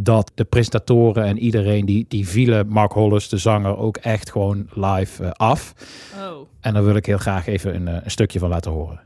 dat 0.00 0.32
de 0.34 0.44
presentatoren 0.44 1.24
en 1.24 1.38
iedereen 1.38 1.86
die, 1.86 2.04
die 2.08 2.28
vielen 2.28 2.68
Mark 2.68 2.92
Hollis, 2.92 3.28
de 3.28 3.38
zanger, 3.38 3.76
ook 3.76 3.96
echt 3.96 4.30
gewoon 4.30 4.68
live 4.74 5.24
eh, 5.24 5.30
af. 5.30 5.74
Oh. 6.18 6.48
En 6.60 6.74
daar 6.74 6.84
wil 6.84 6.94
ik 6.96 7.06
heel 7.06 7.18
graag 7.18 7.46
even 7.46 7.74
een, 7.74 7.88
eh, 7.88 7.94
een 8.04 8.10
stukje 8.10 8.38
van 8.38 8.48
laten 8.48 8.70
horen. 8.70 9.00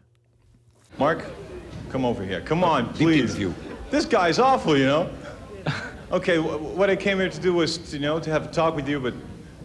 Mark, 0.96 1.24
come 1.90 2.06
over 2.06 2.24
here. 2.26 2.42
Come 2.42 2.78
on, 2.78 2.86
please. 2.90 3.48
This 3.88 4.06
guy's 4.08 4.38
awful, 4.38 4.76
you 4.76 4.88
know. 4.88 5.06
Okay, 6.10 6.38
wh- 6.38 6.76
what 6.76 6.90
I 6.90 6.96
came 6.96 7.16
here 7.16 7.30
to 7.30 7.40
do 7.40 7.52
was, 7.52 7.76
to, 7.76 7.96
you 7.96 8.02
know, 8.02 8.20
to 8.22 8.30
have 8.30 8.46
a 8.46 8.50
talk 8.50 8.74
with 8.74 8.86
you, 8.86 9.00
but 9.00 9.12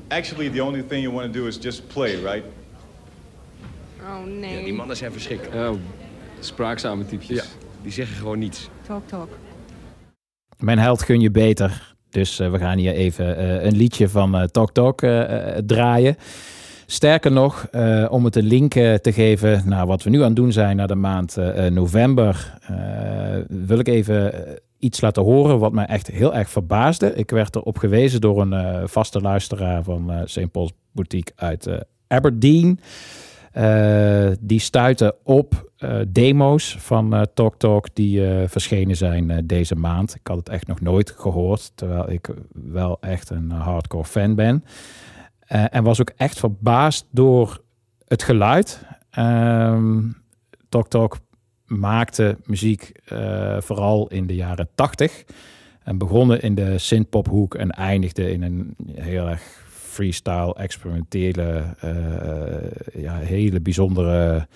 actually 0.07 0.51
the 0.51 0.61
only 0.61 0.83
thing 0.87 1.01
you 1.01 1.13
want 1.13 1.33
to 1.33 1.39
do 1.39 1.47
is 1.47 1.59
just 1.63 1.87
play, 1.87 2.15
right? 2.15 2.43
Oh 4.01 4.25
nee. 4.25 4.57
Ja, 4.57 4.63
die 4.63 4.73
mannen 4.73 4.97
zijn 4.97 5.11
verschrikkelijk. 5.11 5.69
Oh, 5.69 5.79
spraakzame 6.39 7.05
typjes. 7.05 7.43
Die 7.81 7.91
zeggen 7.91 8.17
gewoon 8.17 8.39
niets. 8.39 8.69
Talk, 8.87 9.07
talk. 9.07 9.29
Mijn 10.57 10.79
held 10.79 11.01
gun 11.01 11.19
je 11.19 11.31
beter. 11.31 11.95
Dus 12.09 12.39
eh, 12.39 12.51
we 12.51 12.57
gaan 12.57 12.77
hier 12.77 12.93
even 12.93 13.37
eh, 13.37 13.63
een 13.63 13.75
liedje 13.75 14.09
van 14.09 14.35
eh, 14.35 14.43
eh, 14.51 15.57
eh, 15.57 15.63
draaien. 15.65 16.15
Sterker 16.89 17.31
nog, 17.31 17.67
om 18.09 18.25
het 18.25 18.35
een 18.35 18.47
link 18.47 18.71
te 18.71 19.11
geven 19.13 19.61
naar 19.65 19.87
wat 19.87 20.03
we 20.03 20.09
nu 20.09 20.19
aan 20.19 20.25
het 20.25 20.35
doen 20.35 20.51
zijn 20.51 20.75
naar 20.75 20.87
de 20.87 20.95
maand 20.95 21.37
november, 21.69 22.57
wil 23.47 23.79
ik 23.79 23.87
even 23.87 24.33
iets 24.79 25.01
laten 25.01 25.23
horen 25.23 25.59
wat 25.59 25.71
mij 25.71 25.85
echt 25.85 26.07
heel 26.07 26.33
erg 26.33 26.49
verbaasde. 26.49 27.13
Ik 27.15 27.29
werd 27.29 27.55
erop 27.55 27.77
gewezen 27.77 28.21
door 28.21 28.41
een 28.41 28.87
vaste 28.87 29.21
luisteraar 29.21 29.83
van 29.83 30.11
St. 30.25 30.51
Paul's 30.51 30.71
Boutique 30.91 31.33
uit 31.35 31.67
Aberdeen. 32.07 32.79
Eh, 33.57 34.29
die 34.39 34.59
stuiten 34.59 35.13
op 35.23 35.71
eh, 35.77 35.99
demo's 36.07 36.75
van 36.79 37.13
eh, 37.13 37.21
Talk 37.33 37.55
Talk 37.57 37.87
die 37.93 38.21
verschenen 38.47 38.95
zijn 38.95 39.47
deze 39.47 39.75
maand. 39.75 40.15
Ik 40.15 40.27
had 40.27 40.37
het 40.37 40.49
echt 40.49 40.67
nog 40.67 40.81
nooit 40.81 41.11
gehoord, 41.11 41.71
terwijl 41.75 42.09
ik 42.09 42.29
wel 42.51 42.97
echt 43.01 43.29
een 43.29 43.51
hardcore 43.51 44.05
fan 44.05 44.35
ben. 44.35 44.63
En 45.47 45.83
was 45.83 46.01
ook 46.01 46.11
echt 46.15 46.39
verbaasd 46.39 47.07
door 47.11 47.61
het 48.07 48.23
geluid. 48.23 48.85
Ehm 49.09 49.99
Talk 50.69 50.87
Talk 50.87 51.17
maakte 51.65 52.37
muziek 52.43 52.91
vooral 53.59 54.07
in 54.07 54.27
de 54.27 54.35
jaren 54.35 54.69
tachtig. 54.75 55.23
En 55.83 55.97
begonnen 55.97 56.41
in 56.41 56.55
de 56.55 56.77
synthpophoek 56.77 57.55
en 57.55 57.69
eindigde 57.69 58.31
in 58.31 58.41
een 58.41 58.75
heel 58.93 59.27
erg 59.27 59.66
freestyle, 59.97 60.53
experimentele, 60.53 61.75
eh, 61.79 63.01
ja, 63.01 63.15
hele 63.17 63.61
bijzondere, 63.61 64.47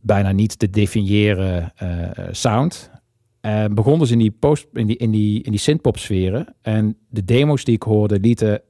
bijna 0.00 0.32
niet 0.32 0.58
te 0.58 0.70
definiëren 0.70 1.72
eh, 1.76 2.28
sound. 2.30 2.90
En 3.40 3.74
begon 3.74 3.98
dus 3.98 4.10
in 4.10 4.18
die, 4.18 4.30
post, 4.30 4.66
in 4.72 4.86
die, 4.86 4.96
in 4.96 5.10
die, 5.10 5.42
in 5.42 5.50
die 5.50 5.60
synthpop 5.60 5.98
sferen. 5.98 6.54
En 6.60 6.96
de 7.08 7.24
demo's 7.24 7.64
die 7.64 7.74
ik 7.74 7.82
hoorde 7.82 8.20
lieten 8.20 8.60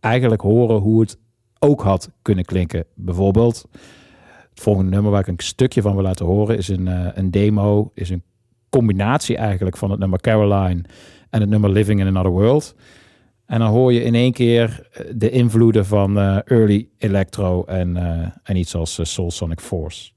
eigenlijk 0.00 0.42
horen 0.42 0.76
hoe 0.76 1.00
het 1.00 1.18
ook 1.58 1.82
had 1.82 2.10
kunnen 2.22 2.44
klinken. 2.44 2.84
Bijvoorbeeld, 2.94 3.68
het 4.50 4.60
volgende 4.60 4.90
nummer 4.90 5.10
waar 5.10 5.20
ik 5.20 5.26
een 5.26 5.34
stukje 5.38 5.82
van 5.82 5.94
wil 5.94 6.02
laten 6.02 6.26
horen 6.26 6.56
is 6.56 6.68
een, 6.68 6.88
eh, 6.88 7.06
een 7.14 7.30
demo, 7.30 7.90
is 7.94 8.10
een 8.10 8.22
combinatie 8.68 9.36
eigenlijk 9.36 9.76
van 9.76 9.90
het 9.90 9.98
nummer 9.98 10.20
Caroline 10.20 10.84
en 11.30 11.40
het 11.40 11.50
nummer 11.50 11.70
Living 11.70 12.00
in 12.00 12.06
Another 12.06 12.32
World. 12.32 12.74
En 13.50 13.58
dan 13.58 13.68
hoor 13.68 13.92
je 13.92 14.02
in 14.02 14.14
één 14.14 14.32
keer 14.32 14.88
eh, 14.92 15.04
de 15.14 15.30
invloeden 15.30 15.86
van 15.86 16.18
eh, 16.18 16.38
early 16.44 16.88
electro 16.98 17.64
en, 17.64 17.96
eh, 17.96 18.28
en 18.42 18.56
iets 18.56 18.74
als 18.74 18.98
Soul 19.02 19.30
Sonic 19.30 19.60
Force. 19.60 20.10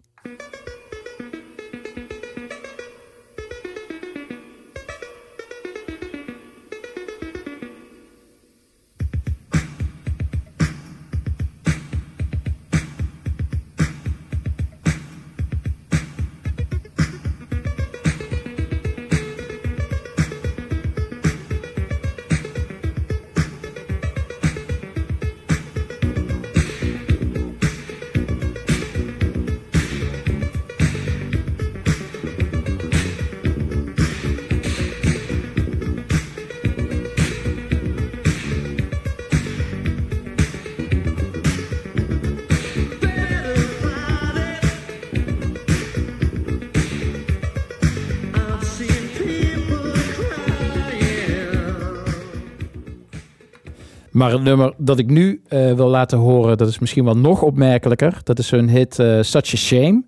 Maar 54.24 54.32
het 54.32 54.44
nummer 54.44 54.74
dat 54.78 55.00
ik 55.00 55.10
nu 55.10 55.42
eh, 55.48 55.74
wil 55.74 55.88
laten 55.88 56.18
horen, 56.18 56.58
dat 56.58 56.68
is 56.68 56.80
misschien 56.80 57.04
wel 57.06 57.18
nog 57.18 57.42
opmerkelijker. 57.42 58.22
Dat 58.24 58.40
is 58.40 58.52
hun 58.52 58.70
hit 58.70 59.00
eh, 59.00 59.22
Such 59.22 59.54
a 59.54 59.58
Shame. 59.58 60.04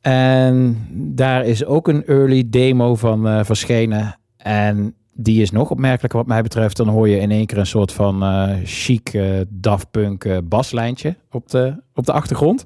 En 0.00 0.86
daar 0.90 1.44
is 1.44 1.64
ook 1.64 1.88
een 1.88 2.06
early 2.06 2.44
demo 2.46 2.94
van 2.94 3.28
eh, 3.28 3.44
verschenen. 3.44 4.18
En 4.36 4.94
die 5.12 5.42
is 5.42 5.50
nog 5.50 5.70
opmerkelijker 5.70 6.18
wat 6.18 6.28
mij 6.28 6.42
betreft. 6.42 6.76
Dan 6.76 6.88
hoor 6.88 7.08
je 7.08 7.18
in 7.18 7.30
één 7.30 7.46
keer 7.46 7.58
een 7.58 7.66
soort 7.66 7.92
van 7.92 8.24
chic 8.64 9.18
Daft 9.48 9.90
Punk 9.90 10.24
eh, 10.24 10.36
baslijntje 10.44 11.16
op 11.30 11.50
de, 11.50 11.82
op 11.94 12.06
de 12.06 12.12
achtergrond. 12.12 12.64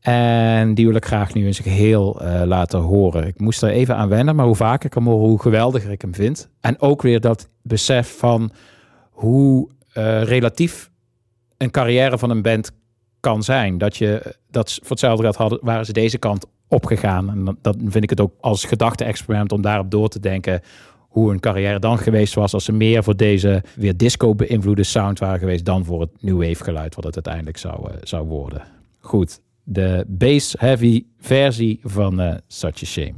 En 0.00 0.74
die 0.74 0.86
wil 0.86 0.94
ik 0.96 1.04
graag 1.04 1.34
nu 1.34 1.46
in 1.46 1.54
zijn 1.54 1.68
geheel 1.68 2.20
eh, 2.20 2.42
laten 2.44 2.78
horen. 2.78 3.26
Ik 3.26 3.40
moest 3.40 3.62
er 3.62 3.70
even 3.70 3.96
aan 3.96 4.08
wennen, 4.08 4.36
maar 4.36 4.46
hoe 4.46 4.54
vaker 4.54 4.86
ik 4.86 4.94
hem 4.94 5.06
hoor, 5.06 5.20
hoe 5.20 5.40
geweldiger 5.40 5.90
ik 5.90 6.02
hem 6.02 6.14
vind. 6.14 6.50
En 6.60 6.80
ook 6.80 7.02
weer 7.02 7.20
dat 7.20 7.48
besef 7.62 8.18
van 8.18 8.50
hoe 9.10 9.68
eh, 9.92 10.22
relatief 10.22 10.90
een 11.56 11.70
carrière 11.70 12.18
van 12.18 12.30
een 12.30 12.42
band 12.42 12.70
kan 13.20 13.42
zijn. 13.42 13.78
Dat 13.78 13.96
je 13.96 14.34
dat 14.50 14.72
voor 14.72 14.90
hetzelfde 14.90 15.22
geld 15.22 15.36
hadden, 15.36 15.58
waren 15.62 15.86
ze 15.86 15.92
deze 15.92 16.18
kant 16.18 16.46
opgegaan. 16.68 17.30
En 17.30 17.58
dat 17.62 17.76
vind 17.86 18.04
ik 18.04 18.10
het 18.10 18.20
ook 18.20 18.34
als 18.40 18.64
gedachte-experiment 18.64 19.52
om 19.52 19.62
daarop 19.62 19.90
door 19.90 20.08
te 20.08 20.20
denken 20.20 20.62
hoe 21.10 21.28
hun 21.28 21.40
carrière 21.40 21.78
dan 21.78 21.98
geweest 21.98 22.34
was 22.34 22.54
als 22.54 22.64
ze 22.64 22.72
meer 22.72 23.02
voor 23.02 23.16
deze 23.16 23.62
weer 23.76 23.96
disco 23.96 24.34
beïnvloede 24.34 24.82
sound 24.82 25.18
waren 25.18 25.38
geweest 25.38 25.64
dan 25.64 25.84
voor 25.84 26.00
het 26.00 26.10
new 26.20 26.38
wave 26.38 26.64
geluid 26.64 26.94
wat 26.94 27.04
het 27.04 27.14
uiteindelijk 27.14 27.56
zou, 27.56 27.90
eh, 27.90 27.96
zou 28.02 28.26
worden. 28.26 28.62
Goed, 28.98 29.40
de 29.62 30.04
bass 30.08 30.54
heavy 30.58 31.04
versie 31.18 31.80
van 31.82 32.20
eh, 32.20 32.34
Such 32.46 32.82
a 32.82 32.86
Shame. 32.86 33.14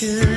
Such 0.00 0.29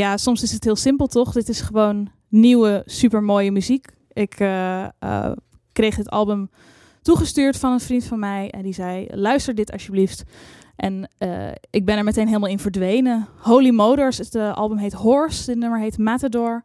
Ja, 0.00 0.16
soms 0.16 0.42
is 0.42 0.52
het 0.52 0.64
heel 0.64 0.76
simpel, 0.76 1.06
toch? 1.06 1.32
Dit 1.32 1.48
is 1.48 1.60
gewoon 1.60 2.10
nieuwe, 2.28 2.82
supermooie 2.86 3.52
muziek. 3.52 3.86
Ik 4.12 4.34
eh, 4.34 4.84
eh, 4.98 5.32
kreeg 5.72 5.96
dit 5.96 6.10
album 6.10 6.50
toegestuurd 7.02 7.56
van 7.56 7.72
een 7.72 7.80
vriend 7.80 8.04
van 8.04 8.18
mij. 8.18 8.50
En 8.50 8.62
die 8.62 8.72
zei, 8.72 9.06
luister 9.10 9.54
dit 9.54 9.72
alsjeblieft. 9.72 10.22
En 10.76 11.10
eh, 11.18 11.48
ik 11.70 11.84
ben 11.84 11.96
er 11.96 12.04
meteen 12.04 12.26
helemaal 12.26 12.48
in 12.48 12.58
verdwenen. 12.58 13.28
Holy 13.36 13.70
Motors, 13.70 14.18
het 14.18 14.34
album 14.34 14.78
heet 14.78 14.92
Horse. 14.92 15.46
Dit 15.46 15.56
nummer 15.56 15.80
heet 15.80 15.98
Matador. 15.98 16.64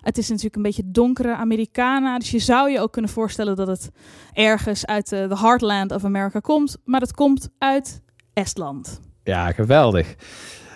Het 0.00 0.18
is 0.18 0.28
natuurlijk 0.28 0.56
een 0.56 0.62
beetje 0.62 0.90
donkere 0.90 1.34
Americana. 1.34 2.18
Dus 2.18 2.30
je 2.30 2.38
zou 2.38 2.70
je 2.70 2.80
ook 2.80 2.92
kunnen 2.92 3.10
voorstellen 3.10 3.56
dat 3.56 3.66
het 3.66 3.90
ergens 4.32 4.86
uit 4.86 5.08
de 5.08 5.36
heartland 5.38 5.92
of 5.92 6.04
America 6.04 6.40
komt. 6.40 6.76
Maar 6.84 7.00
het 7.00 7.14
komt 7.14 7.48
uit 7.58 8.02
Estland. 8.32 9.00
Ja, 9.22 9.52
geweldig. 9.52 10.16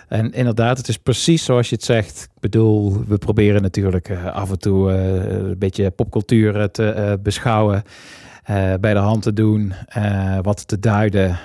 En 0.09 0.31
inderdaad, 0.33 0.77
het 0.77 0.87
is 0.87 0.97
precies 0.97 1.43
zoals 1.43 1.69
je 1.69 1.75
het 1.75 1.83
zegt. 1.83 2.23
Ik 2.35 2.39
bedoel, 2.41 3.03
we 3.07 3.17
proberen 3.17 3.61
natuurlijk 3.61 4.09
eh, 4.09 4.25
af 4.25 4.49
en 4.51 4.59
toe 4.59 4.91
eh, 4.91 5.37
een 5.39 5.57
beetje 5.57 5.89
popcultuur 5.89 6.71
te 6.71 6.89
eh, 6.89 7.13
beschouwen. 7.23 7.83
eh, 8.43 8.73
bij 8.81 8.93
de 8.93 8.99
hand 8.99 9.21
te 9.21 9.33
doen, 9.33 9.73
wat 10.41 10.67
te 10.67 10.79
duiden 10.79 11.39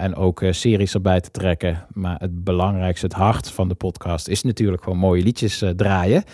en 0.00 0.14
ook 0.14 0.42
series 0.50 0.94
erbij 0.94 1.20
te 1.20 1.30
trekken. 1.30 1.84
Maar 1.92 2.16
het 2.18 2.44
belangrijkste, 2.44 3.06
het 3.06 3.14
hart 3.14 3.50
van 3.50 3.68
de 3.68 3.74
podcast 3.74 4.28
is 4.28 4.42
natuurlijk 4.42 4.82
gewoon 4.82 4.98
mooie 4.98 5.22
liedjes 5.22 5.64
draaien. 5.76 6.24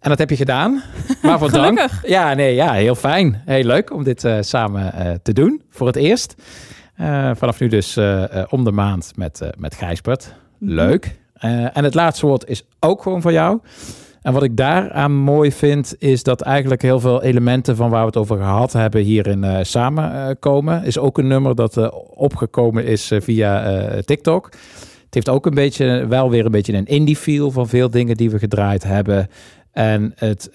En 0.00 0.08
dat 0.10 0.18
heb 0.18 0.30
je 0.30 0.36
gedaan. 0.36 0.82
Waarvoor 1.22 1.50
dank. 1.50 1.88
Ja, 2.02 2.34
nee, 2.34 2.54
ja, 2.54 2.72
heel 2.72 2.94
fijn. 2.94 3.42
Heel 3.44 3.64
leuk 3.64 3.92
om 3.92 4.04
dit 4.04 4.28
samen 4.40 4.92
te 5.22 5.32
doen 5.32 5.62
voor 5.70 5.86
het 5.86 5.96
eerst. 5.96 6.34
Vanaf 7.34 7.60
nu 7.60 7.68
dus 7.68 7.96
om 8.48 8.64
de 8.64 8.72
maand 8.72 9.12
met, 9.16 9.50
met 9.56 9.74
Gijsbert. 9.74 10.34
Mhm. 10.58 10.72
Leuk. 10.72 11.18
Eh, 11.32 11.76
en 11.76 11.84
het 11.84 11.94
laatste 11.94 12.26
woord 12.26 12.48
is 12.48 12.64
ook 12.80 13.02
gewoon 13.02 13.22
van 13.22 13.32
jou. 13.32 13.58
En 14.22 14.32
wat 14.32 14.42
ik 14.42 14.56
daaraan 14.56 15.12
mooi 15.12 15.52
vind, 15.52 15.94
is 15.98 16.22
dat 16.22 16.40
eigenlijk 16.40 16.82
heel 16.82 17.00
veel 17.00 17.22
elementen 17.22 17.76
van 17.76 17.90
waar 17.90 18.00
we 18.00 18.06
het 18.06 18.16
over 18.16 18.36
gehad 18.36 18.72
hebben 18.72 19.02
hierin 19.02 19.44
eh 19.44 19.58
samenkomen. 19.62 20.84
is 20.84 20.98
ook 20.98 21.18
een 21.18 21.26
nummer 21.26 21.54
dat 21.54 21.76
eh, 21.76 21.88
opgekomen 22.14 22.84
is 22.84 23.12
via 23.18 23.90
TikTok. 24.00 24.44
Het 25.04 25.14
heeft 25.14 25.28
ook 25.28 25.46
een 25.46 25.54
beetje, 25.54 26.06
wel 26.06 26.30
weer 26.30 26.44
een 26.44 26.50
beetje 26.50 26.72
een 26.72 26.86
indie 26.86 27.16
feel 27.16 27.50
van 27.50 27.68
veel 27.68 27.90
dingen 27.90 28.16
die 28.16 28.30
we 28.30 28.38
gedraaid 28.38 28.82
hebben. 28.82 29.28
En 29.72 30.12
het 30.16 30.50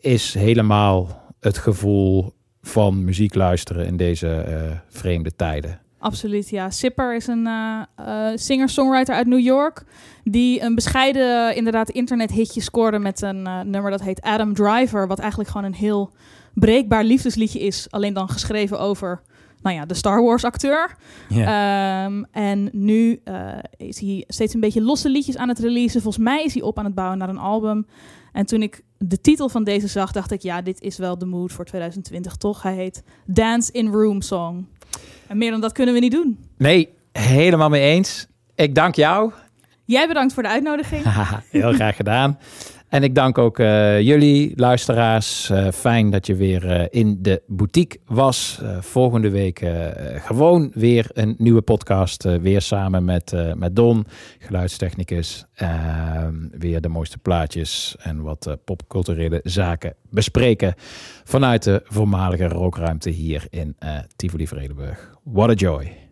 is 0.00 0.34
helemaal 0.34 1.22
het 1.40 1.58
gevoel 1.58 2.32
van 2.62 3.04
muziek 3.04 3.34
luisteren 3.34 3.86
in 3.86 3.96
deze 3.96 4.44
vreemde 4.88 5.36
tijden. 5.36 5.85
Absoluut, 6.06 6.48
ja. 6.48 6.70
Sipper 6.70 7.14
is 7.14 7.26
een 7.26 7.46
eh, 7.46 7.82
eh, 7.96 8.36
singer-songwriter 8.36 9.14
uit 9.14 9.26
New 9.26 9.38
York. 9.38 9.84
Die 10.24 10.62
een 10.62 10.74
bescheiden, 10.74 11.56
inderdaad, 11.56 11.90
internethitje 11.90 12.60
scoorde 12.60 12.98
met 12.98 13.22
een 13.22 13.46
eh, 13.46 13.60
nummer 13.60 13.90
dat 13.90 14.02
heet 14.02 14.20
Adam 14.20 14.54
Driver. 14.54 15.06
Wat 15.06 15.18
eigenlijk 15.18 15.50
gewoon 15.50 15.66
een 15.66 15.74
heel 15.74 16.10
breekbaar 16.54 17.04
liefdesliedje 17.04 17.60
is. 17.60 17.86
Alleen 17.90 18.14
dan 18.14 18.28
geschreven 18.28 18.80
over, 18.80 19.22
nou 19.62 19.76
ja, 19.76 19.86
de 19.86 19.94
Star 19.94 20.22
Wars-acteur. 20.22 20.96
Ehm, 21.30 22.22
en 22.30 22.68
nu 22.72 23.20
is 23.76 24.00
hij 24.00 24.24
steeds 24.26 24.54
een 24.54 24.60
beetje 24.60 24.82
losse 24.82 25.08
liedjes 25.08 25.36
aan 25.36 25.48
het 25.48 25.58
releasen. 25.58 26.02
Volgens 26.02 26.24
mij 26.24 26.44
is 26.44 26.54
hij 26.54 26.62
op 26.62 26.78
aan 26.78 26.84
het 26.84 26.94
bouwen 26.94 27.18
naar 27.18 27.28
een 27.28 27.38
album. 27.38 27.86
En 28.32 28.46
toen 28.46 28.62
ik 28.62 28.82
de 28.98 29.20
titel 29.20 29.48
van 29.48 29.64
deze 29.64 29.86
zag, 29.86 30.12
dacht 30.12 30.30
ik, 30.30 30.42
ja, 30.42 30.62
dit 30.62 30.80
is 30.80 30.98
wel 30.98 31.18
de 31.18 31.26
mood 31.26 31.52
voor 31.52 31.64
2020, 31.64 32.36
toch? 32.36 32.62
Hij 32.62 32.74
heet 32.74 33.02
Dance 33.26 33.72
in 33.72 33.88
Room 33.88 34.20
Song. 34.20 34.66
En 35.28 35.38
meer 35.38 35.50
dan 35.50 35.60
dat 35.60 35.72
kunnen 35.72 35.94
we 35.94 36.00
niet 36.00 36.12
doen. 36.12 36.38
Nee, 36.58 36.88
helemaal 37.12 37.68
mee 37.68 37.82
eens. 37.82 38.26
Ik 38.54 38.74
dank 38.74 38.94
jou. 38.94 39.32
Jij 39.84 40.08
bedankt 40.08 40.34
voor 40.34 40.42
de 40.42 40.48
uitnodiging. 40.48 41.04
Heel 41.50 41.72
graag 41.72 41.96
gedaan. 41.96 42.38
En 42.88 43.02
ik 43.02 43.14
dank 43.14 43.38
ook 43.38 43.58
eh, 43.58 44.00
jullie, 44.00 44.52
luisteraars. 44.54 45.50
Eh, 45.50 45.68
fijn 45.72 46.10
dat 46.10 46.26
je 46.26 46.34
weer 46.34 46.70
eh, 46.70 46.86
in 46.90 47.18
de 47.22 47.42
boutique 47.46 48.00
was. 48.06 48.60
Volgende 48.80 49.30
week 49.30 49.64
gewoon 50.16 50.70
weer 50.74 51.10
een 51.12 51.34
nieuwe 51.38 51.62
podcast. 51.62 52.22
weer 52.22 52.60
samen 52.60 53.04
met, 53.04 53.32
met 53.56 53.76
Don, 53.76 54.06
geluidstechnicus. 54.38 55.44
Ehm, 55.54 56.34
weer 56.50 56.80
de 56.80 56.88
mooiste 56.88 57.18
plaatjes 57.18 57.96
en 57.98 58.22
wat 58.22 58.56
popculturele 58.64 59.40
zaken 59.42 59.94
bespreken. 60.10 60.74
Vanuit 61.24 61.62
de 61.62 61.80
voormalige 61.84 62.48
rookruimte 62.48 63.10
hier 63.10 63.46
in 63.50 63.76
Tivoli 64.16 64.46
Vredenburg. 64.46 65.15
What 65.26 65.50
a 65.50 65.56
joy. 65.56 66.05